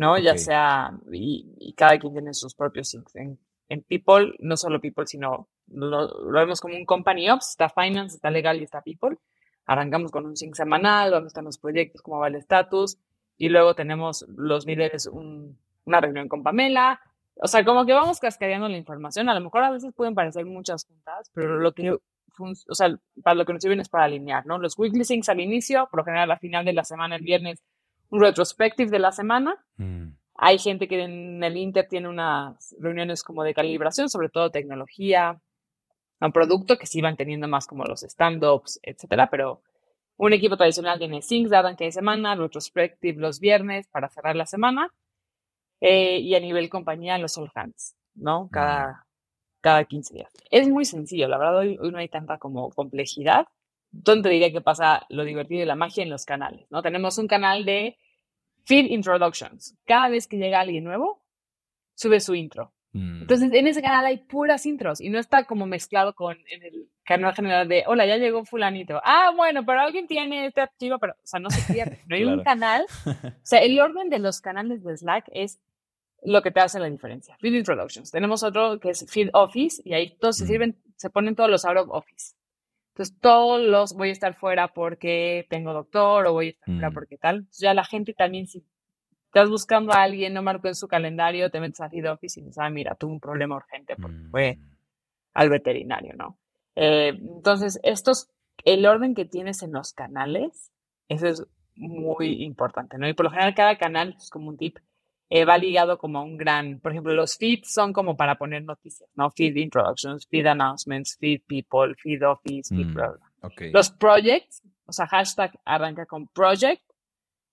¿no? 0.00 0.18
Ya 0.18 0.38
sea, 0.38 0.92
y, 1.12 1.74
cada 1.76 1.98
quien 1.98 2.14
tiene 2.14 2.32
sus 2.32 2.54
propios 2.54 2.88
syncs. 2.88 3.14
En, 3.16 3.38
en 3.68 3.82
People, 3.82 4.34
no 4.38 4.56
solo 4.56 4.80
People, 4.80 5.06
sino 5.06 5.46
lo, 5.68 6.08
lo, 6.24 6.40
vemos 6.40 6.58
como 6.58 6.74
un 6.74 6.86
company 6.86 7.28
ops, 7.28 7.50
está 7.50 7.68
Finance, 7.68 8.16
está 8.16 8.30
Legal 8.30 8.58
y 8.58 8.64
está 8.64 8.80
People. 8.80 9.18
Arrancamos 9.66 10.10
con 10.10 10.24
un 10.24 10.38
sync 10.38 10.54
semanal, 10.54 11.10
donde 11.10 11.28
están 11.28 11.44
los 11.44 11.58
proyectos, 11.58 12.00
cómo 12.00 12.18
va 12.18 12.28
el 12.28 12.36
estatus, 12.36 12.96
y 13.36 13.50
luego 13.50 13.74
tenemos 13.74 14.24
los 14.38 14.64
líderes 14.64 15.06
una 15.06 16.00
reunión 16.00 16.28
con 16.28 16.42
Pamela, 16.42 16.98
o 17.36 17.46
sea, 17.46 17.62
como 17.62 17.84
que 17.84 17.92
vamos 17.92 18.20
cascadeando 18.20 18.70
la 18.70 18.78
información. 18.78 19.28
A 19.28 19.34
lo 19.34 19.42
mejor 19.42 19.64
a 19.64 19.70
veces 19.70 19.92
pueden 19.94 20.14
parecer 20.14 20.46
muchas 20.46 20.86
juntas, 20.86 21.30
pero 21.34 21.58
lo 21.58 21.72
que, 21.72 21.92
o 21.92 22.74
sea, 22.74 22.98
para 23.22 23.34
lo 23.34 23.44
que 23.44 23.52
nos 23.52 23.62
sirven 23.62 23.80
es 23.80 23.90
para 23.90 24.04
alinear, 24.04 24.46
¿no? 24.46 24.56
Los 24.56 24.78
weekly 24.78 25.04
syncs 25.04 25.28
al 25.28 25.40
inicio, 25.40 25.88
por 25.90 25.98
lo 26.00 26.04
general 26.04 26.30
al 26.30 26.38
final 26.38 26.64
de 26.64 26.72
la 26.72 26.84
semana, 26.84 27.16
el 27.16 27.22
viernes, 27.22 27.62
un 28.10 28.20
retrospective 28.20 28.90
de 28.90 28.98
la 28.98 29.12
semana. 29.12 29.64
Mm. 29.76 30.10
Hay 30.34 30.58
gente 30.58 30.88
que 30.88 31.02
en 31.02 31.42
el 31.42 31.56
Inter 31.56 31.86
tiene 31.88 32.08
unas 32.08 32.74
reuniones 32.78 33.22
como 33.22 33.42
de 33.44 33.54
calibración, 33.54 34.08
sobre 34.08 34.28
todo 34.28 34.50
tecnología, 34.50 35.40
un 36.20 36.32
producto 36.32 36.76
que 36.78 36.86
sí 36.86 37.00
van 37.00 37.16
teniendo 37.16 37.48
más 37.48 37.66
como 37.66 37.84
los 37.84 38.02
stand-ups, 38.02 38.80
etcétera, 38.82 39.28
pero 39.30 39.62
un 40.16 40.32
equipo 40.32 40.56
tradicional 40.56 40.98
tiene 40.98 41.22
syncs 41.22 41.50
cada 41.50 41.74
semana, 41.92 42.34
retrospective 42.34 43.18
los 43.18 43.40
viernes 43.40 43.88
para 43.88 44.08
cerrar 44.10 44.36
la 44.36 44.44
semana 44.44 44.92
eh, 45.80 46.18
y 46.18 46.34
a 46.34 46.40
nivel 46.40 46.68
compañía 46.68 47.16
los 47.16 47.38
all 47.38 47.50
hands, 47.54 47.96
¿no? 48.14 48.50
Cada, 48.52 49.06
cada 49.62 49.84
15 49.84 50.14
días. 50.14 50.30
Es 50.50 50.68
muy 50.68 50.84
sencillo, 50.84 51.26
la 51.26 51.38
verdad 51.38 51.58
hoy, 51.58 51.78
no 51.90 51.96
hay 51.96 52.08
tanta 52.08 52.38
como 52.38 52.70
complejidad. 52.70 53.46
¿Dónde 53.92 54.30
diría 54.30 54.52
que 54.52 54.60
pasa 54.60 55.06
lo 55.08 55.24
divertido 55.24 55.62
y 55.62 55.66
la 55.66 55.74
magia 55.74 56.02
en 56.02 56.10
los 56.10 56.24
canales, 56.24 56.66
¿no? 56.70 56.82
Tenemos 56.82 57.18
un 57.18 57.26
canal 57.26 57.64
de 57.64 57.98
feed 58.64 58.86
introductions. 58.90 59.76
Cada 59.84 60.08
vez 60.08 60.26
que 60.26 60.36
llega 60.36 60.60
alguien 60.60 60.84
nuevo, 60.84 61.22
sube 61.94 62.20
su 62.20 62.34
intro. 62.34 62.72
Mm. 62.92 63.22
Entonces, 63.22 63.52
en 63.52 63.66
ese 63.66 63.82
canal 63.82 64.06
hay 64.06 64.18
puras 64.18 64.66
intros 64.66 65.00
y 65.00 65.10
no 65.10 65.18
está 65.18 65.44
como 65.44 65.66
mezclado 65.66 66.14
con 66.14 66.36
en 66.48 66.62
el 66.62 66.88
canal 67.04 67.34
general 67.34 67.68
de, 67.68 67.84
hola, 67.86 68.06
ya 68.06 68.16
llegó 68.16 68.44
fulanito. 68.44 69.00
Ah, 69.04 69.32
bueno, 69.36 69.64
pero 69.64 69.80
alguien 69.80 70.06
tiene 70.06 70.46
este 70.46 70.60
archivo, 70.60 70.98
pero, 70.98 71.14
o 71.14 71.26
sea, 71.26 71.40
no 71.40 71.50
se 71.50 71.72
pierde. 71.72 72.00
No 72.06 72.16
hay 72.16 72.24
un 72.24 72.42
canal. 72.42 72.86
O 73.42 73.46
sea, 73.50 73.60
el 73.60 73.80
orden 73.80 74.10
de 74.10 74.20
los 74.20 74.40
canales 74.40 74.84
de 74.84 74.96
Slack 74.96 75.24
es 75.32 75.60
lo 76.22 76.42
que 76.42 76.50
te 76.50 76.60
hace 76.60 76.78
la 76.78 76.88
diferencia. 76.88 77.36
Feed 77.40 77.54
Introductions. 77.54 78.10
Tenemos 78.10 78.42
otro 78.42 78.78
que 78.78 78.90
es 78.90 79.04
Feed 79.10 79.30
Office 79.32 79.82
y 79.84 79.94
ahí 79.94 80.16
todos 80.18 80.36
se 80.36 80.46
sirven, 80.46 80.76
se 80.96 81.10
ponen 81.10 81.34
todos 81.34 81.50
los 81.50 81.64
out 81.64 81.78
of 81.78 81.88
office. 81.90 82.34
Entonces, 82.90 83.16
todos 83.20 83.60
los 83.62 83.94
voy 83.94 84.10
a 84.10 84.12
estar 84.12 84.34
fuera 84.34 84.68
porque 84.68 85.46
tengo 85.48 85.72
doctor 85.72 86.26
o 86.26 86.32
voy 86.32 86.46
a 86.46 86.50
estar 86.50 86.66
fuera 86.66 86.90
porque 86.90 87.16
tal. 87.16 87.36
Entonces, 87.36 87.60
ya 87.60 87.74
la 87.74 87.84
gente 87.84 88.12
también, 88.14 88.46
si 88.46 88.64
estás 89.26 89.48
buscando 89.48 89.92
a 89.92 90.02
alguien, 90.02 90.34
no 90.34 90.42
marcó 90.42 90.68
en 90.68 90.74
su 90.74 90.88
calendario, 90.88 91.50
te 91.50 91.60
metes 91.60 91.80
a 91.80 91.88
Feed 91.88 92.10
Office 92.10 92.40
y 92.40 92.42
dices, 92.42 92.58
ah, 92.58 92.68
mira, 92.68 92.94
tuve 92.96 93.12
un 93.12 93.20
problema 93.20 93.56
urgente 93.56 93.96
porque 93.96 94.18
fue 94.30 94.56
Mm, 94.56 94.70
al 95.34 95.50
veterinario, 95.50 96.14
¿no? 96.16 96.38
Eh, 96.74 97.08
entonces, 97.16 97.78
estos, 97.82 98.28
el 98.64 98.86
orden 98.86 99.14
que 99.14 99.24
tienes 99.24 99.62
en 99.62 99.72
los 99.72 99.92
canales, 99.92 100.72
eso 101.08 101.26
es 101.26 101.46
muy 101.76 102.42
importante, 102.42 102.98
¿no? 102.98 103.08
Y 103.08 103.14
por 103.14 103.24
lo 103.24 103.30
general 103.30 103.54
cada 103.54 103.78
canal, 103.78 104.14
es 104.18 104.30
como 104.30 104.48
un 104.48 104.56
tip, 104.56 104.78
eh, 105.32 105.44
va 105.44 105.56
ligado 105.58 105.96
como 105.96 106.18
a 106.18 106.22
un 106.22 106.36
gran, 106.36 106.80
por 106.80 106.90
ejemplo, 106.92 107.14
los 107.14 107.36
feeds 107.38 107.72
son 107.72 107.92
como 107.92 108.16
para 108.16 108.36
poner 108.36 108.64
noticias, 108.64 109.08
¿no? 109.14 109.30
Feed 109.30 109.56
introductions, 109.56 110.26
feed 110.26 110.46
announcements, 110.46 111.16
feed 111.18 111.42
people, 111.46 111.94
feed 111.94 112.22
office, 112.26 112.74
feed 112.74 112.86
Mm. 112.88 112.94
blah, 112.94 113.08
blah. 113.12 113.28
ok. 113.42 113.60
Los 113.72 113.90
projects, 113.90 114.62
o 114.86 114.92
sea, 114.92 115.06
hashtag 115.06 115.52
arranca 115.64 116.04
con 116.06 116.26
project, 116.28 116.82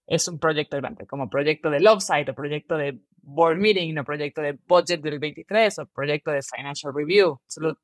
es 0.07 0.27
un 0.27 0.39
proyecto 0.39 0.77
grande, 0.77 1.05
como 1.05 1.29
proyecto 1.29 1.69
del 1.69 1.85
offsite, 1.85 2.31
o 2.31 2.33
proyecto 2.33 2.77
de 2.77 2.99
board 3.21 3.57
meeting, 3.57 3.97
o 3.99 4.03
proyecto 4.03 4.41
de 4.41 4.53
budget 4.67 5.01
del 5.01 5.19
23, 5.19 5.79
o 5.79 5.85
proyecto 5.85 6.31
de 6.31 6.41
financial 6.41 6.93
review. 6.95 7.39
Solo 7.45 7.77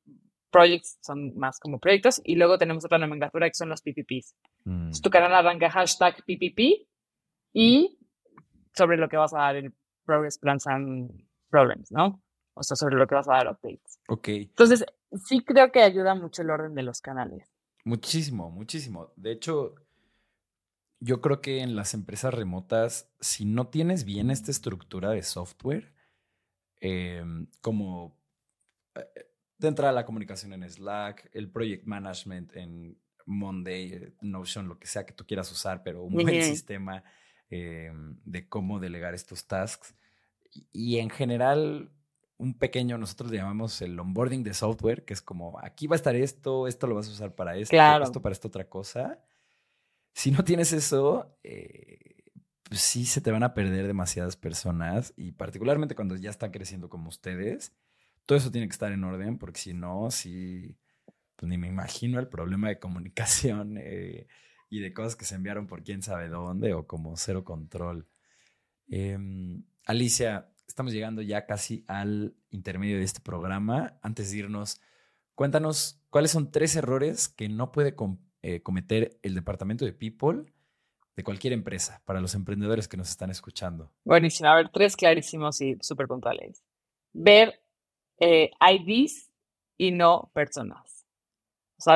projects 0.50 0.98
son 1.02 1.36
más 1.36 1.60
como 1.60 1.78
proyectos, 1.78 2.20
y 2.24 2.34
luego 2.36 2.58
tenemos 2.58 2.84
otra 2.84 2.98
nomenclatura 2.98 3.48
que 3.48 3.54
son 3.54 3.68
los 3.68 3.82
PPPs. 3.82 4.34
Mm, 4.64 4.70
Entonces, 4.72 5.02
tu 5.02 5.10
canal 5.10 5.34
arranca 5.34 5.70
hashtag 5.70 6.16
PPP 6.24 6.88
y 7.52 7.98
sobre 8.74 8.96
lo 8.96 9.08
que 9.08 9.16
vas 9.18 9.34
a 9.34 9.38
dar 9.38 9.56
en 9.56 9.74
Progress 10.04 10.38
Plans 10.38 10.66
and 10.66 11.10
Problems, 11.50 11.90
¿no? 11.90 12.22
O 12.54 12.62
sea, 12.62 12.76
sobre 12.76 12.96
lo 12.96 13.06
que 13.06 13.14
vas 13.14 13.28
a 13.28 13.32
dar 13.32 13.48
updates. 13.48 13.98
ok. 14.08 14.28
Entonces, 14.28 14.84
sí 15.26 15.44
creo 15.44 15.72
que 15.72 15.82
ayuda 15.82 16.14
mucho 16.14 16.42
el 16.42 16.50
orden 16.50 16.74
de 16.74 16.82
los 16.82 17.00
canales. 17.00 17.52
Muchísimo, 17.84 18.50
muchísimo. 18.50 19.12
De 19.16 19.32
hecho, 19.32 19.74
yo 21.00 21.20
creo 21.20 21.40
que 21.40 21.60
en 21.60 21.76
las 21.76 21.94
empresas 21.94 22.32
remotas, 22.32 23.10
si 23.20 23.44
no 23.44 23.68
tienes 23.68 24.04
bien 24.04 24.30
esta 24.30 24.50
estructura 24.50 25.10
de 25.10 25.22
software, 25.22 25.92
em, 26.80 27.46
como 27.60 28.16
eh, 28.94 29.26
de 29.58 29.68
entrada 29.68 29.92
la 29.92 30.06
comunicación 30.06 30.52
en 30.52 30.68
Slack, 30.68 31.30
el 31.32 31.50
project 31.50 31.84
management 31.86 32.56
en 32.56 32.98
Monday, 33.26 33.92
eh, 33.92 34.14
Notion, 34.22 34.68
lo 34.68 34.78
que 34.78 34.86
sea 34.86 35.04
que 35.04 35.12
tú 35.12 35.26
quieras 35.26 35.50
usar, 35.50 35.82
pero 35.82 36.02
un 36.04 36.14
buen 36.14 36.42
sistema 36.42 37.04
em, 37.50 38.16
de 38.24 38.48
cómo 38.48 38.80
delegar 38.80 39.14
estos 39.14 39.46
tasks. 39.46 39.94
Y, 40.52 40.66
y 40.72 40.98
en 40.98 41.10
general, 41.10 41.90
un 42.36 42.54
pequeño, 42.58 42.98
nosotros 42.98 43.30
le 43.30 43.38
llamamos 43.38 43.80
el 43.82 43.98
onboarding 43.98 44.42
de 44.42 44.54
software, 44.54 45.04
que 45.04 45.14
es 45.14 45.22
como, 45.22 45.58
aquí 45.60 45.86
va 45.86 45.94
a 45.94 45.96
estar 45.96 46.16
esto, 46.16 46.66
esto 46.66 46.86
lo 46.86 46.94
vas 46.94 47.08
a 47.08 47.12
usar 47.12 47.34
para 47.34 47.56
esto, 47.56 47.70
Claro. 47.70 48.04
esto 48.04 48.20
para 48.22 48.32
esta 48.32 48.48
otra 48.48 48.68
cosa. 48.68 49.20
Si 50.12 50.30
no 50.30 50.44
tienes 50.44 50.72
eso, 50.72 51.36
eh, 51.42 52.30
pues 52.62 52.80
sí 52.80 53.04
se 53.04 53.20
te 53.20 53.30
van 53.30 53.42
a 53.42 53.54
perder 53.54 53.86
demasiadas 53.86 54.36
personas 54.36 55.12
y 55.16 55.32
particularmente 55.32 55.94
cuando 55.94 56.16
ya 56.16 56.30
están 56.30 56.50
creciendo 56.50 56.88
como 56.88 57.08
ustedes, 57.08 57.72
todo 58.26 58.38
eso 58.38 58.50
tiene 58.50 58.66
que 58.68 58.72
estar 58.72 58.92
en 58.92 59.04
orden 59.04 59.38
porque 59.38 59.60
si 59.60 59.74
no, 59.74 60.10
sí, 60.10 60.76
pues 61.36 61.48
ni 61.50 61.58
me 61.58 61.68
imagino 61.68 62.18
el 62.20 62.28
problema 62.28 62.68
de 62.68 62.78
comunicación 62.78 63.76
eh, 63.78 64.26
y 64.68 64.80
de 64.80 64.92
cosas 64.92 65.16
que 65.16 65.24
se 65.24 65.34
enviaron 65.34 65.66
por 65.66 65.82
quién 65.82 66.02
sabe 66.02 66.28
dónde 66.28 66.74
o 66.74 66.86
como 66.86 67.16
cero 67.16 67.44
control. 67.44 68.08
Em, 68.88 69.64
Alicia, 69.86 70.50
estamos 70.66 70.92
llegando 70.92 71.22
ya 71.22 71.46
casi 71.46 71.84
al 71.88 72.34
intermedio 72.50 72.98
de 72.98 73.04
este 73.04 73.20
programa. 73.20 73.98
Antes 74.02 74.30
de 74.30 74.38
irnos, 74.38 74.80
cuéntanos 75.34 76.00
cuáles 76.10 76.30
son 76.30 76.50
tres 76.50 76.76
errores 76.76 77.28
que 77.28 77.48
no 77.48 77.72
puede 77.72 77.94
eh, 78.42 78.62
cometer 78.62 79.18
el 79.22 79.34
departamento 79.34 79.84
de 79.84 79.92
People 79.92 80.52
de 81.16 81.22
cualquier 81.22 81.52
empresa 81.52 82.02
para 82.04 82.20
los 82.20 82.34
emprendedores 82.34 82.88
que 82.88 82.96
nos 82.96 83.08
están 83.08 83.30
escuchando. 83.30 83.92
Buenísimo. 84.04 84.48
A 84.48 84.56
ver, 84.56 84.68
tres 84.70 84.96
clarísimos 84.96 85.60
y 85.60 85.76
súper 85.80 86.08
puntuales. 86.08 86.64
Ver 87.12 87.60
eh, 88.18 88.50
IDs 88.60 89.30
y 89.76 89.92
no 89.92 90.30
personas. 90.34 90.93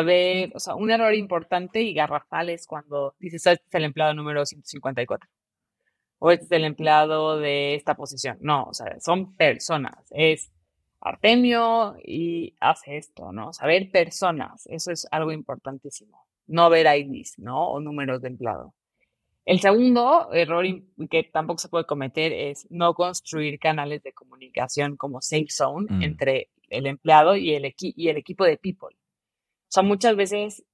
Ver, 0.04 0.52
o 0.54 0.60
sea, 0.60 0.74
un 0.74 0.90
error 0.90 1.14
importante 1.14 1.80
y 1.82 1.94
garrafal 1.94 2.50
es 2.50 2.66
cuando 2.66 3.14
dices, 3.18 3.46
"Ah, 3.46 3.52
este 3.52 3.64
es 3.68 3.74
el 3.74 3.84
empleado 3.84 4.14
número 4.14 4.44
154. 4.46 5.28
O 6.20 6.30
este 6.30 6.44
es 6.46 6.52
el 6.52 6.64
empleado 6.64 7.38
de 7.38 7.74
esta 7.74 7.94
posición. 7.94 8.38
No, 8.40 8.64
o 8.64 8.74
sea, 8.74 8.98
son 9.00 9.34
personas. 9.36 9.94
Es 10.10 10.50
Artemio 11.00 11.96
y 12.04 12.54
hace 12.60 12.96
esto, 12.96 13.32
¿no? 13.32 13.52
Saber 13.52 13.90
personas. 13.90 14.66
Eso 14.66 14.90
es 14.90 15.06
algo 15.12 15.30
importantísimo. 15.32 16.26
No 16.48 16.70
ver 16.70 16.86
IDs, 16.98 17.38
¿no? 17.38 17.68
O 17.70 17.80
números 17.80 18.20
de 18.20 18.28
empleado. 18.28 18.74
El 19.44 19.60
segundo 19.60 20.28
error 20.32 20.66
que 21.08 21.22
tampoco 21.24 21.58
se 21.58 21.68
puede 21.68 21.86
cometer 21.86 22.32
es 22.32 22.66
no 22.70 22.94
construir 22.94 23.58
canales 23.58 24.02
de 24.02 24.12
comunicación 24.12 24.96
como 24.96 25.22
safe 25.22 25.46
zone 25.48 25.86
Mm. 25.88 26.02
entre 26.02 26.48
el 26.68 26.86
empleado 26.86 27.36
y 27.36 27.54
el, 27.54 27.72
y 27.78 28.08
el 28.08 28.16
equipo 28.18 28.44
de 28.44 28.58
people. 28.58 28.94
O 29.68 29.70
sea, 29.70 29.82
muchas 29.82 30.16
veces 30.16 30.64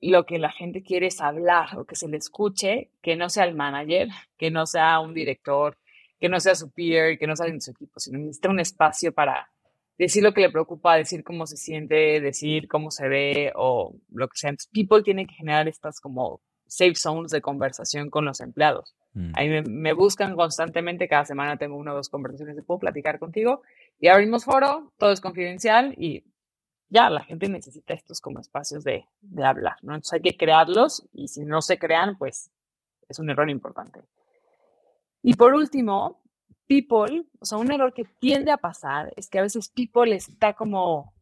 lo 0.00 0.26
que 0.26 0.38
la 0.38 0.50
gente 0.50 0.82
quiere 0.82 1.06
es 1.06 1.20
hablar 1.20 1.78
o 1.78 1.84
que 1.86 1.96
se 1.96 2.08
le 2.08 2.18
escuche, 2.18 2.90
que 3.00 3.16
no 3.16 3.30
sea 3.30 3.44
el 3.44 3.54
manager, 3.54 4.08
que 4.36 4.50
no 4.50 4.66
sea 4.66 5.00
un 5.00 5.14
director, 5.14 5.78
que 6.20 6.28
no 6.28 6.38
sea 6.38 6.54
su 6.54 6.70
peer, 6.70 7.18
que 7.18 7.26
no 7.26 7.34
sea 7.34 7.46
de 7.46 7.60
su 7.60 7.70
equipo, 7.70 7.98
sino 7.98 8.18
necesita 8.18 8.50
un 8.50 8.60
espacio 8.60 9.12
para 9.12 9.48
decir 9.96 10.22
lo 10.22 10.34
que 10.34 10.42
le 10.42 10.50
preocupa, 10.50 10.96
decir 10.96 11.24
cómo 11.24 11.46
se 11.46 11.56
siente, 11.56 12.20
decir 12.20 12.68
cómo 12.68 12.90
se 12.90 13.08
ve 13.08 13.52
o 13.54 13.94
lo 14.10 14.28
que 14.28 14.36
sea. 14.36 14.50
Entonces, 14.50 14.70
people 14.72 15.02
tiene 15.02 15.26
que 15.26 15.34
generar 15.34 15.68
estas 15.68 16.00
como 16.00 16.40
safe 16.66 16.94
zones 16.94 17.30
de 17.30 17.40
conversación 17.40 18.10
con 18.10 18.24
los 18.24 18.40
empleados. 18.40 18.94
Mm. 19.14 19.32
Ahí 19.34 19.48
me, 19.48 19.62
me 19.62 19.92
buscan 19.92 20.34
constantemente, 20.34 21.08
cada 21.08 21.24
semana 21.24 21.56
tengo 21.58 21.76
una 21.76 21.92
o 21.92 21.96
dos 21.96 22.08
conversaciones 22.08 22.56
de 22.56 22.62
puedo 22.62 22.80
platicar 22.80 23.18
contigo 23.18 23.62
y 24.00 24.08
abrimos 24.08 24.44
foro, 24.44 24.92
todo 24.98 25.12
es 25.12 25.20
confidencial 25.20 25.94
y 25.96 26.24
ya 26.92 27.08
la 27.08 27.24
gente 27.24 27.48
necesita 27.48 27.94
estos 27.94 28.20
como 28.20 28.38
espacios 28.40 28.84
de, 28.84 29.06
de 29.22 29.44
hablar, 29.44 29.76
¿no? 29.82 29.94
Entonces 29.94 30.12
hay 30.14 30.20
que 30.20 30.36
crearlos 30.36 31.08
y 31.12 31.28
si 31.28 31.44
no 31.44 31.62
se 31.62 31.78
crean, 31.78 32.18
pues 32.18 32.50
es 33.08 33.18
un 33.18 33.30
error 33.30 33.48
importante. 33.48 34.00
Y 35.22 35.34
por 35.34 35.54
último, 35.54 36.20
people, 36.66 37.24
o 37.40 37.44
sea, 37.44 37.58
un 37.58 37.72
error 37.72 37.94
que 37.94 38.04
tiende 38.20 38.50
a 38.50 38.58
pasar 38.58 39.12
es 39.16 39.28
que 39.30 39.38
a 39.38 39.42
veces 39.42 39.70
people 39.70 40.14
está 40.14 40.52
como 40.52 41.12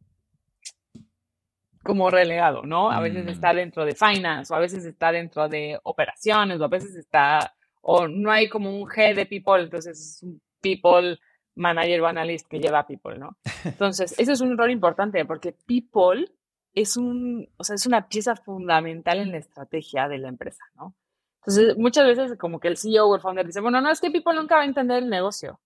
como 1.83 2.11
relegado, 2.11 2.61
¿no? 2.61 2.91
A 2.91 2.99
veces 2.99 3.25
Mm. 3.25 3.29
está 3.29 3.53
dentro 3.53 3.85
de 3.85 3.95
finance, 3.95 4.53
o 4.53 4.55
a 4.55 4.59
veces 4.59 4.85
está 4.85 5.11
dentro 5.11 5.49
de 5.49 5.79
operaciones, 5.83 6.59
o 6.61 6.65
a 6.65 6.67
veces 6.67 6.95
está, 6.95 7.55
o 7.81 8.07
no 8.07 8.29
hay 8.31 8.47
como 8.49 8.69
un 8.69 8.87
head 8.95 9.15
de 9.15 9.25
people, 9.25 9.63
entonces 9.63 9.99
es 9.99 10.23
un 10.23 10.39
people 10.61 11.17
manager 11.55 12.01
o 12.01 12.07
analyst 12.07 12.47
que 12.47 12.59
lleva 12.59 12.79
a 12.79 12.87
people, 12.87 13.17
¿no? 13.17 13.37
Entonces, 13.65 14.17
eso 14.17 14.31
es 14.31 14.41
un 14.41 14.53
error 14.53 14.69
importante 14.69 15.23
porque 15.25 15.55
people 15.65 16.25
es 16.73 16.95
un, 16.97 17.47
o 17.57 17.63
sea, 17.63 17.75
es 17.75 17.85
una 17.85 18.07
pieza 18.07 18.35
fundamental 18.35 19.19
en 19.19 19.31
la 19.31 19.37
estrategia 19.37 20.07
de 20.07 20.17
la 20.17 20.29
empresa, 20.29 20.63
¿no? 20.75 20.95
Entonces, 21.43 21.75
muchas 21.77 22.05
veces 22.05 22.37
como 22.37 22.59
que 22.59 22.67
el 22.67 22.77
CEO 22.77 23.07
o 23.07 23.15
el 23.15 23.21
founder 23.21 23.45
dice, 23.45 23.61
bueno, 23.61 23.81
no, 23.81 23.89
es 23.89 23.99
que 23.99 24.11
people 24.11 24.33
nunca 24.35 24.55
va 24.55 24.61
a 24.61 24.65
entender 24.65 25.01
el 25.03 25.09
negocio. 25.09 25.59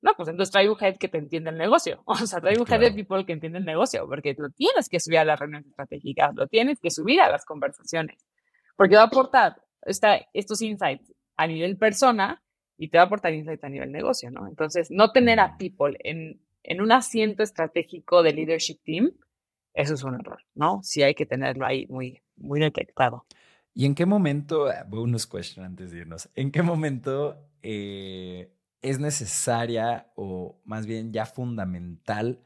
No, 0.00 0.12
pues 0.16 0.28
entonces 0.28 0.52
trae 0.52 0.70
un 0.70 0.76
head 0.80 0.98
que 0.98 1.08
te 1.08 1.18
entiende 1.18 1.50
el 1.50 1.58
negocio. 1.58 2.02
O 2.06 2.14
sea, 2.14 2.40
trae 2.40 2.56
un 2.58 2.66
head 2.68 2.78
de 2.80 2.92
Claro. 2.92 2.94
people 2.94 3.26
que 3.26 3.32
entiende 3.32 3.58
el 3.58 3.64
negocio, 3.64 4.06
porque 4.06 4.34
lo 4.38 4.50
tienes 4.50 4.88
que 4.88 5.00
subir 5.00 5.18
a 5.18 5.24
las 5.24 5.38
reuniones 5.40 5.66
estratégicas, 5.66 6.34
lo 6.34 6.46
tienes 6.46 6.78
que 6.80 6.90
subir 6.90 7.20
a 7.20 7.28
las 7.28 7.44
conversaciones, 7.44 8.16
porque 8.76 8.94
va 8.94 9.02
a 9.02 9.06
aportar 9.06 9.60
esta, 9.82 10.20
estos 10.32 10.62
insights 10.62 11.12
a 11.36 11.46
nivel 11.46 11.76
persona 11.76 12.42
y 12.78 12.88
te 12.88 12.98
va 12.98 13.04
a 13.04 13.06
aportar 13.06 13.34
insights 13.34 13.64
a 13.64 13.68
nivel 13.68 13.92
negocio, 13.92 14.30
¿no? 14.30 14.46
Entonces, 14.46 14.90
no 14.90 15.12
tener 15.12 15.40
a 15.40 15.56
people 15.56 15.96
en, 16.04 16.40
en 16.62 16.80
un 16.80 16.92
asiento 16.92 17.42
estratégico 17.42 18.22
de 18.22 18.32
leadership 18.32 18.78
team, 18.84 19.12
eso 19.74 19.94
es 19.94 20.02
un 20.02 20.14
error, 20.14 20.42
¿no? 20.54 20.80
Sí 20.82 21.02
hay 21.02 21.14
que 21.14 21.26
tenerlo 21.26 21.66
ahí 21.66 21.86
muy, 21.88 22.22
muy 22.36 22.60
detectado. 22.60 23.26
¿Y 23.74 23.84
en 23.84 23.94
qué 23.94 24.06
momento, 24.06 24.68
ah, 24.68 24.84
bonus 24.88 25.26
question 25.26 25.64
antes 25.64 25.92
de 25.92 25.98
irnos, 25.98 26.30
en 26.34 26.50
qué 26.50 26.62
momento 26.62 27.46
eh, 27.62 28.50
es 28.80 28.98
necesaria 28.98 30.10
o 30.16 30.60
más 30.64 30.86
bien 30.86 31.12
ya 31.12 31.26
fundamental 31.26 32.40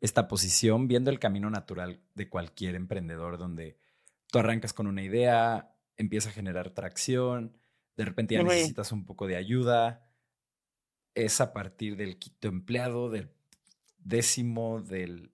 esta 0.00 0.28
posición, 0.28 0.86
viendo 0.86 1.10
el 1.10 1.18
camino 1.18 1.48
natural 1.48 2.00
de 2.14 2.28
cualquier 2.28 2.74
emprendedor, 2.74 3.38
donde 3.38 3.78
tú 4.30 4.38
arrancas 4.38 4.74
con 4.74 4.86
una 4.86 5.02
idea, 5.02 5.74
empieza 5.96 6.28
a 6.28 6.32
generar 6.32 6.70
tracción, 6.70 7.56
de 7.96 8.04
repente 8.04 8.34
ya 8.34 8.42
necesitas 8.42 8.92
un 8.92 9.04
poco 9.04 9.26
de 9.26 9.36
ayuda, 9.36 10.08
es 11.14 11.40
a 11.40 11.52
partir 11.52 11.96
del 11.96 12.18
quinto 12.18 12.48
empleado, 12.48 13.10
del 13.10 13.30
décimo, 13.98 14.80
del... 14.80 15.30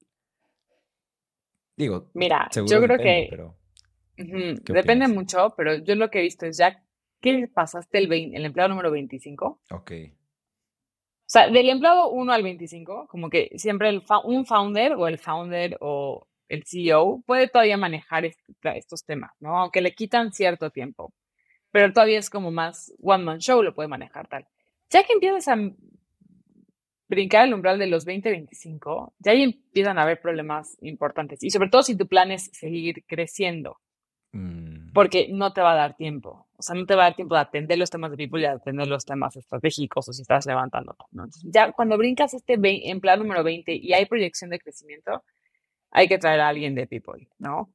Digo, 1.76 2.10
Mira, 2.14 2.48
seguro 2.50 2.80
yo 2.80 2.82
creo 2.86 2.98
depende, 2.98 3.22
que 3.22 3.30
pero... 3.30 3.56
ujú, 4.18 4.62
¿Qué 4.64 4.72
depende 4.74 5.08
mucho, 5.08 5.54
pero 5.56 5.76
yo 5.76 5.94
lo 5.94 6.10
que 6.10 6.18
he 6.18 6.22
visto 6.22 6.46
es 6.46 6.58
ya 6.58 6.82
que 7.20 7.48
pasaste 7.48 7.98
el, 7.98 8.08
20 8.08 8.36
el 8.36 8.44
empleado 8.44 8.68
número 8.70 8.90
25. 8.90 9.60
Ok. 9.70 9.92
O 9.92 11.32
sea, 11.32 11.48
del 11.48 11.68
empleado 11.68 12.10
1 12.10 12.32
al 12.32 12.42
25, 12.42 13.06
como 13.08 13.30
que 13.30 13.50
siempre 13.56 13.88
el 13.88 14.02
un 14.24 14.44
founder 14.46 14.94
o 14.94 15.06
el 15.06 15.18
founder 15.18 15.76
o 15.80 16.26
el 16.48 16.64
CEO 16.66 17.22
puede 17.24 17.48
todavía 17.48 17.76
manejar 17.76 18.24
est- 18.24 18.40
estos 18.74 19.04
temas, 19.04 19.30
¿no? 19.38 19.56
Aunque 19.56 19.80
le 19.80 19.94
quitan 19.94 20.32
cierto 20.32 20.70
tiempo. 20.70 21.12
Pero 21.70 21.92
todavía 21.92 22.18
es 22.18 22.30
como 22.30 22.50
más 22.50 22.92
one 23.00 23.24
man 23.24 23.38
show, 23.38 23.62
lo 23.62 23.74
puede 23.74 23.88
manejar 23.88 24.28
tal. 24.28 24.46
Ya 24.90 25.04
que 25.04 25.12
empiezas 25.12 25.46
a 25.48 25.56
brincar 27.08 27.46
el 27.46 27.54
umbral 27.54 27.78
de 27.78 27.86
los 27.86 28.04
20, 28.04 28.30
25, 28.30 29.14
ya 29.18 29.32
ahí 29.32 29.42
empiezan 29.42 29.98
a 29.98 30.02
haber 30.02 30.20
problemas 30.20 30.78
importantes. 30.80 31.42
Y 31.42 31.50
sobre 31.50 31.68
todo 31.68 31.82
si 31.82 31.96
tu 31.96 32.06
plan 32.06 32.30
es 32.30 32.50
seguir 32.52 33.04
creciendo. 33.06 33.78
Mm. 34.32 34.92
Porque 34.92 35.28
no 35.30 35.52
te 35.52 35.60
va 35.60 35.72
a 35.72 35.76
dar 35.76 35.96
tiempo. 35.96 36.46
O 36.56 36.62
sea, 36.62 36.74
no 36.74 36.86
te 36.86 36.94
va 36.94 37.02
a 37.02 37.06
dar 37.06 37.16
tiempo 37.16 37.34
de 37.34 37.40
atender 37.40 37.78
los 37.78 37.90
temas 37.90 38.10
de 38.10 38.16
people 38.16 38.38
y 38.38 38.42
de 38.42 38.48
atender 38.48 38.86
los 38.86 39.04
temas 39.04 39.36
estratégicos 39.36 40.08
o 40.08 40.12
si 40.12 40.22
estás 40.22 40.46
levantando. 40.46 40.96
ya 41.44 41.72
cuando 41.72 41.96
brincas 41.96 42.34
este 42.34 42.58
en 42.62 43.00
plan 43.00 43.18
número 43.18 43.42
20 43.42 43.74
y 43.74 43.92
hay 43.92 44.06
proyección 44.06 44.50
de 44.50 44.58
crecimiento, 44.58 45.24
hay 45.90 46.06
que 46.06 46.18
traer 46.18 46.40
a 46.40 46.48
alguien 46.48 46.74
de 46.74 46.86
people, 46.86 47.28
¿no? 47.38 47.70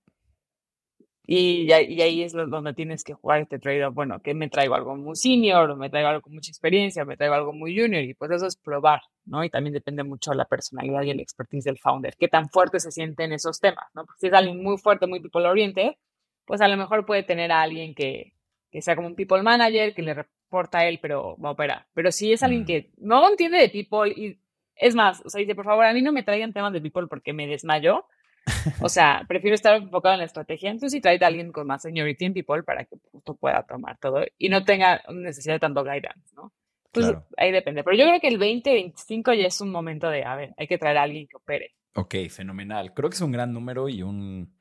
Y, 1.27 1.71
ahí 1.71 2.21
es 2.21 2.33
donde 2.33 2.73
tienes 2.73 3.03
que 3.03 3.13
jugar 3.13 3.41
este 3.41 3.57
trade-off. 3.57 3.95
Bueno, 3.95 4.21
que 4.21 4.33
me 4.33 4.49
traigo 4.49 4.75
algo 4.75 4.95
muy 4.95 5.15
senior, 5.15 5.75
me 5.75 5.89
traigo 5.89 6.09
algo 6.09 6.21
con 6.21 6.33
mucha 6.33 6.51
experiencia, 6.51 7.03
me 7.03 7.17
traigo 7.17 7.33
algo 7.33 7.51
muy 7.51 7.77
junior, 7.77 8.03
y 8.03 8.13
pues 8.13 8.29
eso 8.31 8.45
es 8.45 8.55
probar, 8.55 9.01
¿no? 9.25 9.43
Y 9.43 9.49
también 9.49 9.73
depende 9.73 10.03
mucho 10.03 10.31
de 10.31 10.38
la 10.38 10.45
personalidad 10.45 11.01
y 11.01 11.09
el 11.09 11.19
expertise 11.19 11.63
del 11.63 11.79
founder, 11.79 12.15
qué 12.19 12.27
tan 12.27 12.49
fuerte 12.49 12.79
se 12.79 12.91
siente 12.91 13.23
en 13.23 13.33
esos 13.33 13.59
temas, 13.59 13.85
¿no? 13.95 14.05
Porque 14.05 14.19
si 14.19 14.27
es 14.27 14.33
alguien 14.33 14.61
muy 14.61 14.77
fuerte, 14.77 15.07
muy 15.07 15.19
people 15.19 15.47
oriented, 15.47 15.93
pues 16.45 16.61
a 16.61 16.67
lo 16.67 16.77
mejor 16.77 17.05
puede 17.05 17.23
tener 17.23 17.51
a 17.51 17.63
alguien 17.63 17.95
que, 17.95 18.33
que 18.71 18.81
sea 18.81 18.95
como 18.95 19.07
un 19.07 19.15
people 19.15 19.41
manager, 19.41 19.95
que 19.95 20.03
le 20.03 20.13
reporta 20.13 20.79
a 20.79 20.85
él, 20.85 20.99
pero 21.01 21.38
va 21.38 21.49
a 21.49 21.53
operar. 21.53 21.88
Pero 21.93 22.11
si 22.11 22.33
es 22.33 22.43
alguien 22.43 22.63
mm. 22.63 22.65
que 22.65 22.91
no 22.97 23.27
entiende 23.27 23.57
de 23.57 23.69
people 23.69 24.11
y 24.11 24.39
es 24.75 24.93
más, 24.93 25.23
o 25.25 25.29
sea, 25.29 25.39
dice, 25.39 25.55
por 25.55 25.65
favor, 25.65 25.85
a 25.85 25.93
mí 25.93 26.01
no 26.01 26.11
me 26.11 26.23
traigan 26.23 26.53
temas 26.53 26.73
de 26.73 26.81
people 26.81 27.07
porque 27.07 27.33
me 27.33 27.47
desmayo, 27.47 28.05
o 28.81 28.89
sea, 28.89 29.25
prefiero 29.27 29.55
estar 29.55 29.75
enfocado 29.75 30.13
en 30.13 30.19
la 30.19 30.25
estrategia. 30.25 30.69
Entonces, 30.69 30.91
si 30.91 31.01
trae 31.01 31.17
a 31.21 31.27
alguien 31.27 31.51
con 31.51 31.67
más 31.67 31.81
seniority 31.81 32.25
en 32.25 32.34
people 32.34 32.63
para 32.63 32.86
que 32.86 32.97
justo 33.12 33.36
pueda 33.36 33.63
tomar 33.63 33.97
todo 33.97 34.23
y 34.38 34.49
no 34.49 34.63
tenga 34.63 35.01
necesidad 35.10 35.55
de 35.55 35.60
tanto 35.60 35.84
guidance, 35.84 36.36
¿no? 36.36 36.51
Entonces, 36.93 37.23
ahí 37.38 37.51
depende. 37.51 37.84
Pero 37.84 37.97
yo 37.97 38.05
creo 38.05 38.19
que 38.21 38.27
el 38.27 38.39
2025 38.39 39.34
ya 39.34 39.47
es 39.47 39.60
un 39.60 39.69
momento 39.69 40.10
de, 40.10 40.23
a 40.23 40.36
ver, 40.36 40.53
hay 40.58 40.67
que 40.67 40.77
traer 40.77 40.97
a 40.97 41.03
alguien 41.03 41.27
que 41.27 41.36
opere. 41.36 41.75
Ok, 41.95 42.15
fenomenal. 42.29 42.93
Creo 42.93 43.10
que 43.10 43.15
es 43.15 43.21
un 43.21 43.31
gran 43.31 43.51
número 43.51 43.89
y 43.89 44.01
un, 44.01 44.55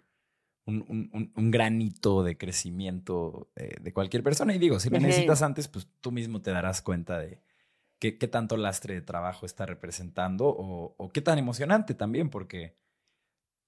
un, 0.67 1.31
un, 1.35 1.51
granito 1.51 2.25
de 2.25 2.37
crecimiento 2.37 3.51
eh, 3.55 3.77
de 3.81 3.93
cualquier 3.93 4.23
persona. 4.23 4.55
Y 4.55 4.59
digo, 4.59 4.81
si 4.81 4.91
lo 4.91 4.99
necesitas 4.99 5.43
antes, 5.43 5.69
pues 5.69 5.89
tú 6.01 6.11
mismo 6.11 6.43
te 6.43 6.51
darás 6.51 6.83
cuenta 6.83 7.19
de 7.19 7.41
qué, 8.01 8.19
qué 8.19 8.27
tanto 8.27 8.57
lastre 8.57 8.95
de 8.95 9.03
trabajo 9.03 9.47
está 9.47 9.67
representando 9.67 10.47
o, 10.47 10.95
o 10.97 11.13
qué 11.13 11.21
tan 11.21 11.39
emocionante 11.39 11.95
también, 11.95 12.31
porque 12.31 12.77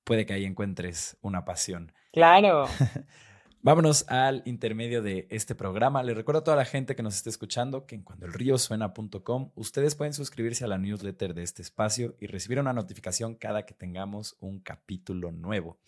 puede 0.06 0.24
que 0.24 0.32
ahí 0.32 0.44
encuentres 0.44 1.18
una 1.20 1.44
pasión. 1.44 1.92
Claro. 2.12 2.66
Vámonos 3.62 4.08
al 4.08 4.42
intermedio 4.46 5.02
de 5.02 5.26
este 5.30 5.56
programa. 5.56 6.04
Les 6.04 6.16
recuerdo 6.16 6.42
a 6.42 6.44
toda 6.44 6.56
la 6.56 6.64
gente 6.64 6.94
que 6.94 7.02
nos 7.02 7.16
esté 7.16 7.30
escuchando 7.30 7.86
que 7.86 7.96
en 7.96 8.04
cuandoelríosuena.com 8.04 9.50
ustedes 9.56 9.96
pueden 9.96 10.14
suscribirse 10.14 10.64
a 10.64 10.68
la 10.68 10.78
newsletter 10.78 11.34
de 11.34 11.42
este 11.42 11.62
espacio 11.62 12.14
y 12.20 12.28
recibir 12.28 12.60
una 12.60 12.72
notificación 12.72 13.34
cada 13.34 13.66
que 13.66 13.74
tengamos 13.74 14.36
un 14.38 14.60
capítulo 14.60 15.32
nuevo. 15.32 15.80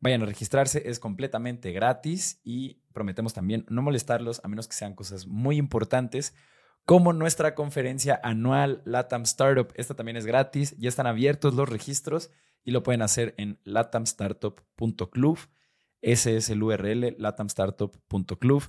Vayan 0.00 0.22
a 0.22 0.26
registrarse, 0.26 0.82
es 0.90 0.98
completamente 0.98 1.70
gratis 1.70 2.40
y 2.42 2.80
prometemos 2.92 3.34
también 3.34 3.64
no 3.68 3.82
molestarlos 3.82 4.40
a 4.42 4.48
menos 4.48 4.66
que 4.66 4.74
sean 4.74 4.96
cosas 4.96 5.28
muy 5.28 5.58
importantes 5.58 6.34
como 6.84 7.12
nuestra 7.12 7.54
conferencia 7.54 8.20
anual 8.22 8.82
LATAM 8.84 9.22
Startup. 9.22 9.72
Esta 9.76 9.94
también 9.94 10.16
es 10.16 10.26
gratis, 10.26 10.76
ya 10.78 10.88
están 10.88 11.06
abiertos 11.06 11.54
los 11.54 11.68
registros 11.68 12.30
y 12.64 12.72
lo 12.72 12.82
pueden 12.82 13.02
hacer 13.02 13.34
en 13.38 13.58
latamstartup.club. 13.64 15.38
Ese 16.02 16.36
es 16.36 16.50
el 16.50 16.62
URL, 16.62 17.16
latamstartup.club. 17.18 18.64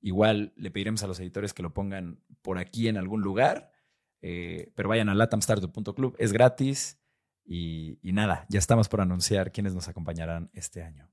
Igual 0.00 0.52
le 0.56 0.70
pediremos 0.70 1.02
a 1.02 1.06
los 1.06 1.18
editores 1.20 1.54
que 1.54 1.62
lo 1.62 1.72
pongan 1.72 2.22
por 2.42 2.58
aquí 2.58 2.88
en 2.88 2.98
algún 2.98 3.22
lugar, 3.22 3.72
eh, 4.20 4.70
pero 4.74 4.88
vayan 4.88 5.08
a 5.08 5.14
latamstartup.club, 5.14 6.14
es 6.18 6.32
gratis 6.32 7.00
y, 7.44 7.98
y 8.02 8.12
nada, 8.12 8.46
ya 8.50 8.58
estamos 8.58 8.88
por 8.88 9.00
anunciar 9.00 9.50
quiénes 9.50 9.74
nos 9.74 9.88
acompañarán 9.88 10.50
este 10.52 10.82
año. 10.82 11.10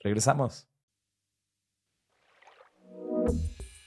Regresamos. 0.00 0.68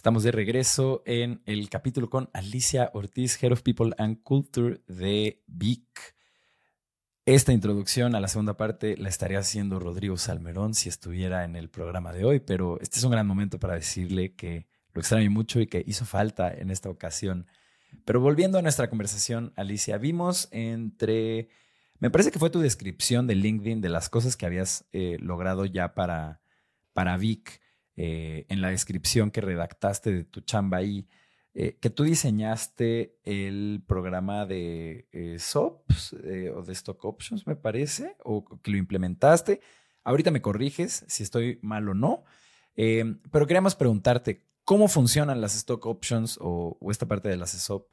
Estamos 0.00 0.22
de 0.22 0.32
regreso 0.32 1.02
en 1.04 1.42
el 1.44 1.68
capítulo 1.68 2.08
con 2.08 2.30
Alicia 2.32 2.90
Ortiz, 2.94 3.36
Head 3.42 3.52
of 3.52 3.60
People 3.60 3.92
and 3.98 4.22
Culture 4.22 4.80
de 4.88 5.42
VIC. 5.46 6.16
Esta 7.26 7.52
introducción 7.52 8.14
a 8.14 8.20
la 8.20 8.28
segunda 8.28 8.56
parte 8.56 8.96
la 8.96 9.10
estaría 9.10 9.40
haciendo 9.40 9.78
Rodrigo 9.78 10.16
Salmerón 10.16 10.72
si 10.72 10.88
estuviera 10.88 11.44
en 11.44 11.54
el 11.54 11.68
programa 11.68 12.14
de 12.14 12.24
hoy, 12.24 12.40
pero 12.40 12.80
este 12.80 12.96
es 12.96 13.04
un 13.04 13.10
gran 13.10 13.26
momento 13.26 13.58
para 13.58 13.74
decirle 13.74 14.34
que 14.34 14.66
lo 14.94 15.02
extraño 15.02 15.30
mucho 15.30 15.60
y 15.60 15.66
que 15.66 15.84
hizo 15.86 16.06
falta 16.06 16.50
en 16.50 16.70
esta 16.70 16.88
ocasión. 16.88 17.46
Pero 18.06 18.20
volviendo 18.20 18.56
a 18.56 18.62
nuestra 18.62 18.88
conversación, 18.88 19.52
Alicia, 19.54 19.98
vimos 19.98 20.48
entre, 20.50 21.50
me 21.98 22.08
parece 22.08 22.30
que 22.30 22.38
fue 22.38 22.48
tu 22.48 22.60
descripción 22.60 23.26
de 23.26 23.34
LinkedIn 23.34 23.82
de 23.82 23.90
las 23.90 24.08
cosas 24.08 24.38
que 24.38 24.46
habías 24.46 24.86
eh, 24.92 25.18
logrado 25.20 25.66
ya 25.66 25.92
para, 25.92 26.40
para 26.94 27.18
Vic 27.18 27.59
eh, 28.02 28.46
en 28.48 28.62
la 28.62 28.70
descripción 28.70 29.30
que 29.30 29.42
redactaste 29.42 30.10
de 30.10 30.24
tu 30.24 30.40
chamba 30.40 30.78
ahí, 30.78 31.06
eh, 31.52 31.76
que 31.82 31.90
tú 31.90 32.04
diseñaste 32.04 33.18
el 33.24 33.84
programa 33.86 34.46
de 34.46 35.06
eh, 35.12 35.36
SOPs 35.38 36.14
o 36.54 36.62
de 36.62 36.72
Stock 36.72 37.04
Options, 37.04 37.46
me 37.46 37.56
parece, 37.56 38.16
o 38.24 38.46
que 38.62 38.70
lo 38.70 38.78
implementaste. 38.78 39.60
Ahorita 40.02 40.30
me 40.30 40.40
corriges 40.40 41.04
si 41.08 41.22
estoy 41.22 41.58
mal 41.60 41.90
o 41.90 41.94
no, 41.94 42.24
pero 42.74 43.46
queríamos 43.46 43.74
preguntarte 43.74 44.46
cómo 44.64 44.88
funcionan 44.88 45.42
las 45.42 45.54
Stock 45.54 45.84
Options 45.84 46.38
o, 46.40 46.78
esta 46.90 47.06
parte 47.06 47.28
de 47.28 47.36
las 47.36 47.50
SOP 47.50 47.86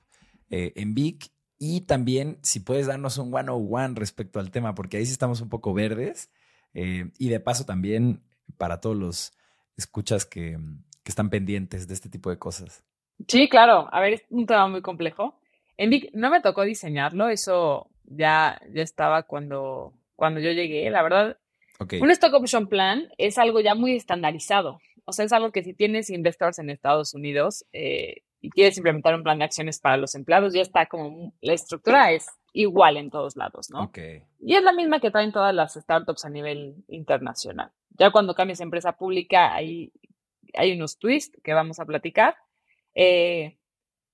en 0.50 0.94
VIC 0.94 1.30
y 1.60 1.82
también 1.82 2.40
si 2.44 2.62
puedes 2.62 2.88
darnos 2.88 3.18
un 3.18 3.34
one-on-one 3.36 3.96
respecto 3.96 4.40
al 4.40 4.52
tema, 4.52 4.74
porque 4.74 4.96
ahí 4.96 5.06
sí 5.06 5.12
estamos 5.12 5.42
un 5.42 5.50
poco 5.50 5.74
verdes. 5.74 6.30
y 6.74 7.28
de 7.28 7.40
paso 7.42 7.66
también 7.66 8.24
para 8.58 8.80
todos 8.80 8.96
los 8.96 9.37
escuchas 9.78 10.26
que, 10.26 10.58
que 11.04 11.12
están 11.12 11.30
pendientes 11.30 11.88
de 11.88 11.94
este 11.94 12.10
tipo 12.10 12.30
de 12.30 12.38
cosas. 12.38 12.84
Sí, 13.28 13.48
claro. 13.50 13.88
A 13.92 14.00
ver, 14.02 14.14
es 14.14 14.26
un 14.30 14.46
tema 14.46 14.68
muy 14.68 14.82
complejo. 14.82 15.40
En 15.78 15.90
Vic 15.90 16.10
no 16.14 16.30
me 16.30 16.42
tocó 16.42 16.64
diseñarlo, 16.64 17.30
eso 17.30 17.90
ya, 18.04 18.60
ya 18.74 18.82
estaba 18.82 19.24
cuando, 19.24 19.94
cuando 20.16 20.40
yo 20.40 20.52
llegué, 20.52 20.90
la 20.90 21.04
verdad. 21.04 21.38
Un 22.02 22.10
Stock 22.10 22.34
Option 22.34 22.68
Plan 22.68 23.08
es 23.20 23.38
algo 23.38 23.62
ya 23.62 23.76
muy 23.76 23.96
estandarizado. 23.96 24.80
O 25.06 25.14
sea, 25.14 25.26
es 25.26 25.32
algo 25.32 25.52
que 25.52 25.64
si 25.64 25.74
tienes 25.74 26.10
investors 26.10 26.58
en 26.58 26.72
Estados 26.72 27.14
Unidos 27.14 27.66
eh, 27.72 28.24
y 28.42 28.50
quieres 28.50 28.78
implementar 28.78 29.14
un 29.14 29.24
plan 29.24 29.38
de 29.38 29.46
acciones 29.46 29.80
para 29.80 29.98
los 29.98 30.16
empleados, 30.16 30.54
ya 30.54 30.62
está 30.62 30.88
como 30.88 31.34
la 31.42 31.54
estructura 31.54 32.12
es 32.12 32.28
igual 32.52 32.98
en 32.98 33.12
todos 33.12 33.36
lados, 33.36 33.70
¿no? 33.70 33.92
Y 34.40 34.56
es 34.56 34.64
la 34.64 34.74
misma 34.74 35.00
que 35.00 35.12
traen 35.12 35.32
todas 35.32 35.54
las 35.54 35.76
startups 35.76 36.26
a 36.26 36.30
nivel 36.30 36.84
internacional. 36.88 37.72
Ya 37.98 38.12
cuando 38.12 38.36
cambias 38.36 38.60
a 38.62 38.64
empresa 38.64 38.98
pública, 38.98 39.54
hay, 39.54 39.92
hay 40.54 40.74
unos 40.74 40.98
twists 40.98 41.40
que 41.44 41.54
vamos 41.54 41.80
a 41.80 41.86
platicar. 41.86 42.36
Eh, 42.94 43.58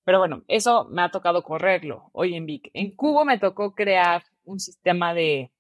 pero 0.04 0.20
bueno, 0.20 0.44
eso 0.48 0.86
me 0.86 1.02
ha 1.02 1.12
tocado 1.12 1.44
correrlo 1.44 2.10
hoy 2.14 2.36
en 2.36 2.46
Vic. 2.46 2.70
En 2.74 2.96
Cubo 2.96 3.26
me 3.26 3.40
tocó 3.40 3.74
crear 3.74 4.24
un 4.44 4.60
sistema 4.60 5.14
de, 5.14 5.52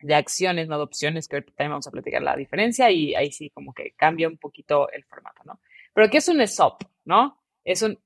de 0.00 0.14
acciones, 0.14 0.68
no 0.68 0.76
de 0.76 0.84
opciones, 0.84 1.28
que 1.28 1.36
ahorita 1.36 1.52
también 1.54 1.72
vamos 1.72 1.86
a 1.86 1.90
platicar 1.90 2.22
la 2.22 2.36
diferencia 2.36 2.90
y 2.90 3.14
ahí 3.14 3.32
sí 3.32 3.50
como 3.50 3.72
que 3.72 3.92
cambia 3.92 4.28
un 4.28 4.36
poquito 4.38 4.90
el 4.90 5.04
formato, 5.04 5.42
¿no? 5.44 5.60
Pero 5.94 6.10
¿qué 6.10 6.18
es 6.18 6.28
un 6.28 6.40
ESOP, 6.40 6.82
no? 7.04 7.42
Es 7.64 7.82
un 7.82 7.98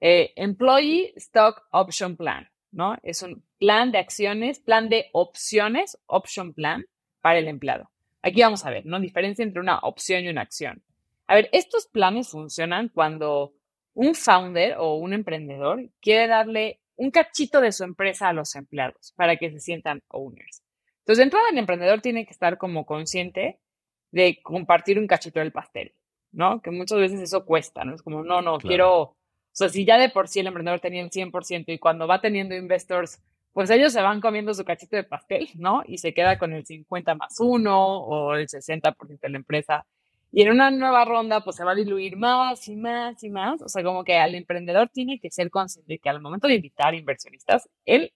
eh, 0.00 0.32
Employee 0.36 1.12
Stock 1.16 1.66
Option 1.72 2.16
Plan, 2.16 2.48
¿no? 2.70 2.96
Es 3.02 3.22
un 3.22 3.44
plan 3.58 3.90
de 3.90 3.98
acciones, 3.98 4.60
plan 4.60 4.88
de 4.88 5.06
opciones, 5.12 5.98
option 6.06 6.54
plan 6.54 6.86
para 7.20 7.38
el 7.38 7.48
empleado. 7.48 7.90
Aquí 8.24 8.40
vamos 8.40 8.64
a 8.64 8.70
ver, 8.70 8.86
¿no? 8.86 8.98
Diferencia 9.00 9.42
entre 9.42 9.60
una 9.60 9.78
opción 9.80 10.24
y 10.24 10.28
una 10.28 10.40
acción. 10.40 10.82
A 11.26 11.34
ver, 11.34 11.50
estos 11.52 11.86
planes 11.86 12.30
funcionan 12.30 12.88
cuando 12.88 13.52
un 13.92 14.14
founder 14.14 14.76
o 14.78 14.94
un 14.94 15.12
emprendedor 15.12 15.90
quiere 16.00 16.26
darle 16.26 16.80
un 16.96 17.10
cachito 17.10 17.60
de 17.60 17.70
su 17.70 17.84
empresa 17.84 18.30
a 18.30 18.32
los 18.32 18.54
empleados 18.54 19.12
para 19.14 19.36
que 19.36 19.50
se 19.50 19.60
sientan 19.60 20.02
owners. 20.08 20.62
Entonces, 21.00 21.18
de 21.18 21.24
entrada, 21.24 21.50
el 21.50 21.58
emprendedor 21.58 22.00
tiene 22.00 22.24
que 22.24 22.32
estar 22.32 22.56
como 22.56 22.86
consciente 22.86 23.60
de 24.10 24.40
compartir 24.42 24.98
un 24.98 25.06
cachito 25.06 25.40
del 25.40 25.52
pastel, 25.52 25.92
¿no? 26.32 26.62
Que 26.62 26.70
muchas 26.70 26.98
veces 26.98 27.20
eso 27.20 27.44
cuesta, 27.44 27.84
¿no? 27.84 27.94
Es 27.94 28.00
como, 28.00 28.24
no, 28.24 28.40
no, 28.40 28.56
quiero, 28.56 29.00
o 29.00 29.16
sea, 29.52 29.68
si 29.68 29.84
ya 29.84 29.98
de 29.98 30.08
por 30.08 30.28
sí 30.28 30.40
el 30.40 30.46
emprendedor 30.46 30.80
tenía 30.80 31.02
el 31.02 31.10
100% 31.10 31.64
y 31.66 31.78
cuando 31.78 32.06
va 32.06 32.22
teniendo 32.22 32.54
investors, 32.54 33.20
pues 33.54 33.70
ellos 33.70 33.92
se 33.92 34.02
van 34.02 34.20
comiendo 34.20 34.52
su 34.52 34.64
cachito 34.64 34.96
de 34.96 35.04
pastel, 35.04 35.48
¿no? 35.54 35.82
Y 35.86 35.98
se 35.98 36.12
queda 36.12 36.38
con 36.38 36.52
el 36.52 36.66
50 36.66 37.14
más 37.14 37.36
1 37.38 37.98
o 37.98 38.34
el 38.34 38.48
60% 38.48 39.20
de 39.20 39.28
la 39.28 39.36
empresa. 39.36 39.86
Y 40.32 40.42
en 40.42 40.50
una 40.50 40.72
nueva 40.72 41.04
ronda, 41.04 41.42
pues 41.42 41.54
se 41.54 41.64
va 41.64 41.70
a 41.70 41.76
diluir 41.76 42.16
más 42.16 42.66
y 42.66 42.74
más 42.74 43.22
y 43.22 43.30
más. 43.30 43.62
O 43.62 43.68
sea, 43.68 43.84
como 43.84 44.02
que 44.02 44.18
al 44.18 44.34
emprendedor 44.34 44.88
tiene 44.88 45.20
que 45.20 45.30
ser 45.30 45.50
consciente 45.50 46.00
que 46.00 46.10
al 46.10 46.20
momento 46.20 46.48
de 46.48 46.56
invitar 46.56 46.96
inversionistas, 46.96 47.68
él 47.84 48.12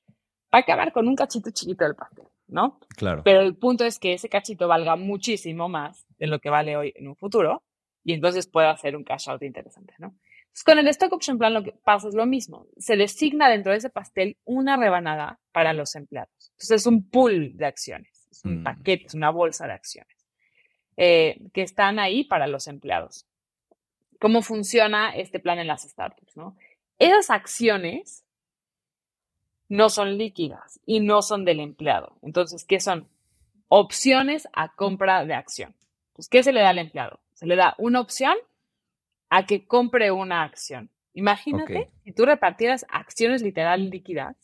va 0.52 0.58
a 0.58 0.62
acabar 0.62 0.92
con 0.92 1.06
un 1.06 1.14
cachito 1.14 1.50
chiquito 1.52 1.84
del 1.84 1.94
pastel, 1.94 2.26
¿no? 2.48 2.80
Claro. 2.96 3.22
Pero 3.24 3.40
el 3.40 3.54
punto 3.54 3.84
es 3.84 4.00
que 4.00 4.14
ese 4.14 4.28
cachito 4.28 4.66
valga 4.66 4.96
muchísimo 4.96 5.68
más 5.68 6.04
de 6.18 6.26
lo 6.26 6.40
que 6.40 6.50
vale 6.50 6.76
hoy 6.76 6.92
en 6.96 7.06
un 7.06 7.14
futuro 7.14 7.62
y 8.02 8.12
entonces 8.12 8.48
pueda 8.48 8.70
hacer 8.70 8.96
un 8.96 9.04
cash 9.04 9.28
out 9.28 9.44
interesante, 9.44 9.94
¿no? 9.98 10.16
Entonces, 10.58 10.64
con 10.64 10.78
el 10.78 10.88
Stock 10.88 11.12
Option 11.12 11.38
Plan 11.38 11.54
lo 11.54 11.62
que 11.62 11.72
pasa 11.72 12.08
es 12.08 12.14
lo 12.14 12.26
mismo. 12.26 12.66
Se 12.78 12.96
designa 12.96 13.48
dentro 13.48 13.72
de 13.72 13.78
ese 13.78 13.90
pastel 13.90 14.36
una 14.44 14.76
rebanada 14.76 15.38
para 15.52 15.72
los 15.72 15.94
empleados. 15.94 16.30
Entonces, 16.52 16.70
es 16.82 16.86
un 16.86 17.08
pool 17.08 17.56
de 17.56 17.66
acciones, 17.66 18.26
es 18.30 18.44
un 18.44 18.60
Mm. 18.60 18.64
paquete, 18.64 19.06
es 19.06 19.14
una 19.14 19.30
bolsa 19.30 19.66
de 19.66 19.72
acciones 19.74 20.14
eh, 20.96 21.40
que 21.52 21.62
están 21.62 22.00
ahí 22.00 22.24
para 22.24 22.48
los 22.48 22.66
empleados. 22.66 23.24
¿Cómo 24.20 24.42
funciona 24.42 25.10
este 25.14 25.38
plan 25.38 25.60
en 25.60 25.68
las 25.68 25.82
startups? 25.82 26.36
¿no? 26.36 26.56
Esas 26.98 27.30
acciones 27.30 28.24
no 29.68 29.90
son 29.90 30.18
líquidas 30.18 30.80
y 30.84 30.98
no 30.98 31.22
son 31.22 31.44
del 31.44 31.60
empleado. 31.60 32.18
Entonces, 32.22 32.64
¿qué 32.64 32.80
son? 32.80 33.08
Opciones 33.68 34.48
a 34.54 34.74
compra 34.74 35.24
de 35.24 35.34
acción. 35.34 35.76
Pues, 36.14 36.28
¿qué 36.28 36.42
se 36.42 36.52
le 36.52 36.62
da 36.62 36.70
al 36.70 36.78
empleado? 36.78 37.20
Se 37.34 37.46
le 37.46 37.54
da 37.54 37.76
una 37.78 38.00
opción 38.00 38.34
a 39.30 39.46
que 39.46 39.66
compre 39.66 40.10
una 40.10 40.42
acción. 40.42 40.90
Imagínate 41.14 41.78
Ok. 41.78 41.88
si 42.04 42.12
tú 42.12 42.24
repartieras 42.24 42.86
acciones 42.88 43.42
literal 43.42 43.90
líquidas. 43.90 44.36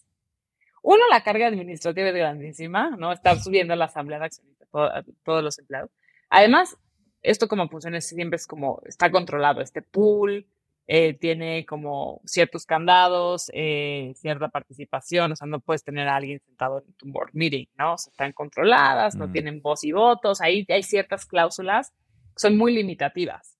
Uno, 0.82 1.02
la 1.10 1.22
carga 1.22 1.46
administrativa 1.46 2.08
es 2.08 2.14
grandísima, 2.14 2.90
¿no? 2.98 3.12
Estar 3.12 3.38
subiendo 3.40 3.74
la 3.76 3.86
asamblea 3.86 4.18
de 4.18 4.26
accionistas 4.26 4.68
a 4.74 5.02
todos 5.24 5.42
los 5.42 5.58
empleados. 5.58 5.90
Además, 6.28 6.76
esto 7.22 7.48
como 7.48 7.68
funciona 7.68 8.00
siempre 8.00 8.36
es 8.36 8.46
como 8.46 8.82
está 8.84 9.10
controlado, 9.10 9.60
este 9.62 9.80
pool 9.82 10.46
eh, 10.86 11.14
tiene 11.14 11.64
como 11.64 12.20
ciertos 12.26 12.66
candados, 12.66 13.50
eh, 13.54 14.12
cierta 14.16 14.48
participación, 14.48 15.32
o 15.32 15.36
sea, 15.36 15.46
no 15.46 15.60
puedes 15.60 15.82
tener 15.82 16.06
a 16.08 16.16
alguien 16.16 16.40
sentado 16.40 16.84
en 16.86 16.92
tu 16.94 17.06
board 17.10 17.30
meeting, 17.32 17.64
¿no? 17.78 17.94
O 17.94 17.98
sea, 17.98 18.10
están 18.10 18.32
controladas, 18.32 19.14
no 19.14 19.28
Mm. 19.28 19.32
tienen 19.32 19.62
voz 19.62 19.82
y 19.84 19.92
votos, 19.92 20.42
ahí 20.42 20.66
hay 20.68 20.82
ciertas 20.82 21.24
cláusulas 21.24 21.90
que 21.90 22.40
son 22.40 22.58
muy 22.58 22.74
limitativas 22.74 23.53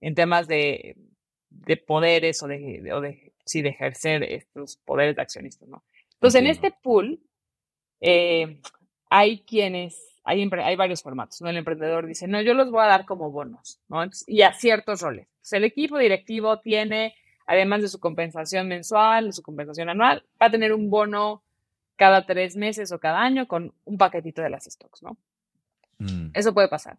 en 0.00 0.14
temas 0.14 0.46
de, 0.48 0.96
de 1.50 1.76
poderes 1.76 2.42
o 2.42 2.48
de, 2.48 2.80
de- 2.82 2.92
o 2.92 3.00
de, 3.00 3.32
sí, 3.44 3.62
de 3.62 3.70
ejercer 3.70 4.22
estos 4.24 4.76
poderes 4.78 5.16
de 5.16 5.22
accionistas, 5.22 5.68
¿no? 5.68 5.84
Entonces, 6.14 6.40
en 6.40 6.46
este 6.46 6.70
pool 6.70 7.20
eh, 8.00 8.60
hay 9.10 9.40
quienes, 9.40 10.20
hay, 10.24 10.48
hay 10.62 10.76
varios 10.76 11.02
formatos, 11.02 11.40
¿no? 11.42 11.48
El 11.48 11.56
emprendedor 11.56 12.06
dice, 12.06 12.26
no, 12.26 12.40
yo 12.42 12.54
los 12.54 12.70
voy 12.70 12.82
a 12.82 12.86
dar 12.86 13.04
como 13.04 13.30
bonos, 13.30 13.80
¿no? 13.88 14.02
Entonces, 14.02 14.28
y 14.28 14.42
a 14.42 14.52
ciertos 14.52 15.00
roles. 15.02 15.26
Entonces, 15.28 15.52
el 15.54 15.64
equipo 15.64 15.98
directivo 15.98 16.58
tiene, 16.60 17.14
además 17.46 17.82
de 17.82 17.88
su 17.88 18.00
compensación 18.00 18.68
mensual, 18.68 19.26
de 19.26 19.32
su 19.32 19.42
compensación 19.42 19.88
anual, 19.88 20.24
va 20.40 20.46
a 20.46 20.50
tener 20.50 20.72
un 20.72 20.90
bono 20.90 21.42
cada 21.96 22.26
tres 22.26 22.56
meses 22.56 22.92
o 22.92 22.98
cada 22.98 23.20
año 23.22 23.46
con 23.48 23.72
un 23.84 23.96
paquetito 23.98 24.42
de 24.42 24.50
las 24.50 24.64
stocks, 24.64 25.02
¿no? 25.02 25.16
Mm. 25.98 26.30
Eso 26.34 26.52
puede 26.52 26.68
pasar. 26.68 26.98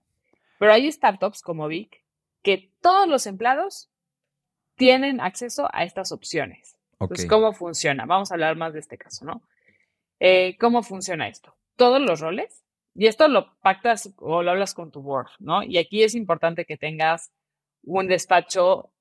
Pero 0.57 0.73
hay 0.73 0.91
startups 0.91 1.41
como 1.41 1.67
Vic 1.67 2.03
que 2.43 2.71
todos 2.81 3.07
los 3.07 3.27
empleados 3.27 3.89
tienen 4.75 5.19
acceso 5.21 5.67
a 5.73 5.83
estas 5.83 6.11
opciones. 6.11 6.77
Entonces, 6.99 7.27
¿cómo 7.27 7.53
funciona? 7.53 8.05
Vamos 8.05 8.31
a 8.31 8.35
hablar 8.35 8.55
más 8.55 8.73
de 8.73 8.79
este 8.79 8.97
caso, 8.97 9.25
¿no? 9.25 9.41
Eh, 10.19 10.57
¿Cómo 10.59 10.81
funciona 10.83 11.27
esto? 11.27 11.55
Todos 11.75 12.01
los 12.01 12.21
roles, 12.21 12.63
y 12.95 13.05
esto 13.05 13.27
lo 13.27 13.55
pactas 13.59 14.11
o 14.17 14.41
lo 14.41 14.51
hablas 14.51 14.73
con 14.73 14.91
tu 14.91 15.01
board, 15.03 15.29
¿no? 15.39 15.61
Y 15.61 15.77
aquí 15.77 16.03
es 16.03 16.15
importante 16.15 16.65
que 16.65 16.77
tengas 16.77 17.31
un 17.83 18.07
despacho 18.07 18.91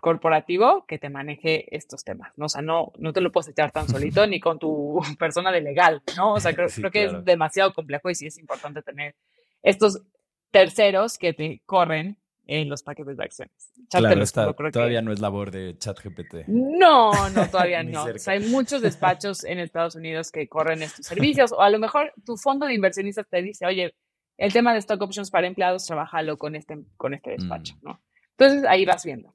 corporativo 0.00 0.84
que 0.86 0.98
te 0.98 1.08
maneje 1.08 1.74
estos 1.74 2.04
temas, 2.04 2.32
¿no? 2.36 2.46
O 2.46 2.48
sea, 2.48 2.62
no, 2.62 2.92
no 2.98 3.12
te 3.12 3.20
lo 3.20 3.32
puedes 3.32 3.48
echar 3.48 3.70
tan 3.70 3.88
solito 3.88 4.26
ni 4.26 4.40
con 4.40 4.58
tu 4.58 5.00
persona 5.18 5.52
de 5.52 5.60
legal, 5.60 6.02
¿no? 6.16 6.34
O 6.34 6.40
sea, 6.40 6.52
creo, 6.54 6.68
Sí, 6.68 6.80
creo 6.80 6.90
que 6.90 7.04
claro. 7.04 7.18
es 7.20 7.24
demasiado 7.24 7.72
complejo 7.72 8.10
y 8.10 8.14
sí 8.14 8.26
es 8.26 8.38
importante 8.38 8.82
tener 8.82 9.14
estos 9.62 10.02
terceros 10.50 11.18
que 11.18 11.32
te 11.32 11.62
corren 11.66 12.18
en 12.46 12.68
los 12.68 12.82
paquetes 12.82 13.16
de 13.16 13.24
acciones. 13.24 13.72
Te 13.90 13.98
Claro, 13.98 14.22
está- 14.22 14.52
creo 14.54 14.68
que- 14.68 14.72
todavía 14.72 15.02
no 15.02 15.12
es 15.12 15.20
labor 15.20 15.50
de 15.50 15.76
ChatGPT. 15.78 16.46
no, 16.46 17.28
no, 17.30 17.48
todavía 17.50 17.82
no. 17.82 18.04
O 18.04 18.18
sea, 18.18 18.34
hay 18.34 18.40
muchos 18.48 18.80
despachos 18.82 19.44
en 19.44 19.58
Estados 19.58 19.96
Unidos 19.96 20.30
que 20.30 20.48
corren 20.48 20.82
estos 20.82 21.06
servicios, 21.06 21.52
o 21.52 21.60
a 21.60 21.70
lo 21.70 21.78
mejor 21.78 22.12
tu 22.24 22.36
fondo 22.36 22.66
de 22.66 22.74
inversionistas 22.74 23.26
te 23.28 23.42
dice, 23.42 23.66
oye, 23.66 23.94
el 24.38 24.52
tema 24.52 24.72
de 24.72 24.78
stock 24.80 25.00
options 25.02 25.30
para 25.30 25.46
empleados, 25.46 25.86
trabájalo 25.86 26.36
con 26.36 26.54
este, 26.56 26.78
con 26.96 27.14
este 27.14 27.30
despacho, 27.32 27.74
Mm. 27.76 27.84
¿no? 27.84 28.00
Entonces 28.38 28.64
ahí 28.68 28.84
vas 28.84 29.04
viendo. 29.04 29.34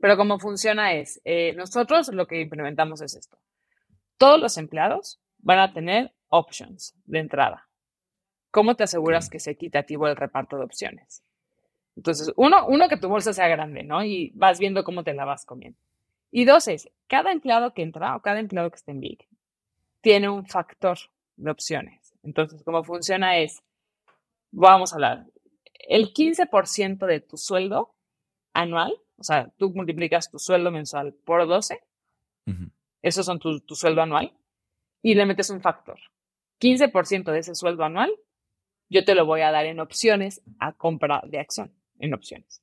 Pero 0.00 0.16
cómo 0.16 0.38
funciona 0.38 0.92
es, 0.92 1.20
eh, 1.24 1.54
nosotros 1.56 2.08
lo 2.12 2.26
que 2.26 2.40
implementamos 2.40 3.00
es 3.00 3.14
esto. 3.16 3.38
Todos 4.16 4.40
los 4.40 4.56
empleados 4.58 5.20
van 5.38 5.60
a 5.60 5.72
tener 5.72 6.12
options 6.28 6.94
de 7.04 7.20
entrada. 7.20 7.68
¿Cómo 8.50 8.74
te 8.74 8.84
aseguras 8.84 9.28
que 9.30 9.38
sea 9.40 9.52
equitativo 9.52 10.08
el 10.08 10.16
reparto 10.16 10.56
de 10.58 10.64
opciones? 10.64 11.22
Entonces, 11.98 12.32
uno, 12.36 12.64
uno, 12.68 12.88
que 12.88 12.96
tu 12.96 13.08
bolsa 13.08 13.32
sea 13.32 13.48
grande, 13.48 13.82
¿no? 13.82 14.04
Y 14.04 14.30
vas 14.36 14.60
viendo 14.60 14.84
cómo 14.84 15.02
te 15.02 15.14
la 15.14 15.24
vas 15.24 15.44
comiendo. 15.44 15.76
Y 16.30 16.44
dos 16.44 16.68
es, 16.68 16.88
cada 17.08 17.32
empleado 17.32 17.74
que 17.74 17.82
entra 17.82 18.14
o 18.14 18.22
cada 18.22 18.38
empleado 18.38 18.70
que 18.70 18.76
esté 18.76 18.92
en 18.92 19.00
Big 19.00 19.26
tiene 20.00 20.28
un 20.28 20.46
factor 20.46 20.96
de 21.34 21.50
opciones. 21.50 22.14
Entonces, 22.22 22.62
cómo 22.62 22.84
funciona 22.84 23.38
es, 23.38 23.64
vamos 24.52 24.92
a 24.92 24.94
hablar, 24.94 25.26
el 25.88 26.12
15% 26.12 27.04
de 27.04 27.18
tu 27.18 27.36
sueldo 27.36 27.96
anual, 28.52 28.94
o 29.16 29.24
sea, 29.24 29.50
tú 29.56 29.72
multiplicas 29.74 30.30
tu 30.30 30.38
sueldo 30.38 30.70
mensual 30.70 31.14
por 31.24 31.48
12, 31.48 31.80
Ujú. 32.46 32.70
esos 33.02 33.26
son 33.26 33.40
tu, 33.40 33.58
tu 33.62 33.74
sueldo 33.74 34.02
anual, 34.02 34.32
y 35.02 35.16
le 35.16 35.26
metes 35.26 35.50
un 35.50 35.60
factor. 35.60 35.98
15% 36.60 37.32
de 37.32 37.40
ese 37.40 37.56
sueldo 37.56 37.82
anual, 37.82 38.12
yo 38.88 39.04
te 39.04 39.16
lo 39.16 39.26
voy 39.26 39.40
a 39.40 39.50
dar 39.50 39.66
en 39.66 39.80
opciones 39.80 40.42
a 40.60 40.74
compra 40.74 41.22
de 41.26 41.40
acción, 41.40 41.72
en 41.98 42.14
opciones. 42.14 42.62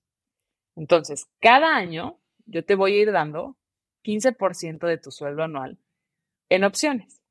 Entonces, 0.75 1.27
cada 1.39 1.75
año 1.75 2.19
yo 2.45 2.63
te 2.65 2.75
voy 2.75 2.93
a 2.93 3.01
ir 3.01 3.11
dando 3.11 3.57
15% 4.03 4.87
de 4.87 4.97
tu 4.97 5.11
sueldo 5.11 5.43
anual 5.43 5.79
en 6.49 6.63
opciones. 6.63 7.21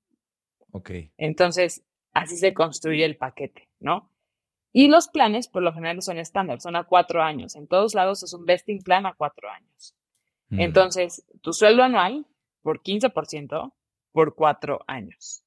Ok. 0.73 0.91
Entonces, 1.17 1.85
así 2.13 2.37
se 2.37 2.53
construye 2.55 3.05
el 3.05 3.17
paquete, 3.17 3.69
¿no? 3.79 4.11
Y 4.73 4.89
los 4.89 5.09
planes, 5.09 5.47
por 5.47 5.63
lo 5.63 5.73
general, 5.73 6.03
son 6.03 6.19
estándar, 6.19 6.61
son 6.61 6.75
a 6.75 6.85
cuatro 6.85 7.23
años. 7.23 7.55
En 7.55 7.69
todos 7.69 7.95
lados 7.95 8.25
es 8.25 8.33
un 8.33 8.45
vesting 8.45 8.83
plan 8.83 9.07
a 9.07 9.15
cuatro 9.15 9.49
años. 9.49 9.95
Mm. 10.49 10.61
Entonces, 10.61 11.25
tu 11.43 11.53
sueldo 11.53 11.85
anual 11.85 12.27
por 12.61 12.83
15% 12.83 13.73
por 14.11 14.35
cuatro 14.35 14.81
años. 14.89 15.45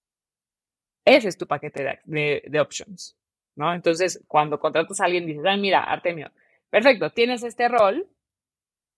Ese 1.03 1.27
es 1.27 1.37
tu 1.37 1.45
paquete 1.45 1.83
de, 1.83 1.99
de, 2.05 2.43
de 2.47 2.59
options, 2.59 3.17
¿no? 3.55 3.73
Entonces, 3.73 4.23
cuando 4.27 4.59
contratas 4.59 4.99
a 5.01 5.05
alguien, 5.05 5.25
dices, 5.25 5.43
ah, 5.45 5.57
mira, 5.57 5.83
Artemio, 5.83 6.31
perfecto, 6.69 7.09
tienes 7.11 7.43
este 7.43 7.67
rol, 7.67 8.07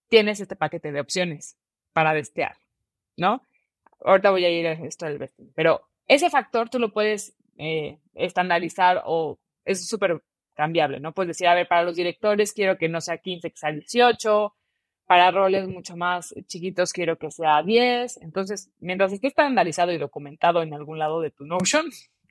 tienes 0.08 0.40
este 0.40 0.56
paquete 0.56 0.92
de 0.92 1.02
opciones 1.02 1.58
para 1.94 2.14
destear, 2.14 2.58
¿no? 3.18 3.42
Ahorita 4.04 4.32
voy 4.32 4.46
a 4.46 4.50
ir 4.50 4.68
a 4.68 4.74
esto 4.74 5.06
del 5.06 5.18
vesting, 5.18 5.52
pero 5.56 5.82
ese 6.08 6.30
factor 6.30 6.70
tú 6.70 6.80
lo 6.80 6.92
puedes 6.92 7.36
eh, 7.58 8.00
estandarizar 8.16 9.04
o 9.06 9.38
es 9.66 9.88
súper 9.88 10.22
cambiable, 10.56 11.00
¿no? 11.00 11.14
Puedes 11.14 11.30
decir, 11.30 11.48
a 11.48 11.56
ver, 11.56 11.68
para 11.68 11.84
los 11.84 11.96
directores 11.96 12.54
quiero 12.54 12.78
que 12.78 12.90
no 12.90 13.02
sea 13.02 13.18
15, 13.18 13.52
que 13.52 13.58
sea 13.58 13.72
18, 13.72 14.54
para 15.10 15.32
roles 15.32 15.68
mucho 15.68 15.98
más 15.98 16.36
chiquitos 16.46 16.94
quiero 16.94 17.18
que 17.18 17.32
sea 17.32 17.64
10. 17.64 18.18
Entonces, 18.22 18.70
mientras 18.80 19.12
esté 19.12 19.28
estandarizado 19.28 19.92
y 19.92 19.98
documentado 19.98 20.62
en 20.62 20.74
algún 20.74 21.00
lado 21.00 21.22
de 21.22 21.32
tu 21.32 21.46
Notion, 21.46 21.90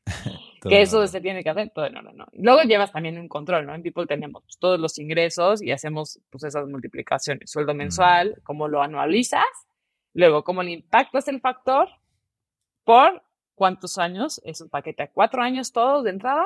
que 0.68 0.80
eso 0.82 1.06
se 1.06 1.20
tiene 1.20 1.42
que 1.42 1.50
hacer, 1.50 1.70
todo 1.70 1.88
no, 1.90 2.02
no, 2.02 2.12
no. 2.12 2.26
Luego 2.32 2.62
llevas 2.62 2.92
también 2.92 3.18
un 3.18 3.28
control, 3.28 3.66
¿no? 3.66 3.74
En 3.74 3.82
People 3.82 4.06
tenemos 4.06 4.42
todos 4.58 4.78
los 4.80 4.98
ingresos 4.98 5.62
y 5.62 5.70
hacemos 5.72 6.20
pues 6.30 6.44
esas 6.44 6.66
multiplicaciones, 6.68 7.50
sueldo 7.50 7.74
mensual, 7.74 8.40
cómo 8.42 8.68
lo 8.68 8.82
anualizas, 8.82 9.44
luego 10.14 10.42
cómo 10.44 10.62
le 10.62 10.72
impactas 10.72 11.28
el 11.28 11.40
factor 11.40 11.88
por 12.84 13.22
cuántos 13.54 13.98
años, 13.98 14.40
es 14.44 14.60
un 14.60 14.68
paquete 14.68 15.02
a 15.04 15.10
cuatro 15.10 15.42
años 15.42 15.72
todos 15.72 16.04
de 16.04 16.10
entrada, 16.10 16.44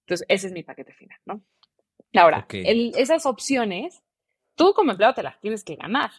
entonces 0.00 0.26
ese 0.28 0.46
es 0.48 0.52
mi 0.52 0.62
paquete 0.62 0.92
final, 0.92 1.18
¿no? 1.26 1.40
Ahora, 2.14 2.40
Ok. 2.44 2.54
el- 2.54 2.92
esas 2.96 3.26
opciones, 3.26 4.02
tú 4.54 4.72
como 4.74 4.90
empleado 4.92 5.14
te 5.14 5.22
las 5.22 5.38
tienes 5.40 5.64
que 5.64 5.76
ganar. 5.76 6.10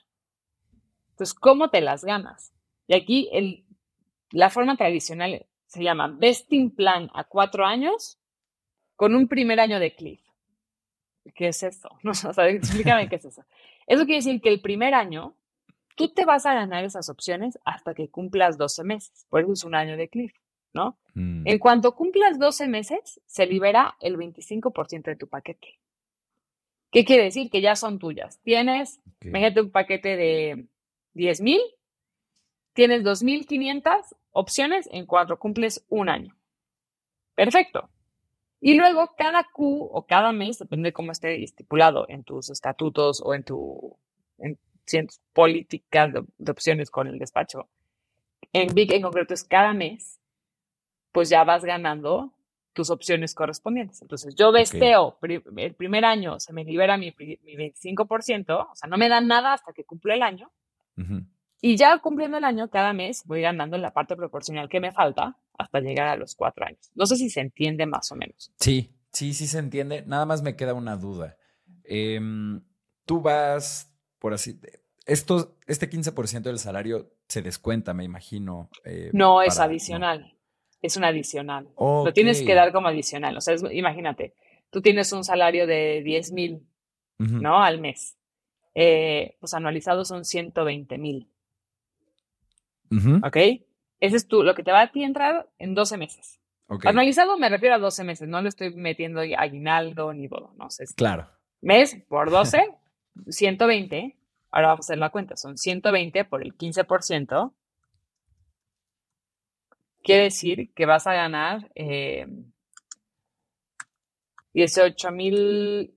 Entonces, 1.12 1.34
¿cómo 1.34 1.70
te 1.70 1.82
las 1.82 2.04
ganas? 2.04 2.54
Y 2.88 2.94
aquí 2.96 3.30
el, 3.32 3.66
la 4.32 4.50
forma 4.52 4.78
tradicional 4.78 5.46
se 5.68 5.84
llama 5.84 6.07
vesting 6.07 6.72
plan 6.72 7.09
a 7.13 7.24
cuatro 7.26 7.65
años 7.65 8.18
con 8.95 9.15
un 9.15 9.28
primer 9.28 9.59
año 9.59 9.80
de 9.80 9.93
cliff. 9.93 10.22
¿qué 11.36 11.49
es 11.49 11.63
eso? 11.63 11.89
No, 12.03 12.11
o 12.30 12.34
sea, 12.34 12.47
explícame 12.49 13.09
qué 13.09 13.15
es 13.18 13.26
eso. 13.26 13.43
Eso 13.86 14.05
quiere 14.05 14.18
decir 14.18 14.41
que 14.41 14.49
el 14.49 14.61
primer 14.61 14.93
año 14.93 15.36
tú 15.95 16.09
te 16.09 16.26
vas 16.26 16.45
a 16.45 16.53
ganar 16.53 16.84
esas 16.84 17.09
opciones 17.09 17.57
hasta 17.65 17.93
que 17.93 18.09
cumplas 18.09 18.57
12 18.57 18.84
meses. 18.84 19.26
Por 19.30 19.41
eso 19.41 19.53
es 19.53 19.63
un 19.63 19.76
año 19.76 19.97
de 19.97 20.09
cliff, 20.09 20.34
¿no? 20.74 20.97
Mm, 21.13 21.47
En 21.47 21.59
cuanto 21.59 21.95
cumplas 21.95 22.38
12 22.39 22.68
meses, 22.68 23.22
se 23.26 23.45
libera 23.45 23.95
el 23.99 24.18
25% 24.18 25.03
de 25.03 25.15
tu 25.15 25.28
paquete. 25.28 25.80
¿Qué 26.91 27.03
quiere 27.03 27.24
decir? 27.24 27.49
Que 27.49 27.61
ya 27.61 27.76
son 27.76 27.99
tuyas. 27.99 28.39
Tienes, 28.43 28.99
ok. 29.05 29.26
imagínate 29.26 29.61
un 29.61 29.72
paquete 29.72 30.15
de 30.15 30.65
10 31.13 31.41
mil, 31.41 31.61
tienes 32.74 33.03
2.500 33.03 34.15
opciones 34.40 34.88
en 34.92 35.06
cuanto 35.06 35.38
cumples 35.40 35.84
un 35.90 36.10
año. 36.10 36.36
Perfecto. 37.36 37.90
Y 38.60 38.76
luego 38.76 39.14
cada 39.18 39.44
Q 39.54 39.90
o 39.92 40.06
cada 40.08 40.32
mes, 40.32 40.58
depende 40.60 40.90
de 40.90 40.94
cómo 40.94 41.12
esté 41.12 41.44
estipulado 41.44 42.06
en 42.10 42.24
tus 42.24 42.50
estatutos 42.50 43.22
o 43.24 43.34
en 43.34 43.44
tu 43.44 43.96
en 44.40 44.58
ciertas 44.86 45.22
políticas 45.34 46.14
de, 46.14 46.24
de 46.38 46.52
opciones 46.52 46.90
con 46.90 47.08
el 47.08 47.20
despacho. 47.20 47.68
En 48.54 48.74
Big 48.74 48.92
en 48.94 49.02
concreto 49.02 49.34
es 49.34 49.44
cada 49.44 49.74
mes, 49.74 50.20
pues 51.12 51.30
ya 51.30 51.44
vas 51.44 51.64
ganando 51.66 52.34
tus 52.74 52.90
opciones 52.90 53.34
correspondientes. 53.36 54.02
Entonces, 54.02 54.36
yo 54.36 54.52
vesteo, 54.52 55.18
pri- 55.20 55.44
el 55.58 55.74
primer 55.76 56.06
año 56.06 56.40
se 56.40 56.54
me 56.54 56.64
libera 56.64 56.96
mi, 56.98 57.14
mi 57.18 57.56
25%, 57.56 58.68
o 58.72 58.76
sea, 58.76 58.88
no 58.88 58.98
me 58.98 59.10
dan 59.10 59.28
nada 59.28 59.54
hasta 59.54 59.74
que 59.74 59.84
cumplo 59.84 60.14
el 60.14 60.22
año, 60.22 60.52
Ujú. 60.98 61.22
Y 61.62 61.76
ya 61.78 61.97
cumpliendo 61.99 62.38
el 62.38 62.43
año, 62.43 62.70
cada 62.70 62.93
mes 62.93 63.24
voy 63.26 63.41
ganando 63.41 63.78
la 63.78 63.93
parte 63.93 64.16
proporcional 64.16 64.70
que 64.70 64.80
me 64.80 64.91
falta 64.91 65.38
hasta 65.58 65.80
llegar 65.80 66.08
a 66.08 66.16
los 66.16 66.36
cuatro 66.36 66.66
años. 66.66 66.91
No 66.95 67.05
sé 67.05 67.16
si 67.16 67.30
se 67.30 67.41
entiende 67.41 67.86
más 67.86 68.12
o 68.12 68.16
menos. 68.16 68.51
Sí, 68.60 68.91
sí, 69.12 69.34
sí 69.34 69.47
se 69.47 69.60
entiende. 69.60 70.03
Nada 70.05 70.26
más 70.26 70.41
me 70.43 70.55
queda 70.55 70.74
una 70.74 70.95
duda. 70.97 71.36
Em, 71.84 72.62
tú 73.05 73.22
vas, 73.22 73.91
por 74.20 74.34
así, 74.34 74.60
esto, 75.05 75.55
este 75.68 75.89
15% 75.89 76.43
del 76.49 76.60
salario 76.60 77.12
se 77.28 77.41
descuenta, 77.41 77.93
me 77.93 78.03
imagino. 78.03 78.70
eh, 78.86 79.10
No 79.14 79.41
es 79.41 79.60
adicional, 79.60 80.36
es 80.82 80.97
un 80.97 81.05
adicional. 81.05 81.70
Lo 81.78 82.14
tienes 82.14 82.41
que 82.43 82.53
dar 82.53 82.72
como 82.72 82.88
adicional. 82.89 83.36
O 83.38 83.41
sea, 83.41 83.53
es- 83.55 83.64
imagínate, 83.72 84.34
tú 84.70 84.82
tienes 84.82 85.12
un 85.12 85.24
salario 85.24 85.66
de 85.66 86.01
10 86.03 86.32
mil. 86.32 86.62
¿no? 87.20 87.64
Al 87.64 87.80
mes. 87.82 88.16
Eh, 88.76 89.38
pues 89.39 89.55
anualizados 89.55 90.08
son 90.08 90.24
120 90.24 90.99
mil, 90.99 91.32
Ujú. 92.92 93.18
¿ok? 93.26 93.38
Ese 94.00 94.16
es 94.18 94.28
tú, 94.28 94.44
lo 94.44 94.54
que 94.56 94.64
te 94.64 94.72
va 94.72 94.82
a 94.82 94.92
ti 94.92 95.04
entrar 95.04 95.50
en 95.58 95.74
12 95.74 95.98
meses. 95.98 96.40
Ok, 96.68 96.86
Anualizado 96.86 97.38
me 97.38 97.50
refiero 97.50 97.76
a 97.76 97.80
12 97.80 98.04
meses, 98.04 98.28
no 98.28 98.42
le 98.42 98.50
estoy 98.50 98.74
metiendo 98.76 99.22
aguinaldo 99.22 100.14
ni 100.14 100.28
bono, 100.28 100.54
no 100.58 100.70
sé. 100.70 100.86
Claro. 100.96 101.30
mes 101.62 101.96
por 102.08 102.30
12, 102.32 102.76
120. 103.28 104.16
Ahora 104.52 104.70
vamos 104.70 104.86
a 104.86 104.88
hacer 104.88 104.98
la 104.98 105.10
cuenta, 105.10 105.36
son 105.36 105.58
120 105.58 106.26
por 106.26 106.44
el 106.44 106.56
15%. 106.56 107.54
Quiere 110.04 110.24
decir 110.24 110.74
que 110.74 110.86
vas 110.86 111.06
a 111.08 111.14
ganar 111.14 111.70
eh, 111.76 112.28
18 114.54 115.12
mil 115.12 115.94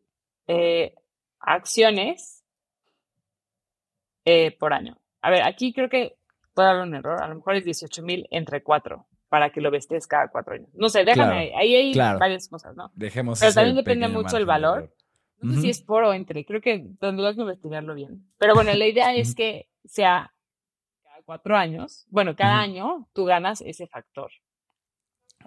eh, 0.47 0.95
acciones 1.39 2.45
eh, 4.25 4.57
por 4.59 4.73
año. 4.73 4.99
A 5.23 5.31
ver, 5.31 5.43
aquí 5.43 5.73
creo 5.73 5.89
que 5.89 6.17
puede 6.61 6.71
haber 6.71 6.83
un 6.83 6.95
error. 6.95 7.23
A 7.23 7.29
lo 7.29 7.37
mejor 7.37 7.57
es 7.57 7.65
18 7.65 8.03
mil 8.03 8.27
entre 8.31 8.63
4 8.63 9.07
para 9.29 9.51
que 9.51 9.61
lo 9.61 9.71
vestes 9.71 10.07
cada 10.07 10.29
cuatro 10.29 10.55
años. 10.55 10.69
No 10.75 10.89
sé, 10.89 11.05
déjame, 11.05 11.49
Claro, 11.49 11.59
ahí 11.59 11.75
hay 11.75 11.93
claro. 11.93 12.19
varias 12.19 12.49
cosas, 12.49 12.75
¿no? 12.77 12.91
Dejemos 12.95 13.39
Pero 13.41 13.53
también 13.55 13.77
depende 13.77 14.09
mucho 14.09 14.37
el 14.37 14.45
valor. 14.45 14.93
No 15.39 15.55
sé 15.55 15.61
si 15.61 15.71
es 15.71 15.83
por 15.83 16.05
o 16.05 16.13
entre, 16.13 16.45
creo 16.45 16.61
que 16.61 16.87
tendrás 17.01 17.35
que 17.37 17.41
investigarlo 17.41 17.95
bien. 17.95 18.27
Pero 18.39 18.55
bueno, 18.55 18.75
la 18.75 18.87
idea 18.87 19.15
es 19.15 19.35
que 19.35 19.71
sea 19.85 20.35
cada 21.03 21.23
cuatro 21.25 21.57
años, 21.57 22.07
bueno, 22.11 22.37
cada 22.37 22.57
Ujú. 22.57 22.63
año 22.63 23.09
tú 23.15 23.25
ganas 23.25 23.63
ese 23.63 23.87
factor. 23.87 24.31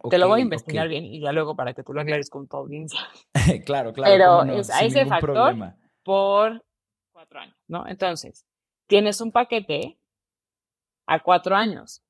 Te 0.10 0.18
lo 0.18 0.28
voy 0.28 0.40
a 0.40 0.44
investigar 0.44 0.88
ok. 0.88 0.90
bien 0.90 1.06
y 1.06 1.20
ya 1.22 1.32
luego 1.32 1.56
para 1.56 1.74
que 1.74 1.84
tú 1.84 1.94
lo 1.94 2.02
aclares 2.02 2.30
con 2.30 2.48
tu 2.48 2.58
audiencia. 2.58 3.00
claro, 3.66 3.94
claro. 3.94 4.12
Pero 4.12 4.46
no, 4.46 4.54
es 4.54 4.70
a 4.72 4.84
ese 4.84 5.06
factor. 5.06 5.34
problema. 5.34 5.76
Por 6.04 6.66
cuatro 7.12 7.40
años, 7.42 7.56
¿no? 7.68 7.86
Entonces, 7.88 8.46
tienes 8.88 9.22
un 9.22 9.32
paquete 9.32 10.00
a 11.06 11.22
cuatro 11.22 11.56
años, 11.56 12.04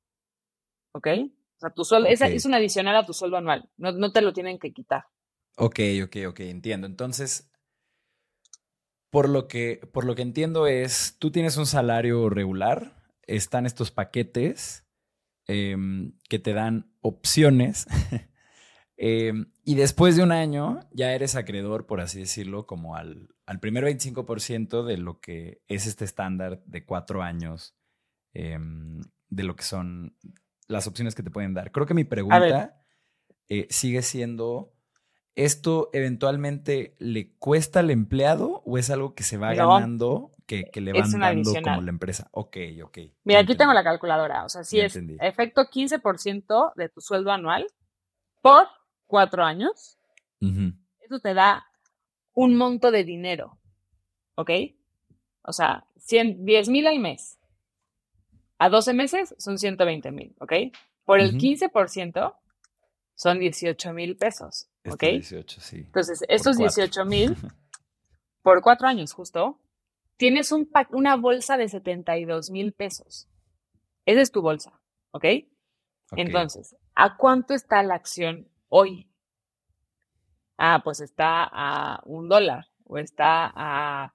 ¿ok? 0.94 1.08
O 1.08 1.60
sea, 1.60 1.70
tu 1.70 1.84
sueldo, 1.86 2.10
esa 2.10 2.28
es 2.28 2.46
un 2.46 2.54
adicional 2.54 2.96
a 2.96 3.06
tu 3.06 3.14
sueldo 3.14 3.38
anual, 3.38 3.70
no, 3.78 3.92
no 3.92 4.12
te 4.12 4.22
lo 4.22 4.34
tienen 4.34 4.60
que 4.60 4.74
quitar. 4.74 5.06
Ok, 5.56 5.80
ok, 6.04 6.18
ok, 6.30 6.40
entiendo. 6.42 6.88
Entonces, 6.88 7.52
por 9.14 9.30
lo 9.30 9.48
que, 9.48 9.80
por 9.94 10.06
lo 10.06 10.16
que 10.16 10.24
entiendo 10.24 10.66
es, 10.66 11.18
tú 11.20 11.32
tienes 11.32 11.58
un 11.58 11.68
salario 11.68 12.30
regular, 12.30 12.96
están 13.28 13.68
estos 13.68 13.92
paquetes 13.92 14.88
em, 15.46 16.18
que 16.28 16.40
te 16.40 16.54
dan 16.54 16.92
opciones, 17.02 17.86
em, 18.98 19.52
y 19.64 19.76
después 19.76 20.16
de 20.16 20.24
un 20.24 20.32
año 20.32 20.80
ya 20.92 21.14
eres 21.14 21.36
acreedor, 21.36 21.86
por 21.86 22.02
así 22.02 22.22
decirlo, 22.22 22.66
como 22.66 22.96
al, 22.96 23.30
al 23.46 23.60
primer 23.60 23.84
25% 23.84 24.84
de 24.84 24.98
lo 24.98 25.20
que 25.20 25.62
es 25.68 25.86
este 25.86 26.06
estándar 26.06 26.64
de 26.66 26.84
cuatro 26.84 27.22
años, 27.22 27.76
em, 28.34 29.02
de 29.30 29.44
lo 29.44 29.56
que 29.56 29.64
son 29.64 30.16
las 30.68 30.88
opciones 30.88 31.16
que 31.16 31.24
te 31.24 31.32
pueden 31.32 31.54
dar. 31.54 31.72
Creo 31.72 31.86
que 31.86 31.94
mi 31.94 32.04
pregunta 32.04 32.82
eh, 33.50 33.68
sigue 33.70 34.02
siendo... 34.02 34.72
¿Esto 35.36 35.90
eventualmente 35.94 36.96
le 37.00 37.34
cuesta 37.40 37.80
al 37.80 37.90
empleado 37.90 38.62
o 38.68 38.78
es 38.78 38.92
algo 38.92 39.16
que 39.16 39.24
se 39.24 39.38
va 39.38 39.56
No. 39.56 39.68
ganando, 39.74 40.36
que, 40.46 40.66
que 40.66 40.80
le 40.80 40.94
van 40.94 41.10
dando 41.10 41.54
como 41.64 41.82
la 41.82 41.90
empresa? 41.90 42.28
Ok, 42.34 42.58
ok. 42.84 43.00
Mira, 43.24 43.40
aquí 43.40 43.56
tengo 43.56 43.74
la 43.74 43.84
calculadora, 43.84 44.46
o 44.46 44.50
sea, 44.50 44.64
si 44.64 44.78
Ya 44.78 44.86
es 44.86 44.96
entendí. 44.96 45.18
efecto 45.26 45.64
15% 45.72 46.74
de 46.76 46.90
tu 46.90 47.02
sueldo 47.02 47.32
anual 47.32 47.66
por 48.44 48.68
cuatro 49.08 49.44
años, 49.44 49.98
eso 51.00 51.20
te 51.20 51.34
da 51.34 51.66
un 52.34 52.56
monto 52.56 52.92
de 52.92 53.04
dinero, 53.04 53.58
¿ok? 54.36 54.52
O 55.42 55.52
sea, 55.52 55.88
100, 55.98 56.46
10 56.46 56.70
mil 56.70 56.86
al 56.86 57.00
mes. 57.00 57.40
A 58.64 58.70
12 58.70 58.94
meses 58.94 59.36
son 59.40 59.60
120 59.60 60.10
mil, 60.12 60.34
¿ok? 60.40 60.54
Por 61.04 61.20
el 61.20 61.32
Ujú. 61.36 61.38
15% 61.38 62.34
son 63.14 63.40
18 63.40 63.92
mil 63.92 64.16
pesos, 64.16 64.70
¿ok? 64.86 65.04
Este 65.04 65.12
18, 65.12 65.60
sí. 65.60 65.78
Entonces, 65.80 66.24
estos 66.30 66.56
cuatro. 66.56 66.82
18 66.82 67.06
mil 67.06 67.36
por 68.42 68.62
cuatro 68.62 68.88
años 68.88 69.12
justo, 69.12 69.60
tienes 70.16 70.54
un 70.54 70.70
una 70.92 71.18
bolsa 71.18 71.58
de 71.58 71.68
72 71.68 72.52
mil 72.52 72.72
pesos. 72.72 73.28
Esa 74.06 74.22
es 74.22 74.32
tu 74.32 74.42
bolsa, 74.42 74.80
¿ok? 75.12 75.26
Ok. 76.12 76.20
Entonces, 76.20 76.78
¿a 76.96 77.18
cuánto 77.18 77.54
está 77.54 77.84
la 77.84 77.96
acción 77.96 78.48
hoy? 78.70 79.10
Ah, 80.58 80.80
pues 80.86 81.02
está 81.02 81.44
a 81.52 82.02
un 82.06 82.30
dólar, 82.30 82.68
o 82.86 82.98
está 82.98 83.52
a 83.54 84.14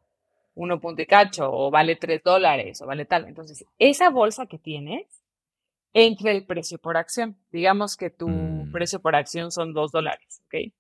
uno 0.58 0.80
punto 0.80 1.00
y 1.02 1.06
cacho, 1.06 1.48
o 1.52 1.70
vale 1.70 1.94
tres 1.96 2.22
dólares, 2.24 2.82
o 2.82 2.86
vale 2.86 3.04
tal. 3.04 3.26
Entonces, 3.28 3.64
esa 3.78 4.10
bolsa 4.10 4.46
que 4.46 4.58
tienes, 4.58 5.06
entre 5.94 6.32
el 6.32 6.44
precio 6.44 6.78
por 6.78 6.96
acción. 6.96 7.36
Digamos 7.50 7.96
que 7.96 8.10
tu 8.10 8.28
Mm. 8.28 8.72
precio 8.72 9.00
por 9.00 9.14
acción 9.16 9.50
son 9.52 9.72
dos 9.72 9.90
dólares, 9.92 10.42
¿ok? 10.46 10.72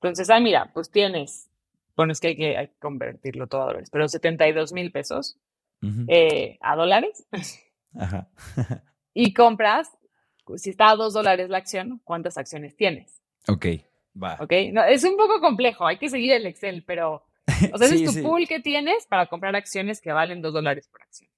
Entonces, 0.00 0.28
ah, 0.30 0.40
mira, 0.40 0.70
pues 0.74 0.90
tienes, 0.90 1.48
bueno, 1.96 2.12
es 2.12 2.20
que 2.20 2.28
hay 2.28 2.36
que, 2.36 2.56
hay 2.56 2.68
que 2.68 2.78
convertirlo 2.78 3.46
todo 3.46 3.62
a 3.62 3.66
dólares, 3.66 3.88
pero 3.90 4.06
72 4.08 4.72
mil 4.72 4.90
pesos 4.92 5.38
Ujú. 5.82 6.04
eh, 6.08 6.58
a 6.60 6.76
dólares 6.76 7.26
Ajá. 7.94 8.28
y 9.14 9.32
compras, 9.32 9.90
si 10.56 10.70
está 10.70 10.90
a 10.90 10.96
dos 10.96 11.14
dólares 11.14 11.48
la 11.48 11.58
acción, 11.58 12.00
¿cuántas 12.04 12.36
acciones 12.36 12.76
tienes? 12.76 13.22
ok, 13.48 13.66
va. 14.20 14.36
¿Ok? 14.40 14.52
No, 14.72 14.82
es 14.84 15.04
un 15.04 15.16
poco 15.16 15.40
complejo, 15.40 15.86
hay 15.86 15.98
que 15.98 16.10
seguir 16.10 16.32
el 16.32 16.46
Excel, 16.46 16.82
pero, 16.84 17.24
o 17.72 17.78
sea, 17.78 17.86
ese 17.86 17.98
Sí, 17.98 18.04
es 18.04 18.10
tu 18.10 18.14
sí. 18.14 18.22
pool 18.22 18.46
que 18.48 18.60
tienes 18.60 19.06
para 19.06 19.26
comprar 19.28 19.54
acciones 19.56 20.00
que 20.00 20.12
valen 20.12 20.42
dos 20.42 20.52
dólares 20.54 20.88
por 20.88 21.02
acción. 21.02 21.30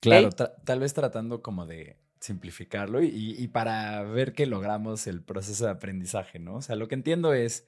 Claro, 0.00 0.30
tal 0.30 0.80
vez 0.80 0.94
tratando 0.94 1.42
como 1.42 1.66
de 1.66 1.98
simplificarlo 2.20 3.02
y, 3.02 3.08
y- 3.08 3.42
y 3.42 3.48
para 3.48 4.02
ver 4.02 4.32
que 4.34 4.46
logramos 4.46 5.06
el 5.06 5.22
proceso 5.22 5.64
de 5.64 5.70
aprendizaje, 5.72 6.38
¿no? 6.38 6.56
O 6.56 6.62
sea, 6.62 6.76
lo 6.76 6.88
que 6.88 6.94
entiendo 6.94 7.34
es, 7.34 7.66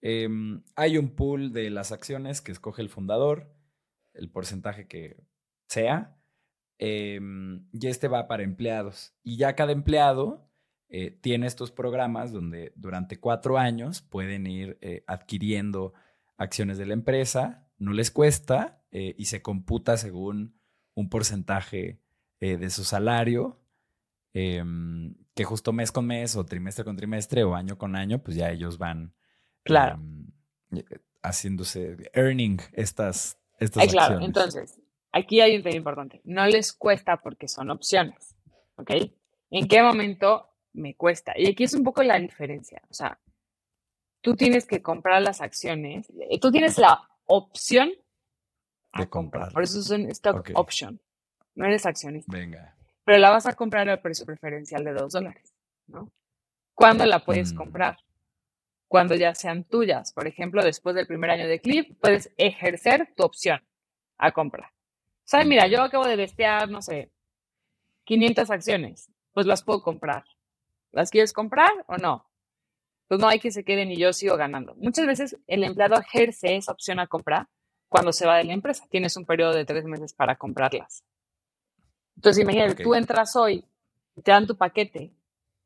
em, 0.00 0.62
hay 0.76 0.98
un 0.98 1.10
pool 1.14 1.52
de 1.52 1.70
las 1.70 1.92
acciones 1.92 2.40
que 2.40 2.52
escoge 2.52 2.82
el 2.82 2.88
fundador, 2.88 3.52
el 4.14 4.30
porcentaje 4.30 4.86
que 4.86 5.16
sea, 5.68 6.16
em, 6.78 7.66
y 7.72 7.86
este 7.86 8.08
va 8.08 8.28
para 8.28 8.42
empleados. 8.42 9.14
Y 9.22 9.36
ya 9.36 9.54
cada 9.54 9.72
empleado 9.72 10.48
eh, 10.94 11.10
tiene 11.10 11.46
estos 11.46 11.70
programas 11.72 12.32
donde 12.32 12.72
durante 12.76 13.18
cuatro 13.18 13.56
años 13.58 14.02
pueden 14.02 14.46
ir 14.46 14.78
eh, 14.82 15.04
adquiriendo 15.06 15.94
acciones 16.36 16.78
de 16.78 16.86
la 16.86 16.94
empresa, 16.94 17.68
no 17.78 17.92
les 17.92 18.10
cuesta 18.10 18.82
eh, 18.90 19.14
y 19.18 19.26
se 19.26 19.42
computa 19.42 19.96
según 19.96 20.58
un 20.94 21.08
porcentaje 21.08 22.00
eh, 22.40 22.56
de 22.56 22.70
su 22.70 22.84
salario, 22.84 23.60
em, 24.34 25.14
que 25.34 25.44
justo 25.44 25.72
mes 25.72 25.92
con 25.92 26.06
mes 26.06 26.36
o 26.36 26.44
trimestre 26.44 26.84
con 26.84 26.96
trimestre 26.96 27.44
o 27.44 27.54
año 27.54 27.78
con 27.78 27.96
año, 27.96 28.22
pues 28.22 28.36
ya 28.36 28.50
ellos 28.50 28.78
van 28.78 29.14
Claro. 29.64 29.94
em, 29.96 30.26
haciéndose, 31.22 31.96
earning 32.14 32.58
estas, 32.72 33.38
estas 33.58 33.84
Ay, 33.84 33.88
claro, 33.90 34.14
acciones. 34.14 34.26
entonces, 34.28 34.80
aquí 35.12 35.40
hay 35.40 35.56
un 35.56 35.62
tema 35.62 35.76
importante. 35.76 36.20
No 36.24 36.46
les 36.46 36.72
cuesta 36.72 37.18
porque 37.22 37.46
son 37.48 37.70
opciones, 37.70 38.34
¿ok? 38.76 38.90
¿En 39.50 39.68
qué 39.68 39.82
momento 39.82 40.48
me 40.72 40.96
cuesta? 40.96 41.32
Y 41.36 41.48
aquí 41.48 41.64
es 41.64 41.74
un 41.74 41.84
poco 41.84 42.02
la 42.02 42.18
diferencia. 42.18 42.82
O 42.90 42.94
sea, 42.94 43.20
tú 44.22 44.34
tienes 44.34 44.66
que 44.66 44.80
comprar 44.82 45.20
las 45.22 45.40
acciones, 45.40 46.08
eh, 46.30 46.40
tú 46.40 46.50
tienes 46.50 46.78
la 46.78 47.08
opción 47.26 47.90
De 48.96 49.08
comprar. 49.08 49.52
Por 49.52 49.62
eso 49.62 49.78
es 49.80 49.90
un 49.90 50.10
stock 50.10 50.50
option. 50.54 51.00
No 51.54 51.66
eres 51.66 51.84
accionista. 51.86 52.30
Venga. 52.32 52.74
Pero 53.04 53.18
la 53.18 53.30
vas 53.30 53.46
a 53.46 53.52
comprar 53.54 53.88
al 53.88 54.00
precio 54.00 54.24
preferencial 54.26 54.84
de 54.84 54.92
2 54.92 55.12
dólares, 55.12 55.54
¿no? 55.86 56.10
¿Cuándo 56.74 57.04
la 57.06 57.18
puedes 57.24 57.52
Mm. 57.52 57.56
comprar? 57.56 57.98
Cuando 58.88 59.14
ya 59.14 59.34
sean 59.34 59.64
tuyas. 59.64 60.12
Por 60.12 60.26
ejemplo, 60.26 60.62
después 60.62 60.94
del 60.94 61.06
primer 61.06 61.30
año 61.30 61.48
de 61.48 61.60
clip, 61.60 61.98
puedes 62.00 62.30
ejercer 62.36 63.12
tu 63.16 63.22
opción 63.24 63.62
a 64.18 64.32
comprar. 64.32 64.68
O 64.70 65.24
sea, 65.32 65.44
mira, 65.44 65.66
yo 65.66 65.82
acabo 65.82 66.06
de 66.06 66.16
bestear, 66.16 66.68
no 66.70 66.82
sé, 66.82 67.10
500 68.04 68.50
acciones. 68.50 69.10
Pues 69.32 69.46
las 69.46 69.62
puedo 69.62 69.82
comprar. 69.82 70.24
¿Las 70.90 71.10
quieres 71.10 71.32
comprar 71.32 71.70
o 71.86 71.96
no? 71.96 72.28
Pues 73.08 73.20
no 73.20 73.28
hay 73.28 73.40
que 73.40 73.50
se 73.50 73.64
queden 73.64 73.90
y 73.90 73.96
yo 73.96 74.12
sigo 74.12 74.36
ganando. 74.36 74.74
Muchas 74.76 75.06
veces 75.06 75.36
el 75.46 75.64
empleado 75.64 76.00
ejerce 76.00 76.56
esa 76.56 76.72
opción 76.72 76.98
a 76.98 77.06
comprar 77.06 77.48
cuando 77.88 78.12
se 78.12 78.26
va 78.26 78.38
de 78.38 78.44
la 78.44 78.54
empresa. 78.54 78.86
Tienes 78.90 79.16
un 79.16 79.26
periodo 79.26 79.52
de 79.52 79.64
tres 79.64 79.84
meses 79.84 80.14
para 80.14 80.36
comprarlas. 80.36 81.04
Entonces, 82.16 82.42
imagínate, 82.42 82.72
Ok. 82.72 82.82
tú 82.82 82.94
entras 82.94 83.36
hoy, 83.36 83.64
te 84.22 84.30
dan 84.30 84.46
tu 84.46 84.56
paquete 84.56 85.12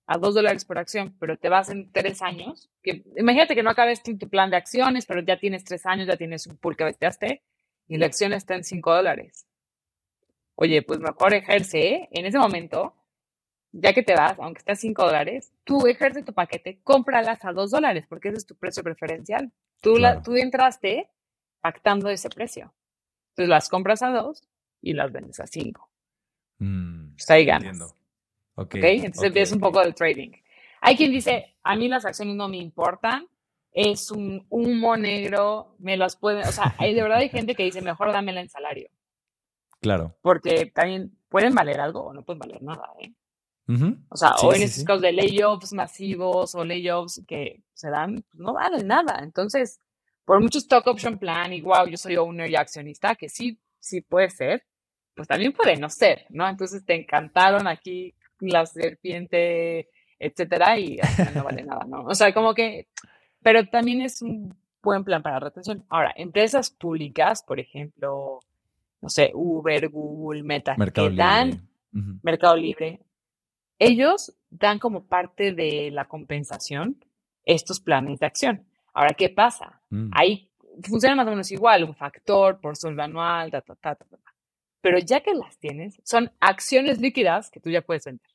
a 0.06 0.18
dos 0.18 0.34
dólares 0.34 0.64
por 0.64 0.78
acción, 0.78 1.16
pero 1.18 1.36
te 1.36 1.48
vas 1.48 1.68
en 1.68 1.92
tres 1.92 2.22
años. 2.22 2.70
Que, 2.82 3.04
imagínate 3.16 3.54
que 3.54 3.62
no 3.62 3.70
acabes 3.70 4.02
tu, 4.02 4.16
tu 4.16 4.28
plan 4.28 4.50
de 4.50 4.56
acciones, 4.56 5.06
pero 5.06 5.20
ya 5.20 5.38
tienes 5.38 5.64
tres 5.64 5.86
años, 5.86 6.06
ya 6.06 6.16
tienes 6.16 6.46
un 6.46 6.56
pool 6.56 6.76
que 6.76 6.84
besteaste 6.84 7.42
y 7.88 7.96
la 7.96 8.06
acción 8.06 8.32
está 8.32 8.54
en 8.54 8.64
cinco 8.64 8.92
dólares. 8.94 9.46
Oye, 10.56 10.82
pues 10.82 11.00
mejor 11.00 11.34
ejerce 11.34 11.88
¿eh? 11.88 12.08
en 12.12 12.26
ese 12.26 12.38
momento, 12.38 12.95
ya 13.78 13.92
que 13.92 14.02
te 14.02 14.14
vas, 14.14 14.38
aunque 14.38 14.58
esté 14.60 14.72
a 14.72 14.76
cinco 14.76 15.04
dólares, 15.04 15.52
tú 15.64 15.86
ejerce 15.86 16.22
tu 16.22 16.32
paquete, 16.32 16.80
cómpralas 16.82 17.44
a 17.44 17.52
dos 17.52 17.70
dólares, 17.70 18.06
porque 18.08 18.28
ese 18.28 18.38
es 18.38 18.46
tu 18.46 18.54
precio 18.56 18.82
preferencial. 18.82 19.52
Tú, 19.80 19.96
la, 19.98 20.12
Claro. 20.12 20.22
tú 20.24 20.36
entraste 20.36 21.10
pactando 21.60 22.08
ese 22.08 22.28
precio. 22.30 22.72
Entonces 23.30 23.48
las 23.50 23.68
compras 23.68 24.02
a 24.02 24.08
dos 24.10 24.42
y 24.80 24.92
las 24.94 25.12
vendes 25.12 25.40
a 25.40 25.46
cinco. 25.46 25.90
Mm, 26.58 27.12
Pues 27.16 27.30
ahí 27.30 27.44
ganas. 27.44 27.64
entiendo. 27.74 27.94
Ok. 28.54 28.74
¿ok? 28.76 28.84
Entonces 28.84 29.30
ok, 29.30 29.36
es 29.36 29.52
un 29.52 29.60
poco 29.60 29.80
del 29.80 29.94
trading. 29.94 30.30
Hay 30.80 30.96
quien 30.96 31.10
dice, 31.10 31.56
a 31.62 31.76
mí 31.76 31.88
las 31.88 32.04
acciones 32.06 32.34
no 32.36 32.48
me 32.48 32.56
importan, 32.58 33.26
es 33.72 34.10
un 34.10 34.46
humo 34.48 34.96
negro, 34.96 35.74
me 35.78 35.96
las 35.98 36.16
pueden, 36.16 36.46
o 36.46 36.52
sea, 36.52 36.74
hay, 36.78 36.94
de 36.94 37.02
verdad 37.02 37.18
hay 37.18 37.28
gente 37.28 37.54
que 37.54 37.64
dice, 37.64 37.82
mejor 37.82 38.10
dámela 38.12 38.40
en 38.40 38.48
salario, 38.48 38.88
Claro. 39.80 40.16
porque 40.22 40.66
también 40.74 41.12
pueden 41.28 41.54
valer 41.54 41.80
algo 41.80 42.00
o 42.06 42.14
no 42.14 42.22
pueden 42.24 42.38
valer 42.38 42.62
nada, 42.62 42.88
¿eh? 43.00 43.12
O 44.08 44.16
sea, 44.16 44.34
Sí, 44.36 44.46
o 44.46 44.52
en 44.52 44.58
sí, 44.58 44.64
estos 44.64 44.80
sí. 44.80 44.84
casos 44.84 45.02
de 45.02 45.12
layoffs 45.12 45.72
masivos 45.72 46.54
o 46.54 46.64
layoffs 46.64 47.22
que 47.26 47.62
se 47.74 47.90
dan, 47.90 48.24
pues 48.30 48.40
no 48.40 48.52
valen 48.54 48.86
nada. 48.86 49.20
Entonces, 49.22 49.80
por 50.24 50.40
mucho 50.40 50.58
stock 50.58 50.86
option 50.86 51.18
plan 51.18 51.52
y 51.52 51.60
wow, 51.60 51.86
yo 51.88 51.96
soy 51.96 52.16
owner 52.16 52.50
y 52.50 52.56
accionista, 52.56 53.14
que 53.16 53.28
sí, 53.28 53.58
sí 53.80 54.00
puede 54.02 54.30
ser, 54.30 54.64
pues 55.14 55.28
también 55.28 55.52
puede 55.52 55.76
no 55.76 55.88
ser, 55.88 56.26
¿no? 56.30 56.48
Entonces 56.48 56.84
te 56.84 56.94
encantaron 56.94 57.66
aquí 57.66 58.14
la 58.40 58.66
serpiente, 58.66 59.88
etcétera, 60.18 60.78
y 60.78 60.98
no 61.34 61.44
vale 61.44 61.62
nada, 61.64 61.84
¿no? 61.86 62.02
O 62.04 62.14
sea, 62.14 62.32
como 62.34 62.54
que, 62.54 62.88
pero 63.42 63.66
también 63.66 64.00
es 64.02 64.22
un 64.22 64.54
buen 64.82 65.04
plan 65.04 65.22
para 65.22 65.40
retención. 65.40 65.84
Ahora, 65.88 66.12
empresas 66.16 66.70
públicas, 66.70 67.42
por 67.42 67.58
ejemplo, 67.58 68.40
no 69.00 69.08
sé, 69.08 69.30
Uber, 69.34 69.88
Google, 69.88 70.42
Meta, 70.42 70.74
Mercado 70.76 71.08
que 71.10 71.16
dan 71.16 71.50
Libre. 71.92 72.18
Mercado 72.22 72.56
Libre, 72.56 73.00
ellos 73.78 74.34
dan 74.50 74.78
como 74.78 75.06
parte 75.06 75.52
de 75.52 75.90
la 75.90 76.06
compensación 76.06 77.04
estos 77.44 77.80
planes 77.80 78.18
de 78.20 78.26
acción. 78.26 78.66
Ahora, 78.92 79.14
¿qué 79.14 79.28
pasa? 79.28 79.82
Mm, 79.90 80.10
Ahí 80.12 80.50
funciona 80.82 81.14
más 81.16 81.26
o 81.26 81.30
menos 81.30 81.50
igual, 81.52 81.84
un 81.84 81.94
factor 81.94 82.60
por 82.60 82.76
sueldo 82.76 83.02
anual, 83.02 83.50
ta, 83.50 83.60
ta, 83.60 83.74
ta, 83.76 83.94
ta, 83.94 84.04
ta. 84.04 84.18
Pero 84.80 84.98
ya 84.98 85.20
que 85.20 85.34
las 85.34 85.58
tienes, 85.58 86.00
son 86.04 86.30
acciones 86.40 87.00
líquidas 87.00 87.50
que 87.50 87.60
tú 87.60 87.70
ya 87.70 87.82
puedes 87.82 88.04
vender. 88.04 88.28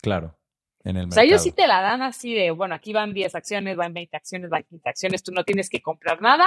Claro. 0.00 0.36
En 0.84 0.96
el 0.96 1.08
O 1.08 1.10
sea, 1.10 1.24
ellos 1.24 1.42
sí 1.42 1.52
te 1.52 1.66
la 1.66 1.80
dan 1.82 2.02
así 2.02 2.34
de, 2.34 2.50
bueno, 2.52 2.74
aquí 2.74 2.92
van 2.92 3.12
10 3.12 3.34
acciones, 3.34 3.76
van 3.76 3.92
20 3.92 4.16
acciones, 4.16 4.48
van 4.50 4.62
15 4.62 4.88
acciones, 4.88 5.22
tú 5.22 5.32
no 5.32 5.44
tienes 5.44 5.68
que 5.68 5.82
comprar 5.82 6.22
nada, 6.22 6.46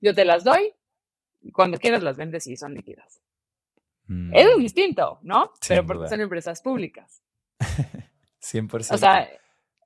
yo 0.00 0.14
te 0.14 0.24
las 0.24 0.44
doy 0.44 0.74
y 1.40 1.52
cuando 1.52 1.78
quieras 1.78 2.02
las 2.02 2.16
vendes 2.16 2.46
y 2.48 2.56
son 2.56 2.74
líquidas. 2.74 3.20
Mm, 4.06 4.34
Es 4.34 4.56
distinto, 4.58 5.18
¿no? 5.22 5.52
Sin 5.60 5.76
Pero 5.76 5.86
porque 5.86 5.98
duda. 6.00 6.08
son 6.08 6.20
empresas 6.20 6.60
públicas. 6.60 7.22
100%. 8.40 8.94
O 8.94 8.98
sea, 8.98 9.28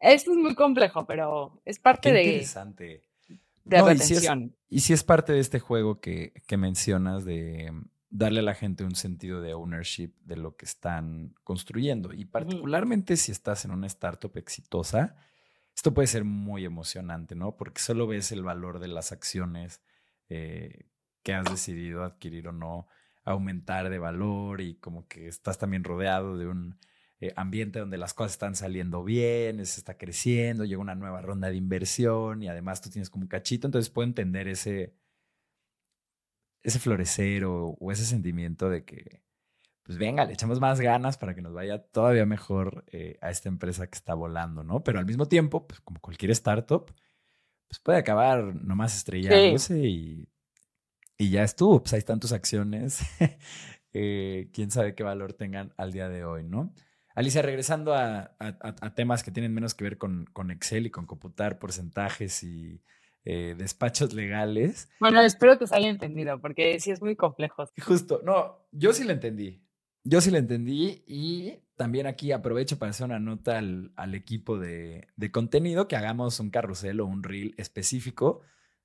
esto 0.00 0.32
es 0.32 0.36
muy 0.36 0.54
complejo, 0.54 1.06
pero 1.06 1.60
es 1.64 1.78
parte 1.78 2.10
Qué 2.10 2.14
de, 2.14 2.24
interesante. 2.24 3.02
de 3.64 3.78
No, 3.78 3.90
y 3.90 3.94
es- 3.94 4.84
si 4.84 4.92
es 4.92 5.04
parte 5.04 5.32
de 5.32 5.40
este 5.40 5.60
juego 5.60 6.00
que, 6.00 6.32
que 6.46 6.56
mencionas 6.56 7.24
de 7.24 7.72
darle 8.10 8.40
a 8.40 8.42
la 8.42 8.54
gente 8.54 8.84
un 8.84 8.94
sentido 8.94 9.40
de 9.40 9.54
ownership 9.54 10.12
de 10.24 10.36
lo 10.36 10.54
que 10.56 10.66
están 10.66 11.34
construyendo. 11.44 12.12
Y 12.12 12.26
particularmente 12.26 13.16
si 13.16 13.32
estás 13.32 13.64
en 13.64 13.70
una 13.70 13.86
startup 13.86 14.36
exitosa, 14.36 15.16
esto 15.74 15.94
puede 15.94 16.06
ser 16.08 16.24
muy 16.24 16.66
emocionante, 16.66 17.34
¿no? 17.34 17.56
Porque 17.56 17.80
solo 17.80 18.06
ves 18.06 18.30
el 18.30 18.42
valor 18.42 18.80
de 18.80 18.88
las 18.88 19.12
acciones 19.12 19.80
eh, 20.28 20.90
que 21.22 21.32
has 21.32 21.50
decidido 21.50 22.04
adquirir 22.04 22.48
o 22.48 22.52
no, 22.52 22.86
aumentar 23.24 23.88
de 23.88 23.98
valor 23.98 24.60
y 24.60 24.74
como 24.74 25.06
que 25.08 25.28
estás 25.28 25.56
también 25.56 25.82
rodeado 25.82 26.36
de 26.36 26.46
un 26.46 26.78
eh, 27.22 27.32
ambiente 27.36 27.78
donde 27.78 27.98
las 27.98 28.14
cosas 28.14 28.32
están 28.32 28.56
saliendo 28.56 29.04
bien, 29.04 29.64
se 29.64 29.78
está 29.78 29.96
creciendo, 29.96 30.64
llega 30.64 30.80
una 30.80 30.96
nueva 30.96 31.22
ronda 31.22 31.50
de 31.50 31.54
inversión 31.54 32.42
y 32.42 32.48
además 32.48 32.80
tú 32.80 32.90
tienes 32.90 33.10
como 33.10 33.22
un 33.22 33.28
cachito, 33.28 33.68
entonces 33.68 33.90
puedo 33.90 34.08
entender 34.08 34.48
ese, 34.48 34.92
ese 36.64 36.80
florecer 36.80 37.44
o, 37.44 37.76
o 37.78 37.92
ese 37.92 38.04
sentimiento 38.04 38.68
de 38.68 38.84
que, 38.84 39.22
pues 39.84 39.98
venga, 39.98 40.24
le 40.24 40.32
echamos 40.32 40.58
más 40.58 40.80
ganas 40.80 41.16
para 41.16 41.36
que 41.36 41.42
nos 41.42 41.54
vaya 41.54 41.80
todavía 41.80 42.26
mejor 42.26 42.84
eh, 42.88 43.18
a 43.20 43.30
esta 43.30 43.48
empresa 43.48 43.86
que 43.86 43.94
está 43.94 44.14
volando, 44.14 44.64
¿no? 44.64 44.82
Pero 44.82 44.98
al 44.98 45.06
mismo 45.06 45.28
tiempo, 45.28 45.68
pues 45.68 45.80
como 45.80 46.00
cualquier 46.00 46.32
startup, 46.32 46.92
pues 47.68 47.78
puede 47.78 47.98
acabar 47.98 48.52
nomás 48.64 48.96
estrellándose 48.96 49.78
y, 49.78 50.28
y 51.18 51.30
ya 51.30 51.44
estuvo, 51.44 51.80
pues 51.84 51.92
ahí 51.92 52.00
están 52.00 52.18
tus 52.18 52.32
acciones. 52.32 52.98
Eh, 53.94 54.48
quién 54.54 54.70
sabe 54.70 54.94
qué 54.94 55.02
valor 55.02 55.34
tengan 55.34 55.74
al 55.76 55.92
día 55.92 56.08
de 56.08 56.24
hoy, 56.24 56.44
¿no? 56.44 56.72
Alicia, 57.14 57.42
regresando 57.42 57.94
a, 57.94 58.20
a- 58.20 58.34
a- 58.38 58.74
a 58.80 58.94
temas 58.94 59.22
que 59.22 59.30
tienen 59.30 59.52
menos 59.52 59.74
que 59.74 59.84
ver 59.84 59.98
con, 59.98 60.24
con 60.32 60.50
Excel 60.50 60.86
y 60.86 60.90
con 60.90 61.06
computar 61.06 61.58
porcentajes 61.58 62.42
y 62.42 62.80
eh, 63.24 63.54
despachos 63.56 64.12
legales. 64.14 64.90
Bueno, 65.00 65.20
espero 65.20 65.58
que 65.58 65.66
se 65.66 65.76
haya 65.76 65.88
entendido, 65.88 66.40
porque 66.40 66.80
sí 66.80 66.90
es 66.90 67.00
muy 67.00 67.14
complejo. 67.16 67.64
Justo, 67.84 68.20
no, 68.24 68.66
yo 68.72 68.92
sí 68.92 69.04
lo 69.04 69.12
entendí. 69.12 69.62
Yo 70.04 70.20
sí 70.20 70.30
lo 70.32 70.38
entendí 70.38 71.04
y 71.06 71.60
también 71.76 72.06
aquí 72.08 72.32
aprovecho 72.32 72.78
para 72.78 72.90
hacer 72.90 73.06
una 73.06 73.20
nota 73.20 73.58
al, 73.58 73.92
al 73.94 74.14
equipo 74.16 74.58
de, 74.58 75.06
de 75.14 75.30
contenido 75.30 75.86
que 75.86 75.94
hagamos 75.96 76.40
un 76.40 76.50
carrusel 76.50 77.00
o 77.00 77.06
un 77.06 77.22
reel 77.22 77.54
específico 77.56 78.40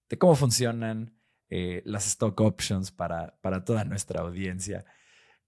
de 0.10 0.18
cómo 0.20 0.36
funcionan 0.36 1.18
eh, 1.50 1.82
las 1.86 2.06
stock 2.08 2.40
options 2.42 2.92
para, 2.92 3.40
para 3.42 3.66
toda 3.66 3.84
nuestra 3.86 4.22
audiencia. 4.22 4.86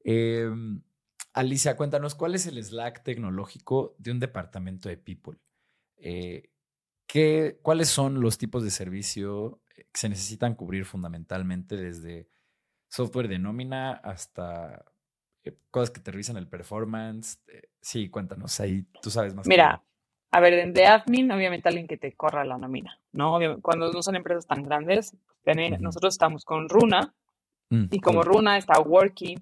Eh, 0.04 0.50
Alicia, 1.34 1.76
cuéntanos, 1.76 2.16
¿cuál 2.16 2.36
es 2.36 2.48
el 2.48 2.62
Slack 2.64 3.04
tecnológico 3.04 3.96
de 3.98 4.12
un 4.12 4.20
departamento 4.20 4.90
de 4.90 4.98
People? 4.98 5.38
Eh, 5.98 6.50
¿qué, 7.08 7.60
¿Cuáles 7.62 7.90
son 7.90 8.20
los 8.22 8.38
tipos 8.38 8.64
de 8.64 8.72
servicio 8.72 9.62
que 9.76 9.86
se 9.94 10.10
necesitan 10.10 10.56
cubrir 10.56 10.86
fundamentalmente 10.86 11.78
desde 11.78 12.30
software 12.88 13.28
de 13.28 13.40
nómina 13.40 13.92
hasta 13.92 14.86
eh, 15.44 15.56
cosas 15.70 15.92
que 15.92 16.02
te 16.02 16.12
revisan 16.12 16.38
el 16.38 16.48
performance? 16.48 17.40
Eh, 17.48 17.70
sí, 17.80 18.10
cuéntanos, 18.10 18.60
ahí 18.60 18.86
tú 19.02 19.12
sabes 19.12 19.36
más. 19.36 19.48
Mira, 19.48 19.84
a 20.32 20.40
ver, 20.40 20.74
de 20.74 20.86
admin, 20.88 21.32
obviamente 21.32 21.70
alguien 21.70 21.88
que 21.88 21.98
te 21.98 22.14
corra 22.14 22.44
la 22.44 22.58
nómina, 22.58 23.00
¿no? 23.12 23.36
Obviamente, 23.36 23.62
cuando 23.62 23.92
no 23.92 24.02
son 24.02 24.16
empresas 24.16 24.48
tan 24.48 24.64
grandes, 24.64 25.16
tener- 25.44 25.80
nosotros 25.80 26.14
estamos 26.16 26.44
con 26.44 26.68
Runa. 26.70 27.14
Mm, 27.70 27.86
y 27.92 28.00
como. 28.00 28.24
Runa 28.24 28.58
está 28.58 28.80
Worky 28.80 29.38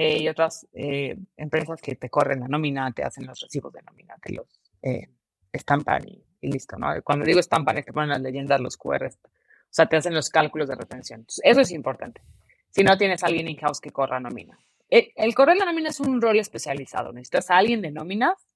eh, 0.00 0.22
y 0.22 0.28
otras 0.28 0.64
eh, 0.74 1.18
empresas 1.36 1.82
que 1.82 1.96
te 1.96 2.08
corren 2.08 2.38
la 2.38 2.46
nómina, 2.46 2.92
te 2.92 3.02
hacen 3.02 3.26
los 3.26 3.40
recibos 3.40 3.72
de 3.72 3.82
nómina, 3.82 4.14
te 4.22 4.32
los 4.32 4.46
eh, 4.80 5.08
estampan 5.52 6.08
y, 6.08 6.22
y 6.40 6.52
listo, 6.52 6.76
¿no? 6.76 6.86
Cuando 7.02 7.24
digo 7.24 7.40
estampan 7.40 7.78
es 7.78 7.84
que 7.84 7.92
ponen 7.92 8.10
las 8.10 8.20
leyendas, 8.20 8.60
los 8.60 8.76
QRs, 8.76 9.16
o 9.16 9.28
sea, 9.70 9.86
te 9.86 9.96
hacen 9.96 10.14
los 10.14 10.30
cálculos 10.30 10.68
de 10.68 10.76
retención. 10.76 11.18
Entonces, 11.22 11.42
eso 11.44 11.62
es 11.62 11.72
importante. 11.72 12.22
Si 12.70 12.84
no 12.84 12.96
tienes 12.96 13.24
a 13.24 13.26
alguien 13.26 13.48
in-house 13.48 13.80
que 13.80 13.90
corra 13.90 14.20
nómina. 14.20 14.56
El, 14.88 15.10
el 15.16 15.34
correr 15.34 15.56
la 15.56 15.64
nómina 15.64 15.88
es 15.88 15.98
un 15.98 16.22
rol 16.22 16.38
especializado. 16.38 17.12
Necesitas 17.12 17.50
a 17.50 17.56
alguien 17.56 17.82
de 17.82 17.90
nóminas, 17.90 18.46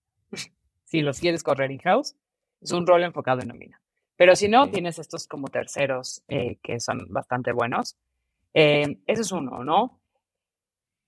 si 0.85 1.01
los 1.01 1.19
quieres 1.19 1.43
correr 1.43 1.73
in-house, 1.73 2.15
es 2.61 2.71
un 2.71 2.87
rol 2.87 3.03
enfocado 3.03 3.41
en 3.41 3.49
nómina. 3.49 3.83
Pero 4.15 4.37
si 4.37 4.47
no, 4.47 4.71
tienes 4.71 5.01
estos 5.01 5.27
como 5.27 5.49
terceros 5.49 6.23
eh, 6.29 6.59
que 6.63 6.79
son 6.79 7.09
bastante 7.09 7.51
buenos. 7.51 7.97
Eh, 8.55 8.99
ese 9.09 9.23
es 9.23 9.33
uno, 9.33 9.65
¿no? 9.65 10.02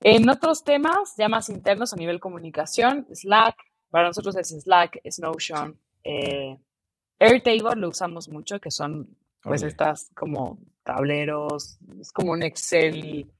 En 0.01 0.29
otros 0.29 0.65
temas, 0.65 1.15
ya 1.17 1.29
más 1.29 1.49
internos 1.49 1.93
a 1.93 1.97
nivel 1.97 2.21
comunicación, 2.21 3.07
Slack, 3.13 3.57
para 3.91 4.09
nosotros 4.09 4.37
es 4.37 4.49
Slack, 4.49 5.01
es 5.05 5.19
Notion. 5.19 5.79
Eh, 6.03 6.59
Airtable 7.19 7.77
lo 7.77 7.89
usamos 7.89 8.29
mucho, 8.29 8.61
que 8.61 8.71
son 8.71 9.17
pues 9.43 9.63
estas 9.63 10.11
como 10.15 10.59
tableros, 10.83 11.79
es 12.01 12.13
como 12.13 12.33
un 12.33 12.43
Excel 12.43 13.31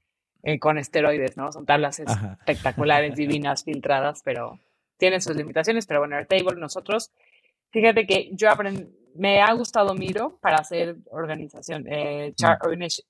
eh, 0.43 0.59
con 0.59 0.77
esteroides, 0.77 1.37
¿no? 1.37 1.51
Son 1.51 1.65
tablas 1.65 1.99
espectaculares, 1.99 3.15
divinas, 3.15 3.63
filtradas, 3.63 4.21
pero 4.23 4.59
tienen 4.97 5.21
sus 5.21 5.35
limitaciones. 5.35 5.85
Pero 5.85 5.99
bueno, 5.99 6.15
Airtable, 6.15 6.59
nosotros, 6.59 7.11
fíjate 7.71 8.07
que 8.07 8.29
yo 8.33 8.49
aprendí, 8.49 8.87
me 9.15 9.41
ha 9.41 9.51
gustado 9.53 9.95
Miro 9.95 10.37
para 10.41 10.57
hacer 10.57 10.97
organización, 11.11 11.85
eh, 11.87 12.33
chart, 12.35 12.61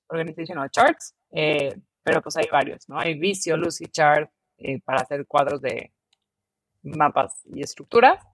organizational 0.08 0.70
charts, 0.70 1.14
eh, 1.32 1.76
pero 2.06 2.22
pues 2.22 2.36
hay 2.36 2.46
varios, 2.48 2.88
¿no? 2.88 3.00
Hay 3.00 3.18
Visio, 3.18 3.56
Lucidchart 3.56 4.30
eh, 4.58 4.80
para 4.80 5.00
hacer 5.00 5.26
cuadros 5.26 5.60
de 5.60 5.92
mapas 6.84 7.42
y 7.52 7.62
estructuras. 7.62 8.24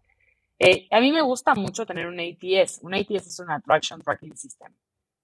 Eh, 0.59 0.87
a 0.91 1.01
mí 1.01 1.11
me 1.11 1.23
gusta 1.23 1.55
mucho 1.55 1.87
tener 1.87 2.07
un 2.07 2.21
ATS. 2.21 2.81
Un 2.83 2.93
ATS 2.93 3.29
es 3.29 3.39
un 3.41 3.51
Attraction 3.51 4.03
Tracking 4.03 4.37
System, 4.37 4.75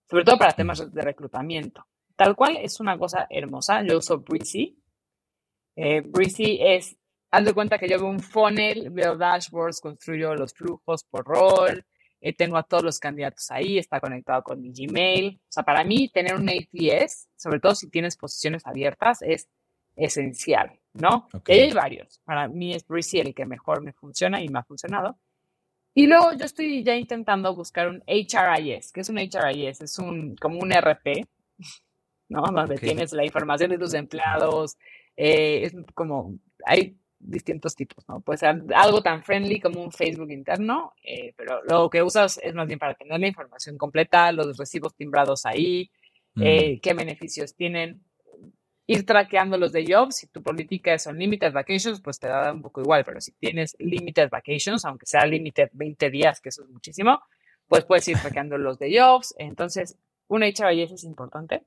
sobre 0.09 0.25
todo 0.25 0.39
para 0.39 0.55
temas 0.55 0.91
de 0.91 1.03
reclutamiento. 1.03 1.85
Tal 2.17 2.35
cual 2.35 2.57
es 2.57 2.81
una 2.81 2.97
cosa 2.97 3.27
hermosa. 3.29 3.83
Yo 3.83 3.99
uso 3.99 4.21
Breezy. 4.21 4.83
Eh, 5.77 6.01
Breezy 6.01 6.59
es, 6.59 6.97
haz 7.31 7.45
de 7.45 7.53
cuenta 7.53 7.79
que 7.79 7.87
yo 7.87 7.99
veo 7.99 8.09
un 8.09 8.21
funnel, 8.21 8.89
veo 8.89 9.15
dashboards, 9.15 9.83
construyo 9.83 10.35
los 10.35 10.55
flujos 10.55 11.05
por 11.05 11.27
rol, 11.27 11.85
eh, 12.21 12.35
tengo 12.35 12.57
a 12.57 12.63
todos 12.63 12.83
los 12.83 12.99
candidatos 12.99 13.51
ahí, 13.51 13.79
está 13.79 14.01
conectado 14.01 14.43
con 14.43 14.61
mi 14.61 14.73
Gmail. 14.73 15.41
O 15.41 15.53
sea, 15.53 15.63
para 15.63 15.85
mí 15.85 16.09
tener 16.09 16.35
un 16.35 16.49
ATS, 16.49 17.29
sobre 17.37 17.61
todo 17.61 17.75
si 17.75 17.89
tienes 17.89 18.17
posiciones 18.17 18.67
abiertas, 18.67 19.23
es 19.23 19.49
esencial, 19.97 20.79
¿no? 20.95 21.29
hay 21.47 21.73
varios. 21.73 22.21
Para 22.25 22.49
mí 22.49 22.75
es 22.75 22.87
Breezy 22.87 23.21
el 23.21 23.35
que 23.35 23.47
mejor 23.47 23.83
me 23.83 23.93
funciona 23.93 24.43
y 24.43 24.49
me 24.49 24.61
ha 24.61 24.65
funcionado. 24.65 25.19
Y 25.95 26.07
luego 26.07 26.33
yo 26.33 26.45
estoy 26.45 26.85
ya 26.85 26.95
intentando 26.95 27.55
buscar 27.55 27.89
un 27.89 28.03
HRIS. 28.07 28.93
¿Qué 28.93 29.01
es 29.01 29.09
un 29.09 29.19
HRIS? 29.19 29.81
Es 29.81 29.99
un, 29.99 30.37
como 30.37 30.61
un 30.61 30.71
RP, 30.71 31.27
¿no? 32.29 32.43
Donde 32.43 32.77
tienes 32.77 33.13
la 33.13 33.25
información 33.25 33.71
de 33.71 33.79
tus 33.79 33.95
empleados. 33.95 34.77
Eh, 35.17 35.65
es 35.65 35.75
como, 35.95 36.39
hay 36.65 36.97
distintos 37.19 37.75
tipos, 37.75 38.09
¿no? 38.09 38.21
Puede 38.21 38.39
ser 38.39 38.63
algo 38.75 39.03
tan 39.03 39.23
friendly 39.23 39.61
como 39.61 39.83
un 39.83 39.93
Facebook 39.93 40.31
interno, 40.31 40.95
eh, 41.03 41.35
pero 41.37 41.63
lo 41.65 41.91
que 41.91 42.03
usas 42.03 42.39
es 42.43 42.55
más 42.55 42.67
bien 42.67 42.79
para 42.79 42.95
tener 42.95 43.19
la 43.19 43.27
información 43.27 43.77
completa, 43.77 44.31
los 44.33 44.57
recibos 44.57 44.95
timbrados 44.95 45.45
ahí, 45.45 45.91
mm. 46.35 46.43
eh, 46.43 46.81
qué 46.81 46.95
beneficios 46.95 47.55
tienen, 47.55 48.03
ir 48.87 49.05
traqueando 49.05 49.59
los 49.59 49.73
de 49.73 49.85
jobs, 49.87 50.17
si 50.17 50.29
tu 50.29 50.43
política 50.43 50.95
es 50.95 51.07
unlimited 51.07 51.53
vacations, 51.53 52.01
pues 52.01 52.19
te 52.19 52.29
da 52.29 52.53
un 52.53 52.63
poco 52.63 52.81
igual, 52.81 53.05
pero 53.05 53.21
si 53.21 53.33
tienes 53.33 53.77
limited 53.79 54.31
vacations, 54.31 54.85
aunque 54.85 55.07
sea 55.07 55.27
limited 55.27 55.69
20 55.73 56.11
días, 56.11 56.41
que 56.41 56.49
eso 56.49 56.63
es 56.63 56.71
muchísimo, 56.71 57.21
pues 57.67 57.85
puedes 57.85 58.09
ir 58.09 58.19
traqueando 58.19 58.57
los 58.57 58.79
de 58.79 58.99
jobs, 58.99 59.35
entonces 59.39 59.99
un 60.29 60.43
HRIS 60.43 60.93
es 60.93 61.05
importante. 61.05 61.65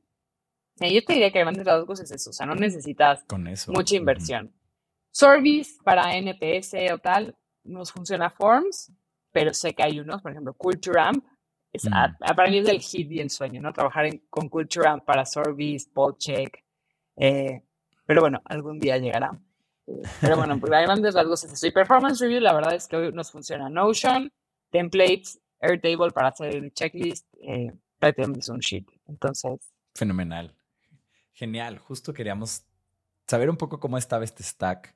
Y 0.80 0.95
yo 0.95 1.04
te 1.04 1.14
diría 1.14 1.32
que 1.32 1.39
además 1.39 1.58
de 1.58 1.64
las 1.64 1.78
dos 1.78 1.86
cosas 1.86 2.10
es 2.10 2.22
eso, 2.22 2.32
o 2.32 2.34
sea, 2.34 2.47
no 2.47 2.56
necesitas 2.56 3.24
mucha 3.68 3.95
inversión. 3.95 4.52
Service 5.12 5.74
para 5.84 6.16
NPS 6.16 6.74
o 6.93 6.97
tal, 6.97 7.36
nos 7.64 7.91
funciona 7.91 8.30
Forms, 8.30 8.91
pero 9.32 9.53
sé 9.53 9.74
que 9.74 9.84
hay 9.84 9.99
unos, 9.99 10.22
por 10.22 10.32
ejemplo, 10.32 10.53
Culture 10.53 10.99
Amp, 10.99 11.26
es, 11.74 11.86
mm. 11.86 11.91
para 12.36 12.49
mí 12.49 12.57
es 12.57 12.68
el 12.68 12.82
hit 12.82 13.12
y 13.12 13.20
el 13.20 13.30
sueño, 13.30 13.62
¿no? 13.62 13.72
Trabajar 13.72 14.07
con 14.30 14.49
Culture 14.49 14.88
Amp 14.88 15.05
para 15.05 15.26
Service, 15.26 15.89
Check, 16.18 16.64
eh, 17.16 17.64
pero 18.05 18.22
bueno, 18.22 18.41
algún 18.45 18.80
día 18.80 18.97
llegará. 18.97 19.39
Pero 20.22 20.38
bueno, 20.38 20.59
pues 20.59 20.72
hay 20.72 20.86
grandes 20.86 21.14
rasgos 21.14 21.43
es 21.43 21.53
eso. 21.53 21.68
Y 21.68 21.72
Performance 21.72 22.20
Review, 22.20 22.39
la 22.39 22.53
verdad 22.53 22.74
es 22.74 22.88
que 22.88 22.95
hoy 22.95 23.12
nos 23.12 23.32
funciona 23.32 23.70
Notion, 23.70 24.32
Templates, 24.70 25.39
Airtable 25.59 26.12
para 26.12 26.30
hacer 26.30 26.55
el 26.55 26.74
checklist, 26.74 27.28
eh, 27.41 27.72
prácticamente 27.99 28.39
es 28.39 28.49
un 28.49 28.59
sheet. 28.59 28.86
Entonces. 29.07 29.74
Fenomenal. 29.93 30.55
Genial. 31.34 31.78
Justo 31.78 32.14
queríamos 32.14 32.66
saber 33.28 33.49
un 33.49 33.57
poco 33.57 33.80
cómo 33.80 33.97
estaba 33.97 34.24
este 34.24 34.43
stack 34.43 34.95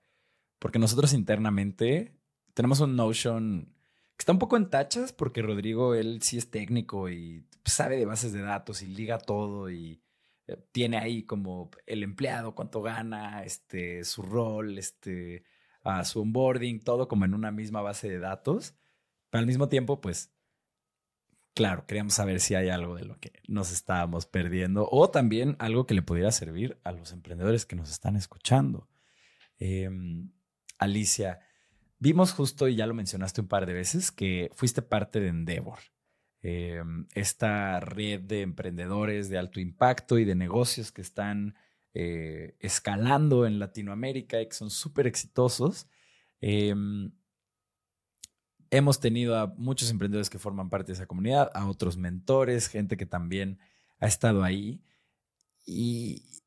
porque 0.66 0.80
nosotros 0.80 1.14
internamente 1.14 2.12
tenemos 2.56 2.80
un 2.80 2.96
Notion 2.96 3.72
que 4.18 4.22
está 4.24 4.32
un 4.32 4.40
poco 4.40 4.58
en 4.58 4.72
tachas 4.72 5.14
porque 5.14 5.44
Rodrigo, 5.44 5.94
él 5.94 6.24
sí 6.24 6.40
es 6.40 6.50
técnico 6.50 7.08
y 7.08 7.46
sabe 7.64 7.98
de 7.98 8.08
bases 8.08 8.34
de 8.34 8.42
datos 8.42 8.82
y 8.82 8.88
liga 8.88 9.20
todo 9.20 9.70
y 9.70 10.02
eh, 10.48 10.58
tiene 10.72 10.98
ahí 10.98 11.22
como 11.22 11.70
el 11.86 12.02
empleado, 12.02 12.56
cuánto 12.56 12.82
gana, 12.82 13.44
este, 13.44 14.04
su 14.06 14.24
rol, 14.24 14.80
este, 14.80 15.44
su 16.04 16.22
onboarding, 16.22 16.80
todo 16.80 17.08
como 17.08 17.26
en 17.26 17.36
una 17.36 17.52
misma 17.52 17.84
base 17.84 18.10
de 18.10 18.18
datos. 18.18 18.74
Pero 19.30 19.42
al 19.42 19.46
mismo 19.46 19.70
tiempo, 19.70 20.02
pues, 20.02 20.34
claro, 21.54 21.86
queríamos 21.86 22.16
saber 22.16 22.40
si 22.40 22.56
hay 22.56 22.70
algo 22.70 22.96
de 22.96 23.06
lo 23.06 23.20
que 23.20 23.34
nos 23.48 23.72
estábamos 23.72 24.26
perdiendo 24.26 24.90
o 24.92 25.12
también 25.12 25.58
algo 25.60 25.86
que 25.86 25.94
le 25.94 26.02
pudiera 26.02 26.32
servir 26.32 26.80
a 26.84 26.92
los 26.92 27.12
emprendedores 27.12 27.68
que 27.68 27.76
nos 27.76 27.92
están 27.92 28.16
escuchando. 28.16 28.90
Eh, 29.60 29.92
Alicia, 30.78 31.40
vimos 32.00 32.34
justo, 32.34 32.68
y 32.68 32.76
ya 32.76 32.88
lo 32.88 32.94
mencionaste 32.94 33.42
un 33.42 33.48
par 33.48 33.66
de 33.66 33.74
veces, 33.74 34.12
que 34.12 34.52
fuiste 34.54 34.82
parte 34.82 35.20
de 35.20 35.30
Endeavor, 35.30 35.80
em, 36.42 37.08
esta 37.14 37.80
red 37.80 38.22
de 38.22 38.42
emprendedores 38.42 39.30
de 39.30 39.38
alto 39.38 39.60
impacto 39.60 40.20
y 40.20 40.26
de 40.26 40.36
negocios 40.36 40.92
que 40.92 41.02
están 41.02 41.56
eh, 41.94 42.58
escalando 42.60 43.46
en 43.46 43.58
Latinoamérica 43.58 44.42
y 44.42 44.48
que 44.48 44.54
son 44.54 44.70
súper 44.70 45.08
exitosos. 45.08 45.88
Em, 46.42 47.12
hemos 48.70 49.00
tenido 49.00 49.38
a 49.38 49.48
muchos 49.58 49.90
emprendedores 49.90 50.30
que 50.30 50.40
forman 50.40 50.70
parte 50.70 50.88
de 50.88 50.94
esa 50.94 51.06
comunidad, 51.08 51.52
a 51.54 51.68
otros 51.68 51.98
mentores, 51.98 52.68
gente 52.68 52.98
que 52.98 53.06
también 53.06 53.60
ha 54.00 54.08
estado 54.08 54.44
ahí. 54.44 54.84
Y 55.66 56.44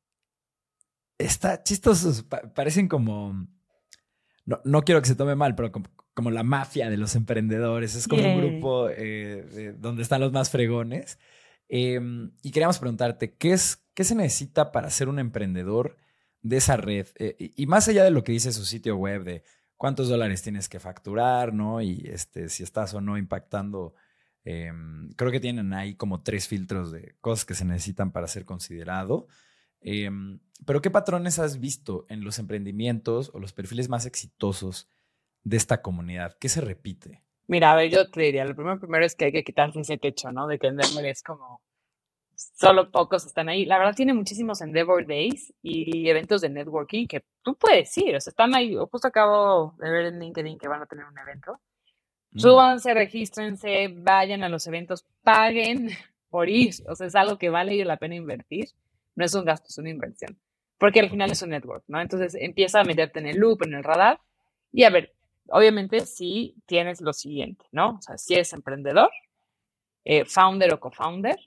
está 1.17 1.63
chistoso, 1.63 2.27
parecen 2.53 2.87
como 2.87 3.47
no, 4.63 4.81
quiero 4.83 5.01
que 5.01 5.07
se 5.07 5.15
tome 5.15 5.35
mal, 5.35 5.55
pero 5.55 5.71
como, 5.71 6.31
la 6.31 6.43
mafia 6.43 6.89
de 6.89 6.97
los 6.97 7.15
emprendedores, 7.15 7.95
es 7.95 8.07
como 8.07 8.23
un 8.23 8.41
grupo 8.41 8.89
eh, 8.89 9.75
donde 9.77 10.03
están 10.03 10.21
los 10.21 10.31
más 10.31 10.49
fregones. 10.49 11.17
Em, 11.69 12.31
y 12.41 12.51
queríamos 12.51 12.79
preguntarte, 12.79 13.35
¿qué, 13.35 13.53
es, 13.53 13.85
¿qué 13.93 14.03
se 14.03 14.15
necesita 14.15 14.71
para 14.71 14.89
ser 14.89 15.07
un 15.07 15.19
emprendedor 15.19 15.97
de 16.41 16.57
esa 16.57 16.77
red? 16.77 17.07
Eh, 17.19 17.53
y 17.55 17.65
más 17.67 17.87
allá 17.87 18.03
de 18.03 18.11
lo 18.11 18.23
que 18.23 18.31
dice 18.31 18.51
su 18.51 18.65
sitio 18.65 18.95
web, 18.97 19.23
de 19.23 19.43
cuántos 19.77 20.09
dólares 20.09 20.41
tienes 20.41 20.67
que 20.67 20.79
facturar, 20.79 21.53
¿no? 21.53 21.81
Y 21.81 22.09
este, 22.11 22.49
si 22.49 22.63
estás 22.63 22.93
o 22.93 23.01
no 23.01 23.17
impactando. 23.17 23.95
Em, 24.45 25.11
creo 25.13 25.31
que 25.31 25.39
tienen 25.39 25.73
ahí 25.73 25.95
como 25.95 26.21
tres 26.23 26.47
filtros 26.47 26.91
de 26.91 27.15
cosas 27.21 27.45
que 27.45 27.53
se 27.53 27.65
necesitan 27.65 28.11
para 28.11 28.27
ser 28.27 28.45
considerado. 28.45 29.27
Em, 29.81 30.39
pero 30.65 30.81
¿qué 30.81 30.91
patrones 30.91 31.39
has 31.39 31.59
visto 31.59 32.05
en 32.09 32.23
los 32.23 32.39
emprendimientos 32.39 33.31
o 33.33 33.39
los 33.39 33.53
perfiles 33.53 33.89
más 33.89 34.05
exitosos 34.05 34.89
de 35.43 35.57
esta 35.57 35.81
comunidad? 35.81 36.37
¿Qué 36.39 36.49
se 36.49 36.61
repite? 36.61 37.23
Mira, 37.47 37.71
a 37.71 37.75
ver, 37.75 37.89
yo 37.89 38.09
te 38.09 38.21
diría, 38.21 38.45
lo 38.45 38.55
primero, 38.55 38.79
primero 38.79 39.05
es 39.05 39.15
que 39.15 39.25
hay 39.25 39.31
que 39.31 39.43
quitarse 39.43 39.79
ese 39.79 39.97
techo, 39.97 40.31
¿no? 40.31 40.47
De 40.47 40.59
que 40.59 40.67
Endeavor 40.67 41.05
es 41.05 41.23
como, 41.23 41.61
solo 42.35 42.91
pocos 42.91 43.25
están 43.25 43.49
ahí. 43.49 43.65
La 43.65 43.77
verdad 43.77 43.95
tiene 43.95 44.13
muchísimos 44.13 44.61
Endeavor 44.61 45.05
Days 45.07 45.53
y 45.61 46.09
eventos 46.09 46.41
de 46.41 46.49
networking 46.49 47.07
que 47.07 47.23
tú 47.41 47.55
puedes 47.55 47.97
ir, 47.97 48.15
o 48.15 48.21
sea, 48.21 48.31
están 48.31 48.55
ahí. 48.55 48.75
Justo 48.91 49.07
acabo 49.07 49.73
de 49.79 49.89
ver 49.89 50.05
en 50.07 50.19
LinkedIn 50.19 50.57
que 50.57 50.67
van 50.67 50.81
a 50.81 50.85
tener 50.85 51.05
un 51.05 51.17
evento. 51.17 51.59
Mm. 52.31 52.39
Súbanse, 52.39 52.93
regístrense, 52.93 53.87
vayan 53.95 54.43
a 54.43 54.49
los 54.49 54.67
eventos, 54.67 55.05
paguen 55.23 55.89
por 56.29 56.49
ir. 56.49 56.75
O 56.87 56.95
sea, 56.95 57.07
es 57.07 57.15
algo 57.15 57.37
que 57.37 57.49
vale 57.49 57.83
la 57.83 57.97
pena 57.97 58.15
invertir. 58.15 58.69
No 59.19 59.25
es 59.25 59.35
un 59.35 59.43
gasto, 59.43 59.67
es 59.67 59.77
una 59.77 59.89
inversión. 59.89 60.39
Porque 60.77 61.01
al 61.01 61.09
final 61.09 61.29
es 61.29 61.41
un 61.41 61.49
network, 61.49 61.83
¿no? 61.87 61.99
Entonces 61.99 62.35
empieza 62.35 62.79
a 62.79 62.85
meterte 62.85 63.19
en 63.19 63.27
el 63.27 63.37
loop, 63.37 63.63
en 63.63 63.73
el 63.73 63.83
radar. 63.83 64.21
Y 64.71 64.85
a 64.85 64.89
ver, 64.89 65.13
obviamente 65.49 66.05
si 66.05 66.55
tienes 66.65 67.01
lo 67.01 67.11
siguiente, 67.11 67.65
¿no? 67.73 67.97
O 67.97 68.01
sea, 68.01 68.17
si 68.17 68.35
eres 68.35 68.53
emprendedor, 68.53 69.11
eh, 70.05 70.23
founder 70.23 70.73
o 70.73 70.79
co-founder, 70.79 71.37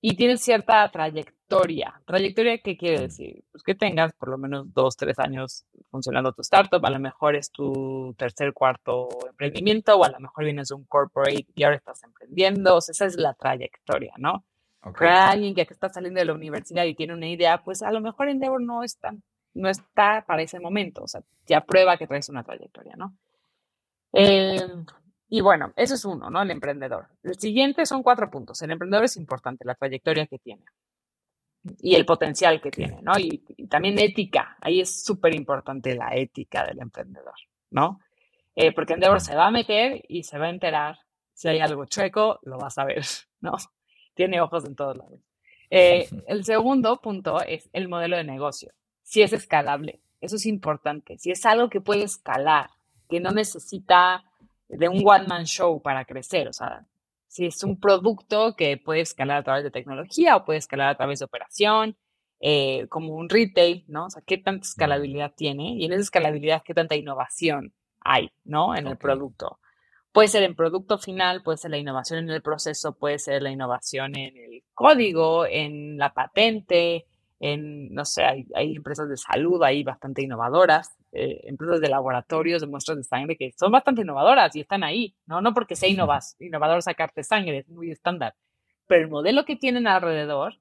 y 0.00 0.16
tienes 0.16 0.40
cierta 0.42 0.90
trayectoria. 0.90 2.02
¿Trayectoria 2.06 2.58
qué 2.58 2.76
quiere 2.76 3.02
decir? 3.02 3.44
Pues 3.52 3.62
que 3.62 3.76
tengas 3.76 4.12
por 4.14 4.30
lo 4.30 4.36
menos 4.36 4.74
dos, 4.74 4.96
tres 4.96 5.20
años 5.20 5.64
funcionando 5.92 6.32
tu 6.32 6.42
startup, 6.42 6.84
a 6.84 6.90
lo 6.90 6.98
mejor 6.98 7.36
es 7.36 7.52
tu 7.52 8.16
tercer, 8.18 8.52
cuarto 8.52 9.08
emprendimiento, 9.30 9.96
o 9.96 10.04
a 10.04 10.10
lo 10.10 10.18
mejor 10.18 10.42
vienes 10.42 10.68
de 10.70 10.74
un 10.74 10.84
corporate 10.84 11.46
y 11.54 11.62
ahora 11.62 11.76
estás 11.76 12.02
emprendiendo. 12.02 12.74
O 12.74 12.80
sea, 12.80 12.92
esa 12.92 13.06
es 13.06 13.16
la 13.16 13.32
trayectoria, 13.34 14.12
¿no? 14.18 14.44
Para 14.92 15.30
alguien 15.30 15.54
que 15.54 15.62
está 15.62 15.88
saliendo 15.88 16.20
de 16.20 16.26
la 16.26 16.34
universidad 16.34 16.84
y 16.84 16.94
tiene 16.94 17.14
una 17.14 17.28
idea, 17.28 17.62
pues 17.62 17.82
a 17.82 17.90
lo 17.90 18.00
mejor 18.00 18.28
Endeavor 18.28 18.60
no 18.60 18.82
está, 18.82 19.14
no 19.54 19.68
está 19.68 20.24
para 20.26 20.42
ese 20.42 20.60
momento. 20.60 21.02
O 21.02 21.08
sea, 21.08 21.22
ya 21.46 21.62
prueba 21.62 21.96
que 21.96 22.06
traes 22.06 22.28
una 22.28 22.44
trayectoria, 22.44 22.94
¿no? 22.96 23.16
Eh, 24.12 24.60
Y 25.28 25.40
bueno, 25.40 25.72
eso 25.76 25.94
es 25.94 26.04
uno, 26.04 26.30
¿no? 26.30 26.42
El 26.42 26.50
emprendedor. 26.50 27.08
El 27.22 27.38
siguiente 27.38 27.86
son 27.86 28.02
cuatro 28.02 28.30
puntos. 28.30 28.60
El 28.62 28.70
emprendedor 28.70 29.04
es 29.04 29.16
importante, 29.16 29.64
la 29.64 29.74
trayectoria 29.74 30.26
que 30.26 30.38
tiene 30.38 30.64
y 31.80 31.94
el 31.94 32.04
potencial 32.04 32.60
que 32.60 32.70
tiene, 32.70 33.00
¿no? 33.02 33.12
Y, 33.18 33.38
también 33.68 33.98
ética. 33.98 34.56
Ahí 34.60 34.80
es 34.80 35.04
súper 35.04 35.34
importante 35.34 35.94
la 35.94 36.14
ética 36.14 36.64
del 36.66 36.80
emprendedor, 36.80 37.34
¿no? 37.70 38.00
Eh, 38.54 38.72
porque 38.72 38.92
emprendedor 38.92 39.20
se 39.20 39.34
va 39.34 39.46
a 39.46 39.50
meter 39.50 40.02
y 40.08 40.22
se 40.22 40.38
va 40.38 40.46
a 40.46 40.50
enterar. 40.50 40.98
Si 41.32 41.48
hay 41.48 41.60
algo 41.60 41.86
chueco, 41.86 42.38
lo 42.42 42.58
vas 42.58 42.78
a 42.78 42.84
ver, 42.84 43.04
¿no? 43.40 43.56
Tiene 44.14 44.40
ojos 44.40 44.64
en 44.64 44.74
todos 44.74 44.96
lados. 44.96 45.20
Eh, 45.70 46.08
el 46.26 46.44
segundo 46.44 47.00
punto 47.00 47.40
es 47.42 47.68
el 47.72 47.88
modelo 47.88 48.16
de 48.16 48.24
negocio. 48.24 48.72
Si 49.02 49.22
es 49.22 49.32
escalable, 49.32 50.00
eso 50.20 50.36
es 50.36 50.46
importante. 50.46 51.18
Si 51.18 51.30
es 51.30 51.44
algo 51.44 51.68
que 51.68 51.80
puede 51.80 52.02
escalar, 52.02 52.70
que 53.08 53.20
no 53.20 53.30
necesita 53.30 54.24
de 54.68 54.88
un 54.88 55.06
one-man 55.06 55.44
show 55.44 55.80
para 55.82 56.04
crecer, 56.04 56.48
o 56.48 56.52
sea, 56.52 56.86
si 57.28 57.46
es 57.46 57.62
un 57.64 57.78
producto 57.78 58.54
que 58.56 58.76
puede 58.76 59.00
escalar 59.00 59.38
a 59.38 59.42
través 59.42 59.64
de 59.64 59.70
tecnología 59.70 60.36
o 60.36 60.44
puede 60.44 60.58
escalar 60.60 60.88
a 60.88 60.96
través 60.96 61.18
de 61.18 61.24
operación, 61.24 61.96
eh, 62.40 62.86
como 62.88 63.14
un 63.14 63.28
retail, 63.28 63.84
¿no? 63.88 64.06
O 64.06 64.10
sea, 64.10 64.22
qué 64.24 64.38
tanta 64.38 64.66
escalabilidad 64.66 65.32
tiene 65.34 65.74
y 65.74 65.84
en 65.84 65.92
esa 65.92 66.02
escalabilidad 66.02 66.62
qué 66.64 66.74
tanta 66.74 66.94
innovación 66.94 67.74
hay, 68.00 68.30
¿no? 68.44 68.76
En 68.76 68.86
el 68.86 68.96
producto. 68.96 69.58
Puede 70.14 70.28
ser 70.28 70.44
en 70.44 70.54
producto 70.54 70.96
final, 70.96 71.42
puede 71.42 71.58
ser 71.58 71.72
la 71.72 71.76
innovación 71.76 72.20
en 72.20 72.30
el 72.30 72.40
proceso, 72.40 72.96
puede 72.96 73.18
ser 73.18 73.42
la 73.42 73.50
innovación 73.50 74.16
en 74.16 74.36
el 74.36 74.62
código, 74.72 75.44
en 75.44 75.98
la 75.98 76.14
patente, 76.14 77.06
en, 77.40 77.92
no 77.92 78.04
sé, 78.04 78.22
hay, 78.22 78.46
hay 78.54 78.76
empresas 78.76 79.08
de 79.08 79.16
salud 79.16 79.60
ahí 79.64 79.82
bastante 79.82 80.22
innovadoras, 80.22 80.96
eh, 81.10 81.40
empresas 81.48 81.80
de 81.80 81.88
laboratorios 81.88 82.60
de 82.60 82.68
muestras 82.68 82.96
de 82.96 83.02
sangre 83.02 83.36
que 83.36 83.50
son 83.58 83.72
bastante 83.72 84.02
innovadoras 84.02 84.54
y 84.54 84.60
están 84.60 84.84
ahí, 84.84 85.16
¿no? 85.26 85.40
No 85.40 85.52
porque 85.52 85.74
sea 85.74 85.88
innovas, 85.88 86.36
innovador 86.38 86.80
sacarte 86.80 87.24
sangre, 87.24 87.58
es 87.58 87.68
muy 87.68 87.90
estándar, 87.90 88.36
pero 88.86 89.02
el 89.02 89.10
modelo 89.10 89.44
que 89.44 89.56
tienen 89.56 89.88
alrededor 89.88 90.60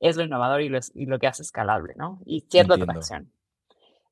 es 0.00 0.16
lo 0.16 0.24
innovador 0.24 0.62
y 0.62 0.70
lo, 0.70 0.78
y 0.94 1.04
lo 1.04 1.18
que 1.18 1.26
hace 1.26 1.42
escalable, 1.42 1.92
¿no? 1.98 2.22
Y 2.24 2.46
cierta 2.48 2.76
atracción. 2.76 3.30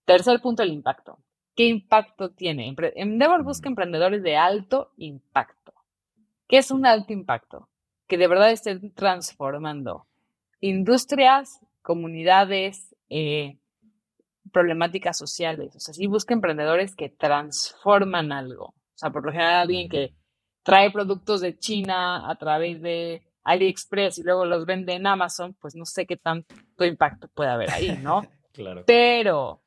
Tercer 0.05 0.39
punto, 0.43 0.63
el 0.63 0.71
impacto. 0.71 1.19
¿Qué 1.61 1.67
impacto 1.67 2.31
tiene? 2.31 2.75
Endeavor 2.95 3.45
busca 3.45 3.69
emprendedores 3.69 4.23
de 4.23 4.35
alto 4.35 4.93
impacto. 4.97 5.75
¿Qué 6.49 6.57
es 6.57 6.71
un 6.71 6.87
alto 6.87 7.13
impacto? 7.13 7.69
Que 8.07 8.17
de 8.17 8.29
verdad 8.29 8.51
estén 8.51 8.95
transformando 8.95 10.07
industrias, 10.63 11.61
comunidades, 11.83 12.97
eh, 13.11 13.59
problemáticas 14.51 15.19
sociales. 15.19 15.77
O 15.77 15.81
sea, 15.81 15.93
sí 15.93 16.07
busca 16.07 16.33
emprendedores 16.33 16.97
que 16.97 17.11
transforman 17.11 18.33
algo. 18.33 18.69
O 18.69 18.75
sea, 18.95 19.11
por 19.11 19.27
lo 19.27 19.31
general 19.31 19.57
alguien 19.57 19.91
que 19.91 20.15
trae 20.63 20.91
productos 20.91 21.43
de 21.43 21.59
China 21.59 22.31
a 22.31 22.37
través 22.37 22.81
de 22.81 23.23
AliExpress 23.45 24.17
y 24.17 24.23
luego 24.23 24.47
los 24.47 24.65
vende 24.65 24.95
en 24.95 25.07
Amazon, 25.07 25.55
pues 25.61 25.77
no 25.77 25.85
sé 25.85 26.07
qué 26.07 26.17
tanto 26.17 26.87
impacto 26.87 27.29
puede 27.29 27.51
haber 27.51 27.71
ahí, 27.71 27.99
¿no? 28.03 28.23
claro. 28.55 28.85
Pero 28.87 29.61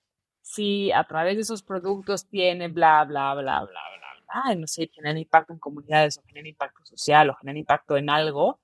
si 0.44 0.92
a 0.92 1.06
través 1.06 1.36
de 1.36 1.42
esos 1.42 1.64
productos 1.64 2.28
tiene 2.28 2.68
bla, 2.68 3.04
bla, 3.06 3.34
bla, 3.34 3.62
bla, 3.62 3.66
bla, 3.66 4.44
bla, 4.44 4.56
no 4.56 4.68
sé, 4.68 4.90
genera 4.94 5.18
impacto 5.18 5.54
en 5.54 5.60
comunidades 5.60 6.18
o 6.18 6.24
genera 6.28 6.50
impacto 6.50 6.86
social 6.86 7.30
o 7.30 7.36
genera 7.36 7.58
impacto 7.58 7.98
en 7.98 8.10
algo, 8.10 8.60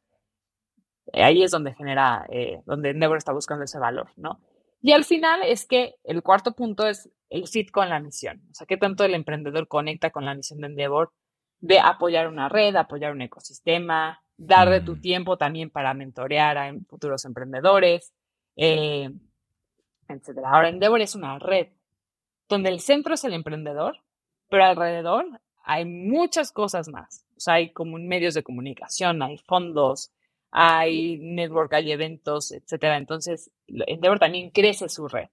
eh, 1.13 1.23
ahí 1.23 1.41
es 1.41 1.51
donde 1.51 1.73
genera, 1.73 2.25
eh, 2.30 2.61
donde 2.65 2.89
Endeavor 2.91 3.17
está 3.17 3.32
buscando 3.32 3.63
ese 3.63 3.80
valor, 3.80 4.11
¿no? 4.17 4.39
Y 4.82 4.91
al 4.91 5.05
final 5.05 5.41
es 5.43 5.65
que 5.65 5.95
el 6.03 6.21
cuarto 6.21 6.53
punto 6.53 6.86
es 6.86 7.09
el 7.30 7.47
fit 7.47 7.71
con 7.71 7.89
la 7.89 7.99
misión. 7.99 8.41
O 8.51 8.53
sea, 8.53 8.67
qué 8.67 8.77
tanto 8.77 9.03
el 9.05 9.13
emprendedor 9.13 9.67
conecta 9.67 10.11
con 10.11 10.25
la 10.25 10.36
misión 10.36 10.59
de 10.59 10.67
Endeavor 10.67 11.13
de 11.61 11.80
apoyar 11.80 12.27
una 12.27 12.49
red, 12.49 12.75
apoyar 12.75 13.13
un 13.13 13.21
ecosistema, 13.21 14.21
dar 14.38 14.69
de 14.69 14.82
tu 14.82 14.95
mm. 14.97 15.01
tiempo 15.01 15.38
también 15.38 15.69
para 15.69 15.93
mentorear 15.93 16.57
a 16.57 16.73
futuros 16.88 17.25
emprendedores, 17.25 18.13
eh, 18.55 19.09
etc. 20.10 20.39
Ahora, 20.45 20.70
Endeavor 20.70 21.01
es 21.01 21.16
una 21.16 21.39
red 21.39 21.68
donde 22.47 22.70
el 22.70 22.80
centro 22.80 23.14
es 23.14 23.24
el 23.24 23.34
emprendedor, 23.34 23.97
pero 24.49 24.66
alrededor 24.66 25.26
hay 25.64 25.86
muchas 25.86 26.51
cosas 26.51 26.89
más. 26.89 27.26
O 27.38 27.39
sea, 27.39 27.55
hay 27.55 27.72
como 27.72 27.97
medios 27.97 28.34
de 28.34 28.43
comunicación, 28.43 29.22
hay 29.22 29.38
fondos, 29.38 30.12
hay 30.51 31.18
network, 31.20 31.74
hay 31.74 31.91
eventos, 31.91 32.51
etcétera. 32.51 32.97
Entonces, 32.97 33.51
Endeavor 33.68 34.20
también 34.20 34.49
crece 34.49 34.89
su 34.89 35.07
red. 35.07 35.30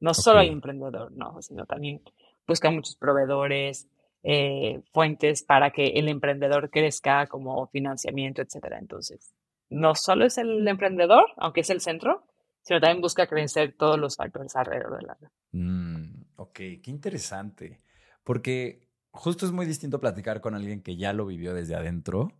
No 0.00 0.14
solo 0.14 0.40
hay 0.40 0.48
emprendedor, 0.48 1.12
no, 1.12 1.42
sino 1.42 1.66
también 1.66 2.02
busca 2.46 2.70
muchos 2.70 2.96
proveedores, 2.96 3.88
eh, 4.22 4.80
fuentes 4.92 5.42
para 5.42 5.70
que 5.70 5.86
el 5.88 6.08
emprendedor 6.08 6.70
crezca 6.70 7.26
como 7.26 7.66
financiamiento, 7.68 8.42
etcétera. 8.42 8.78
Entonces, 8.78 9.34
no 9.68 9.94
solo 9.94 10.24
es 10.24 10.38
el 10.38 10.66
emprendedor, 10.66 11.26
aunque 11.36 11.60
es 11.60 11.70
el 11.70 11.80
centro, 11.80 12.24
sino 12.68 12.80
también 12.80 13.00
busca 13.00 13.26
crecer 13.26 13.74
todos 13.78 13.98
los 13.98 14.14
factores 14.14 14.54
alrededor 14.54 14.98
de 14.98 15.06
la 15.06 15.14
red. 15.14 15.28
Mm, 15.52 16.24
ok, 16.36 16.52
qué 16.52 16.82
interesante. 16.90 17.80
Porque 18.22 18.86
justo 19.10 19.46
es 19.46 19.52
muy 19.52 19.64
distinto 19.64 19.98
platicar 19.98 20.42
con 20.42 20.54
alguien 20.54 20.82
que 20.82 20.98
ya 20.98 21.14
lo 21.14 21.24
vivió 21.24 21.54
desde 21.54 21.74
adentro 21.74 22.30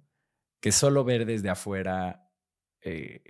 que 0.60 0.70
solo 0.70 1.02
ver 1.02 1.24
desde 1.24 1.48
afuera, 1.48 2.30
eh, 2.82 3.22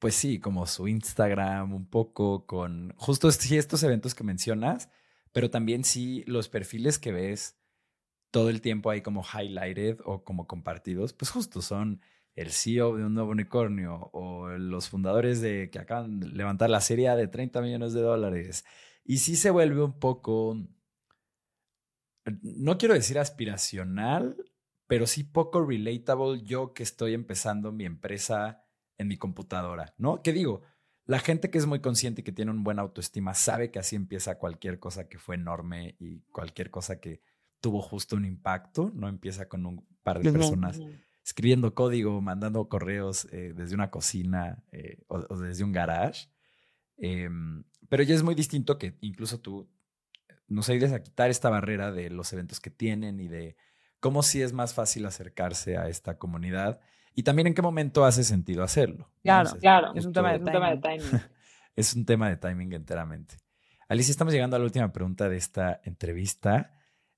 pues 0.00 0.16
sí, 0.16 0.40
como 0.40 0.66
su 0.66 0.88
Instagram, 0.88 1.72
un 1.72 1.86
poco 1.86 2.44
con 2.44 2.92
justo 2.96 3.30
sí, 3.30 3.56
estos 3.56 3.84
eventos 3.84 4.16
que 4.16 4.24
mencionas, 4.24 4.88
pero 5.30 5.48
también 5.48 5.84
sí 5.84 6.24
los 6.26 6.48
perfiles 6.48 6.98
que 6.98 7.12
ves 7.12 7.56
todo 8.32 8.50
el 8.50 8.62
tiempo 8.62 8.90
ahí 8.90 9.00
como 9.00 9.22
highlighted 9.22 10.00
o 10.04 10.24
como 10.24 10.48
compartidos, 10.48 11.12
pues 11.12 11.30
justo 11.30 11.62
son 11.62 12.00
el 12.34 12.50
CEO 12.50 12.96
de 12.96 13.04
un 13.04 13.14
nuevo 13.14 13.30
unicornio 13.30 14.10
o 14.12 14.48
los 14.48 14.88
fundadores 14.88 15.40
de 15.40 15.70
que 15.70 15.78
acaban 15.78 16.20
de 16.20 16.28
levantar 16.28 16.70
la 16.70 16.80
serie 16.80 17.10
de 17.10 17.28
30 17.28 17.60
millones 17.60 17.92
de 17.92 18.00
dólares. 18.00 18.64
Y 19.04 19.18
sí 19.18 19.36
se 19.36 19.50
vuelve 19.50 19.82
un 19.82 19.98
poco, 19.98 20.56
no 22.42 22.78
quiero 22.78 22.94
decir 22.94 23.18
aspiracional, 23.18 24.36
pero 24.86 25.06
sí 25.06 25.24
poco 25.24 25.64
relatable 25.64 26.42
yo 26.42 26.72
que 26.72 26.82
estoy 26.82 27.14
empezando 27.14 27.72
mi 27.72 27.84
empresa 27.84 28.64
en 28.98 29.08
mi 29.08 29.16
computadora, 29.16 29.94
¿no? 29.98 30.22
¿Qué 30.22 30.32
digo? 30.32 30.62
La 31.04 31.18
gente 31.18 31.50
que 31.50 31.58
es 31.58 31.66
muy 31.66 31.80
consciente 31.80 32.20
y 32.20 32.24
que 32.24 32.32
tiene 32.32 32.52
un 32.52 32.62
buen 32.62 32.78
autoestima 32.78 33.34
sabe 33.34 33.70
que 33.70 33.80
así 33.80 33.96
empieza 33.96 34.38
cualquier 34.38 34.78
cosa 34.78 35.08
que 35.08 35.18
fue 35.18 35.34
enorme 35.34 35.96
y 35.98 36.20
cualquier 36.30 36.70
cosa 36.70 37.00
que 37.00 37.20
tuvo 37.60 37.80
justo 37.82 38.16
un 38.16 38.24
impacto, 38.24 38.90
no 38.94 39.08
empieza 39.08 39.48
con 39.48 39.66
un 39.66 39.84
par 40.02 40.20
de 40.20 40.32
personas 40.32 40.80
escribiendo 41.24 41.74
código, 41.74 42.20
mandando 42.20 42.68
correos 42.68 43.26
eh, 43.32 43.52
desde 43.54 43.74
una 43.74 43.90
cocina 43.90 44.62
eh, 44.72 44.98
o, 45.08 45.36
desde 45.38 45.64
un 45.64 45.72
garage. 45.72 46.28
Em, 46.96 47.64
pero 47.88 48.02
ya 48.02 48.14
es 48.14 48.22
muy 48.22 48.34
distinto 48.34 48.78
que 48.78 48.96
incluso 49.00 49.40
tú 49.40 49.70
nos 50.48 50.68
ayudes 50.68 50.92
a 50.92 51.02
quitar 51.02 51.30
esta 51.30 51.50
barrera 51.50 51.92
de 51.92 52.10
los 52.10 52.32
eventos 52.32 52.60
que 52.60 52.70
tienen 52.70 53.20
y 53.20 53.28
de 53.28 53.56
cómo 54.00 54.22
sí 54.22 54.42
es 54.42 54.52
más 54.52 54.74
fácil 54.74 55.06
acercarse 55.06 55.76
a 55.76 55.88
esta 55.88 56.18
comunidad 56.18 56.80
y 57.14 57.22
también 57.22 57.46
en 57.46 57.54
qué 57.54 57.62
momento 57.62 58.04
hace 58.04 58.24
sentido 58.24 58.62
hacerlo. 58.62 59.10
Claro, 59.22 59.50
claro, 59.60 59.92
es 59.94 60.04
un, 60.04 60.12
tema, 60.12 60.32
de 60.32 60.38
timing. 60.38 61.20
es 61.76 61.94
un 61.94 62.04
tema 62.04 62.28
de 62.28 62.36
timing 62.36 62.72
enteramente. 62.72 63.36
Alicia, 63.88 64.10
estamos 64.10 64.32
llegando 64.32 64.56
a 64.56 64.58
la 64.58 64.64
última 64.64 64.92
pregunta 64.92 65.28
de 65.28 65.36
esta 65.36 65.80
entrevista. 65.84 66.74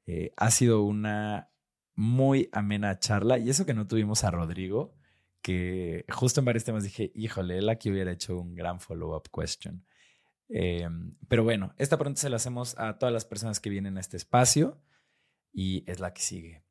Eh, 0.07 0.33
ha 0.37 0.51
sido 0.51 0.83
una 0.83 1.54
muy 1.95 2.49
amena 2.53 2.99
charla 2.99 3.39
y 3.39 3.51
eso 3.51 3.67
que 3.67 3.75
no 3.75 3.87
tuvimos 3.87 4.25
a 4.25 4.31
Rodrigo, 4.31 4.95
que 5.43 6.05
justo 6.09 6.41
en 6.41 6.47
varios 6.47 6.65
temas 6.65 6.85
dije, 6.85 7.13
híjole, 7.15 7.59
él 7.59 7.69
aquí 7.69 7.91
hubiera 7.91 8.13
hecho 8.13 8.39
un 8.41 8.55
gran 8.55 8.81
follow-up 8.81 9.29
question. 9.31 9.85
Em, 10.49 11.17
pero 11.29 11.45
bueno, 11.45 11.75
esta 11.79 11.99
pregunta 11.99 12.21
se 12.21 12.31
la 12.31 12.37
hacemos 12.37 12.79
a 12.79 12.99
todas 12.99 13.13
las 13.13 13.25
personas 13.25 13.61
que 13.61 13.71
vienen 13.71 13.97
a 13.97 14.01
este 14.01 14.17
espacio 14.17 14.83
y 15.53 15.85
es 15.91 16.01
la 16.01 16.13
que 16.13 16.23
sigue. 16.23 16.65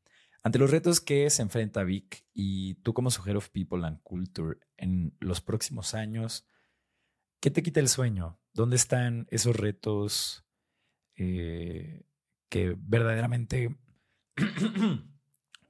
Ante 0.43 0.59
los 0.59 0.71
retos 0.71 0.99
que 0.99 1.29
se 1.29 1.41
enfrenta 1.41 1.83
Vic 1.83 2.25
y 2.33 2.75
tú 2.75 2.93
como 2.93 3.11
su 3.11 3.23
Head 3.23 3.37
of 3.37 3.49
People 3.49 3.85
and 3.85 4.01
Culture 4.03 4.59
en 4.75 5.15
los 5.19 5.39
próximos 5.39 5.93
años, 5.93 6.47
¿qué 7.39 7.49
te 7.49 7.63
quita 7.63 7.79
el 7.79 7.87
sueño? 7.87 8.39
¿Dónde 8.53 8.75
están 8.75 9.27
esos 9.29 9.55
retos 9.55 10.45
eh, 11.15 12.05
que 12.49 12.75
verdaderamente... 12.77 13.77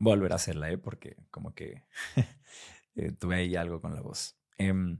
Volver 0.04 0.32
a 0.32 0.36
hacerla, 0.36 0.72
¿eh? 0.72 0.78
porque 0.78 1.18
como 1.32 1.54
que 1.54 1.84
eh, 2.96 3.12
tuve 3.12 3.36
ahí 3.36 3.56
algo 3.56 3.82
con 3.82 3.96
la 3.96 4.02
voz. 4.02 4.36
Em, 4.58 5.00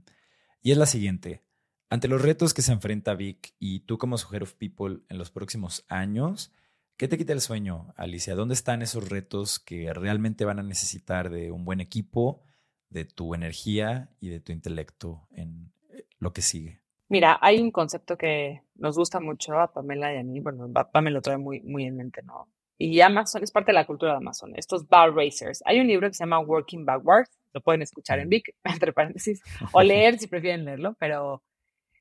y 0.62 0.72
es 0.72 0.78
la 0.78 0.86
siguiente. 0.86 1.42
Ante 1.90 2.08
los 2.08 2.22
retos 2.22 2.54
que 2.54 2.62
se 2.62 2.72
enfrenta 2.72 3.14
Vic 3.14 3.54
y 3.58 3.80
tú 3.80 3.98
como 3.98 4.18
su 4.18 4.34
Head 4.34 4.42
of 4.42 4.54
People 4.54 5.00
en 5.08 5.18
los 5.18 5.30
próximos 5.30 5.84
años, 5.88 6.52
¿Qué 6.96 7.08
te 7.08 7.18
quita 7.18 7.32
el 7.32 7.40
sueño, 7.40 7.92
Alicia? 7.96 8.36
¿Dónde 8.36 8.54
están 8.54 8.80
esos 8.80 9.08
retos 9.08 9.58
que 9.58 9.92
realmente 9.92 10.44
van 10.44 10.60
a 10.60 10.62
necesitar 10.62 11.28
de 11.28 11.50
un 11.50 11.64
buen 11.64 11.80
equipo, 11.80 12.40
de 12.88 13.04
tu 13.04 13.34
energía 13.34 14.10
y 14.20 14.28
de 14.28 14.38
tu 14.38 14.52
intelecto 14.52 15.26
en 15.32 15.72
eh, 15.90 16.06
lo 16.20 16.32
que 16.32 16.40
sigue? 16.40 16.82
Mira, 17.08 17.36
hay 17.42 17.60
un 17.60 17.72
concepto 17.72 18.16
que 18.16 18.62
nos 18.76 18.96
gusta 18.96 19.18
mucho 19.18 19.58
a 19.58 19.72
Pamela 19.72 20.14
y 20.14 20.18
a 20.18 20.22
mí, 20.22 20.38
bueno, 20.38 20.72
Pamela 20.72 21.14
lo 21.14 21.20
trae 21.20 21.36
muy, 21.36 21.62
muy 21.62 21.84
en 21.84 21.96
mente, 21.96 22.22
¿no? 22.22 22.46
Y 22.78 23.00
Amazon 23.00 23.42
es 23.42 23.52
parte 23.52 23.72
de 23.72 23.74
la 23.74 23.86
cultura 23.86 24.12
de 24.12 24.18
Amazon, 24.18 24.52
estos 24.56 24.88
bar 24.88 25.14
racers. 25.14 25.62
Hay 25.64 25.80
un 25.80 25.86
libro 25.86 26.08
que 26.08 26.14
se 26.14 26.24
llama 26.24 26.40
Working 26.40 26.84
Backwards, 26.84 27.30
lo 27.52 27.60
pueden 27.60 27.82
escuchar 27.82 28.18
en 28.18 28.28
Vic, 28.28 28.54
entre 28.64 28.92
paréntesis, 28.92 29.42
o 29.72 29.82
leer 29.82 30.18
si 30.18 30.26
prefieren 30.26 30.64
leerlo, 30.64 30.96
pero 30.98 31.42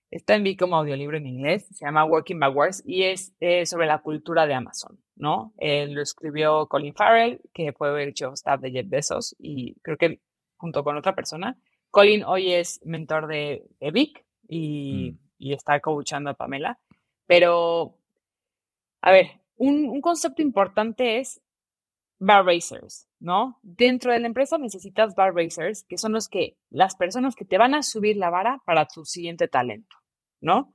está 0.10 0.36
en 0.36 0.44
Vic 0.44 0.60
como 0.60 0.76
audiolibro 0.76 1.18
en 1.18 1.28
inglés, 1.28 1.68
se 1.72 1.86
llama 1.86 2.06
Working 2.06 2.40
Backwards 2.40 2.84
y 2.86 3.04
es 3.04 3.34
eh, 3.40 3.66
sobre 3.66 3.88
la 3.88 4.00
cultura 4.00 4.46
de 4.46 4.54
Amazon, 4.54 5.00
¿no? 5.16 5.54
lo 5.60 6.02
escribió 6.02 6.68
Colin 6.68 6.94
Farrell, 6.94 7.42
que 7.54 7.74
fue 7.74 8.04
el 8.04 8.14
chief 8.14 8.34
staff 8.34 8.62
de 8.62 8.72
Jeff 8.72 8.88
Bezos 8.88 9.36
y 9.40 9.76
creo 9.82 9.98
que 9.98 10.20
junto 10.58 10.84
con 10.84 10.98
otra 10.98 11.16
persona. 11.16 11.58
Colin 11.90 12.24
hoy 12.24 12.54
es 12.54 12.80
mentor 12.86 13.28
de, 13.28 13.64
Vic 13.92 14.26
y, 14.48 15.12
mm. 15.12 15.18
y 15.40 15.54
está 15.54 15.80
coachando 15.80 16.32
a 16.32 16.34
Pamela, 16.36 16.80
pero, 17.28 17.98
a 19.02 19.12
ver, 19.12 19.43
un, 19.58 20.02
concepto 20.02 20.42
importante 20.42 21.20
es 21.20 21.42
bar 22.20 22.46
racers, 22.46 23.08
¿no? 23.20 23.60
Dentro 23.62 24.12
de 24.12 24.20
la 24.20 24.28
empresa 24.28 24.58
necesitas 24.58 25.16
bar 25.16 25.34
racers, 25.34 25.84
que 25.84 25.98
son 25.98 26.14
los 26.14 26.30
que, 26.30 26.58
las 26.70 26.96
personas 26.96 27.36
que 27.36 27.46
te 27.46 27.58
van 27.58 27.74
a 27.74 27.84
subir 27.84 28.18
la 28.18 28.30
vara 28.30 28.62
para 28.66 28.88
tu 28.88 29.06
siguiente 29.06 29.48
talento, 29.48 29.96
¿no? 30.40 30.74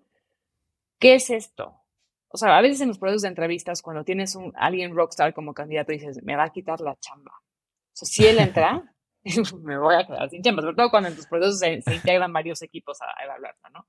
¿Qué 0.98 1.14
es 1.14 1.30
esto? 1.30 1.80
O 2.28 2.36
sea, 2.36 2.56
a 2.58 2.60
veces 2.60 2.80
en 2.80 2.88
los 2.88 2.98
procesos 2.98 3.22
de 3.22 3.28
entrevistas, 3.28 3.80
cuando 3.80 4.04
tienes 4.04 4.34
un 4.34 4.52
alguien 4.56 4.94
rockstar 4.94 5.32
como 5.32 5.54
candidato, 5.54 5.92
dices, 5.92 6.22
me 6.22 6.36
va 6.36 6.44
a 6.44 6.52
quitar 6.52 6.80
la 6.80 6.96
chamba. 6.98 7.32
O 7.32 7.94
sea, 7.94 8.06
si 8.06 8.26
él 8.26 8.38
entra, 8.38 8.94
me 9.62 9.78
voy 9.78 9.94
a 9.94 10.06
quedar 10.06 10.28
sin 10.28 10.42
chamba, 10.42 10.62
sobre 10.62 10.76
todo 10.76 10.90
cuando 10.90 11.08
en 11.08 11.16
tus 11.16 11.26
procesos 11.26 11.60
se, 11.60 11.80
integran 11.94 12.32
varios 12.32 12.60
equipos 12.62 13.00
a, 13.00 13.06
a 13.06 13.24
evaluarla, 13.24 13.70
¿no? 13.72 13.86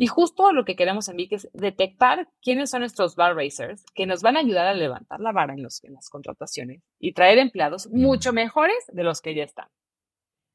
Y 0.00 0.06
justo 0.06 0.50
lo 0.52 0.64
que 0.64 0.76
queremos 0.76 1.10
en 1.10 1.16
Vic 1.18 1.32
es 1.32 1.50
detectar 1.52 2.26
quiénes 2.40 2.70
son 2.70 2.80
nuestros 2.80 3.16
bar 3.16 3.36
racers 3.36 3.84
que 3.94 4.06
nos 4.06 4.22
van 4.22 4.38
a 4.38 4.40
ayudar 4.40 4.66
a 4.66 4.72
levantar 4.72 5.20
la 5.20 5.30
vara 5.30 5.52
en, 5.52 5.62
los, 5.62 5.84
en 5.84 5.92
las 5.92 6.08
contrataciones 6.08 6.80
y 6.98 7.12
traer 7.12 7.36
empleados 7.36 7.86
mucho 7.90 8.32
mejores 8.32 8.78
de 8.90 9.04
los 9.04 9.20
que 9.20 9.34
ya 9.34 9.44
están. 9.44 9.68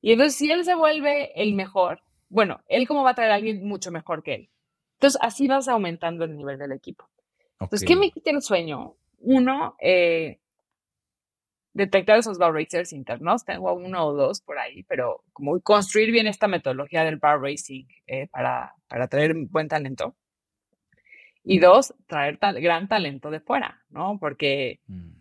Y 0.01 0.13
entonces, 0.13 0.35
si 0.35 0.49
él 0.49 0.65
se 0.65 0.73
vuelve 0.73 1.31
el 1.39 1.53
mejor, 1.53 2.01
bueno, 2.27 2.61
él 2.67 2.87
cómo 2.87 3.03
va 3.03 3.11
a 3.11 3.13
traer 3.13 3.29
a 3.29 3.35
alguien 3.35 3.63
mucho 3.63 3.91
mejor 3.91 4.23
que 4.23 4.33
él. 4.33 4.49
Entonces, 4.95 5.21
así 5.21 5.47
vas 5.47 5.67
aumentando 5.67 6.25
el 6.25 6.35
nivel 6.35 6.57
del 6.57 6.71
equipo. 6.71 7.07
Entonces, 7.59 7.87
¿qué 7.87 7.95
me 7.95 8.09
quita 8.09 8.31
el 8.31 8.41
sueño? 8.41 8.95
Uno, 9.19 9.75
eh, 9.79 10.39
detectar 11.75 12.17
esos 12.17 12.37
bar 12.37 12.53
racers 12.53 12.93
internos. 12.93 13.43
Tengo 13.43 13.71
uno 13.73 14.07
o 14.07 14.13
dos 14.13 14.41
por 14.41 14.57
ahí, 14.57 14.83
pero 14.83 15.23
como 15.33 15.59
construir 15.59 16.09
bien 16.11 16.25
esta 16.25 16.47
metodología 16.47 17.03
del 17.03 17.17
bar 17.17 17.39
racing 17.39 17.85
eh, 18.07 18.27
para, 18.27 18.73
para 18.87 19.07
traer 19.07 19.35
buen 19.35 19.67
talento. 19.67 20.15
Y 21.43 21.59
dos, 21.59 21.93
traer 22.07 22.39
gran 22.39 22.87
talento 22.87 23.29
de 23.29 23.41
fuera, 23.41 23.83
¿no? 23.89 24.17
Porque 24.19 24.79
mm. 24.87 25.11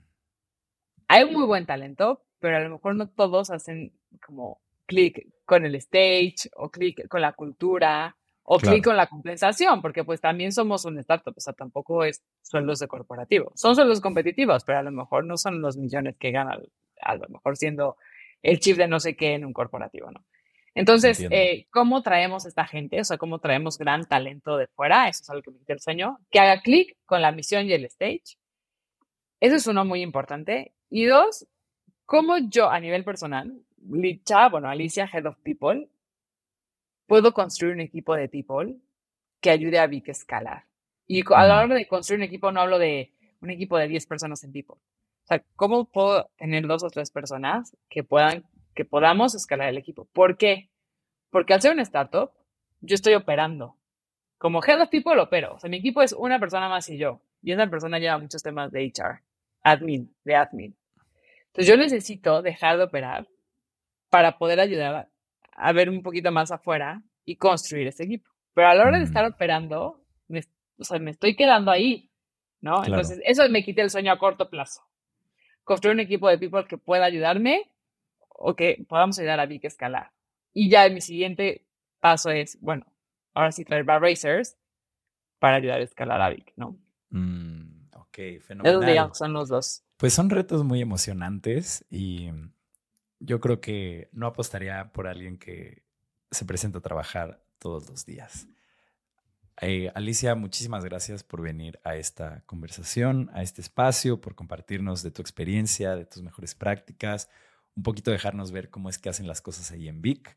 hay 1.09 1.31
muy 1.31 1.45
buen 1.45 1.67
talento, 1.67 2.25
pero 2.39 2.57
a 2.57 2.61
lo 2.61 2.71
mejor 2.71 2.95
no 2.95 3.11
todos 3.11 3.51
hacen 3.51 3.93
como 4.25 4.63
clic 4.87 5.27
con 5.45 5.67
el 5.67 5.75
stage 5.75 6.49
o 6.55 6.71
clic 6.71 7.09
con 7.09 7.21
la 7.21 7.33
cultura 7.33 8.17
o 8.45 8.59
clic 8.59 8.85
con 8.85 8.97
la 8.97 9.07
compensación, 9.07 9.81
porque 9.81 10.05
pues 10.05 10.21
también 10.21 10.53
somos 10.53 10.85
un 10.85 10.99
startup, 10.99 11.35
o 11.37 11.41
sea, 11.41 11.55
tampoco 11.55 12.05
es 12.05 12.23
sueldos 12.43 12.79
de 12.79 12.89
corporativo. 12.89 13.53
Son 13.55 13.75
sueldos 13.75 14.01
competitivos, 14.01 14.65
pero 14.65 14.79
a 14.79 14.83
lo 14.83 14.93
mejor 14.93 15.25
no 15.25 15.39
son 15.39 15.63
los 15.63 15.77
millones 15.79 16.17
que 16.19 16.31
ganan, 16.31 16.61
a 17.01 17.15
lo 17.17 17.29
mejor 17.29 17.57
siendo 17.57 17.97
el 18.43 18.61
chip 18.61 18.77
de 18.77 18.87
no 18.87 19.01
sé 19.01 19.17
qué 19.17 19.35
en 19.35 19.47
un 19.47 19.55
corporativo, 19.55 20.11
¿no? 20.11 20.25
Entonces, 20.75 21.25
eh, 21.31 21.67
¿cómo 21.71 22.03
traemos 22.03 22.45
a 22.45 22.49
esta 22.49 22.67
gente? 22.67 23.01
O 23.01 23.05
sea, 23.05 23.17
¿cómo 23.17 23.39
traemos 23.39 23.79
gran 23.79 24.05
talento 24.05 24.57
de 24.57 24.67
fuera? 24.67 25.09
Eso 25.09 25.23
es 25.23 25.31
algo 25.31 25.43
que 25.43 25.53
me 25.53 25.59
el 25.69 25.81
sueño. 25.81 26.19
Que 26.31 26.41
haga 26.41 26.61
clic 26.63 26.97
con 27.07 27.23
la 27.23 27.31
misión 27.31 27.67
y 27.67 27.73
el 27.73 27.85
stage. 27.85 28.37
Eso 29.41 29.55
es 29.55 29.67
uno 29.69 29.85
muy 29.85 30.03
importante. 30.03 30.73
Y 30.91 31.05
dos, 31.05 31.47
¿cómo 32.07 32.39
yo 32.39 32.71
a 32.71 32.81
nivel 32.81 33.05
personal, 33.05 33.57
Licha, 33.89 34.49
bueno, 34.49 34.69
Alicia, 34.69 35.09
Head 35.13 35.27
of 35.27 35.37
People, 35.45 35.89
puedo 37.07 37.33
construir 37.33 37.75
un 37.75 37.81
equipo 37.81 38.15
de 38.15 38.29
people 38.29 38.77
que 39.41 39.51
ayude 39.51 39.79
a 39.79 39.87
Vic 39.87 40.09
a 40.09 40.13
escalar. 40.13 40.65
Y 41.07 41.23
a 41.35 41.47
la 41.47 41.63
hora 41.63 41.75
de 41.75 41.87
construir 41.87 42.21
un 42.21 42.25
equipo 42.25 42.51
no 42.51 42.61
hablo 42.61 42.79
de 42.79 43.13
un 43.41 43.51
equipo 43.51 43.77
de 43.77 43.89
10 43.89 44.07
personas 44.07 44.43
en 44.45 44.53
people. 44.53 44.77
O 44.77 45.27
sea, 45.27 45.43
¿cómo 45.57 45.85
puedo 45.87 46.31
tener 46.37 46.67
dos 46.67 46.83
o 46.83 46.91
tres 46.91 47.11
personas 47.11 47.77
que 47.89 48.05
puedan, 48.05 48.45
que 48.75 48.85
podamos 48.85 49.35
escalar 49.35 49.69
el 49.69 49.79
equipo? 49.79 50.07
¿Por 50.13 50.37
qué? 50.37 50.71
Porque 51.31 51.55
al 51.55 51.61
ser 51.61 51.73
una 51.73 51.83
startup, 51.83 52.31
yo 52.81 52.95
estoy 52.95 53.15
operando. 53.15 53.77
Como 54.39 54.63
head 54.63 54.81
of 54.81 54.91
people 54.91 55.19
opero. 55.19 55.55
O 55.55 55.59
sea, 55.59 55.71
mi 55.71 55.79
equipo 55.79 56.03
es 56.03 56.13
una 56.13 56.39
persona 56.39 56.69
más 56.69 56.89
y 56.89 56.99
yo. 56.99 57.21
Y 57.43 57.53
esa 57.53 57.67
persona 57.69 57.99
lleva 57.99 58.19
muchos 58.19 58.43
temas 58.43 58.71
de 58.73 58.85
HR, 58.85 59.23
admin, 59.63 60.15
de 60.25 60.35
admin. 60.35 60.77
Entonces 61.47 61.67
yo 61.69 61.77
necesito 61.77 62.43
dejar 62.43 62.79
de 62.79 62.85
operar 62.85 63.29
para 64.11 64.39
poder 64.39 64.61
ayudar 64.61 65.09
a 65.57 65.73
ver 65.73 65.89
un 65.89 66.03
poquito 66.03 66.31
más 66.33 66.51
afuera 66.51 67.03
y 67.25 67.37
construir 67.37 67.87
ese 67.87 68.05
equipo. 68.05 68.31
Pero 68.55 68.69
a 68.69 68.75
la 68.75 68.85
hora 68.85 68.99
de 68.99 69.05
estar 69.05 69.25
operando, 69.25 70.05
me, 70.29 70.43
o 70.79 70.85
sea, 70.85 70.99
me 70.99 71.11
estoy 71.11 71.35
quedando 71.35 71.71
ahí, 71.71 72.11
¿no? 72.61 72.85
Entonces, 72.85 73.21
eso 73.25 73.49
me 73.49 73.65
quita 73.65 73.83
el 73.83 73.91
sueño 73.91 74.13
a 74.13 74.19
corto 74.19 74.49
plazo. 74.49 74.83
Construir 75.65 75.95
un 75.95 76.01
equipo 76.01 76.29
de 76.29 76.39
people 76.39 76.67
que 76.67 76.79
pueda 76.79 77.05
ayudarme 77.05 77.71
o 78.29 78.55
que 78.55 78.85
podamos 78.89 79.19
ayudar 79.19 79.41
a 79.41 79.47
Vic 79.47 79.65
a 79.65 79.69
escalar. 79.69 80.13
Y 80.53 80.69
ya 80.69 80.89
mi 80.89 81.01
siguiente 81.01 81.67
paso 82.01 82.31
es, 82.31 82.61
bueno, 82.61 82.87
ahora 83.33 83.51
sí 83.51 83.65
traer 83.65 83.85
bar 83.85 84.01
racers 84.01 84.57
para 85.39 85.57
ayudar 85.57 85.81
a 85.81 85.85
escalar 85.85 86.21
a 86.21 86.31
Vic, 86.31 86.53
¿no? 86.57 86.79
Mm, 87.11 87.89
ok, 87.95 88.19
fenomenal. 88.41 89.11
son 89.15 89.33
los 89.33 89.49
dos. 89.49 89.85
Pues 89.97 90.13
son 90.13 90.31
retos 90.31 90.65
muy 90.65 90.81
emocionantes 90.81 91.85
y 91.91 92.31
yo 93.25 93.41
creo 93.41 93.61
que 93.61 94.09
no 94.13 94.27
apostaría 94.27 94.93
por 94.93 95.07
alguien 95.07 95.39
que 95.39 95.85
se 96.31 96.45
presenta 96.45 96.79
a 96.79 96.83
trabajar 96.83 97.45
todos 97.59 97.89
los 97.89 98.05
días. 98.05 98.49
Eh, 99.61 99.91
Alicia, 99.95 100.35
muchísimas 100.35 100.85
gracias 100.85 101.23
por 101.23 101.41
venir 101.41 101.79
a 101.85 101.97
esta 101.97 102.43
conversación, 102.47 103.31
a 103.33 103.43
este 103.43 103.61
espacio, 103.61 104.21
por 104.21 104.35
compartirnos 104.35 105.03
de 105.03 105.11
tu 105.11 105.23
experiencia, 105.23 105.95
de 105.95 106.07
tus 106.07 106.23
mejores 106.23 106.55
prácticas, 106.55 107.31
un 107.77 107.83
poquito 107.83 108.11
dejarnos 108.11 108.51
ver 108.51 108.71
cómo 108.71 108.89
es 108.89 108.99
que 108.99 109.09
hacen 109.09 109.27
las 109.27 109.41
cosas 109.41 109.71
ahí 109.71 109.89
en 109.89 110.03
Vic. 110.03 110.37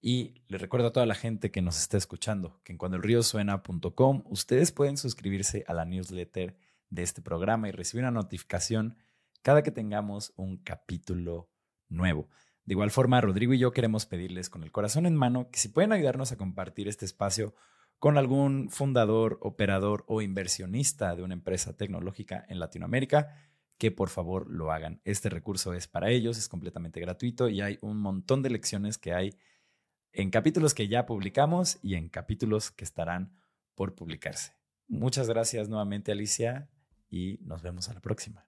Y 0.00 0.42
le 0.46 0.58
recuerdo 0.58 0.88
a 0.88 0.92
toda 0.92 1.06
la 1.06 1.14
gente 1.14 1.50
que 1.50 1.62
nos 1.62 1.78
está 1.80 1.96
escuchando 1.96 2.60
que 2.62 2.72
en 2.72 2.78
cuandoelriosuena.com 2.78 4.22
ustedes 4.26 4.70
pueden 4.70 4.96
suscribirse 4.96 5.64
a 5.66 5.74
la 5.74 5.84
newsletter 5.84 6.56
de 6.90 7.02
este 7.02 7.20
programa 7.20 7.68
y 7.68 7.72
recibir 7.72 8.04
una 8.04 8.12
notificación 8.12 8.96
cada 9.42 9.62
que 9.62 9.70
tengamos 9.70 10.32
un 10.36 10.58
capítulo 10.58 11.48
nuevo. 11.88 12.28
De 12.64 12.74
igual 12.74 12.90
forma, 12.90 13.20
Rodrigo 13.20 13.54
y 13.54 13.58
yo 13.58 13.72
queremos 13.72 14.06
pedirles 14.06 14.50
con 14.50 14.62
el 14.62 14.72
corazón 14.72 15.06
en 15.06 15.16
mano 15.16 15.48
que 15.50 15.58
si 15.58 15.68
pueden 15.68 15.92
ayudarnos 15.92 16.32
a 16.32 16.36
compartir 16.36 16.88
este 16.88 17.04
espacio 17.04 17.54
con 17.98 18.18
algún 18.18 18.68
fundador, 18.70 19.38
operador 19.40 20.04
o 20.06 20.22
inversionista 20.22 21.16
de 21.16 21.22
una 21.22 21.34
empresa 21.34 21.76
tecnológica 21.76 22.44
en 22.48 22.60
Latinoamérica, 22.60 23.34
que 23.78 23.90
por 23.90 24.08
favor 24.08 24.50
lo 24.50 24.72
hagan. 24.72 25.00
Este 25.04 25.28
recurso 25.28 25.72
es 25.72 25.88
para 25.88 26.10
ellos, 26.10 26.36
es 26.36 26.48
completamente 26.48 27.00
gratuito 27.00 27.48
y 27.48 27.60
hay 27.60 27.78
un 27.80 27.98
montón 27.98 28.42
de 28.42 28.50
lecciones 28.50 28.98
que 28.98 29.14
hay 29.14 29.34
en 30.12 30.30
capítulos 30.30 30.74
que 30.74 30.88
ya 30.88 31.06
publicamos 31.06 31.78
y 31.82 31.94
en 31.94 32.08
capítulos 32.08 32.70
que 32.70 32.84
estarán 32.84 33.32
por 33.74 33.94
publicarse. 33.94 34.52
Muchas 34.88 35.28
gracias 35.28 35.68
nuevamente 35.68 36.12
Alicia 36.12 36.68
y 37.08 37.38
nos 37.42 37.62
vemos 37.62 37.88
a 37.88 37.94
la 37.94 38.00
próxima. 38.00 38.47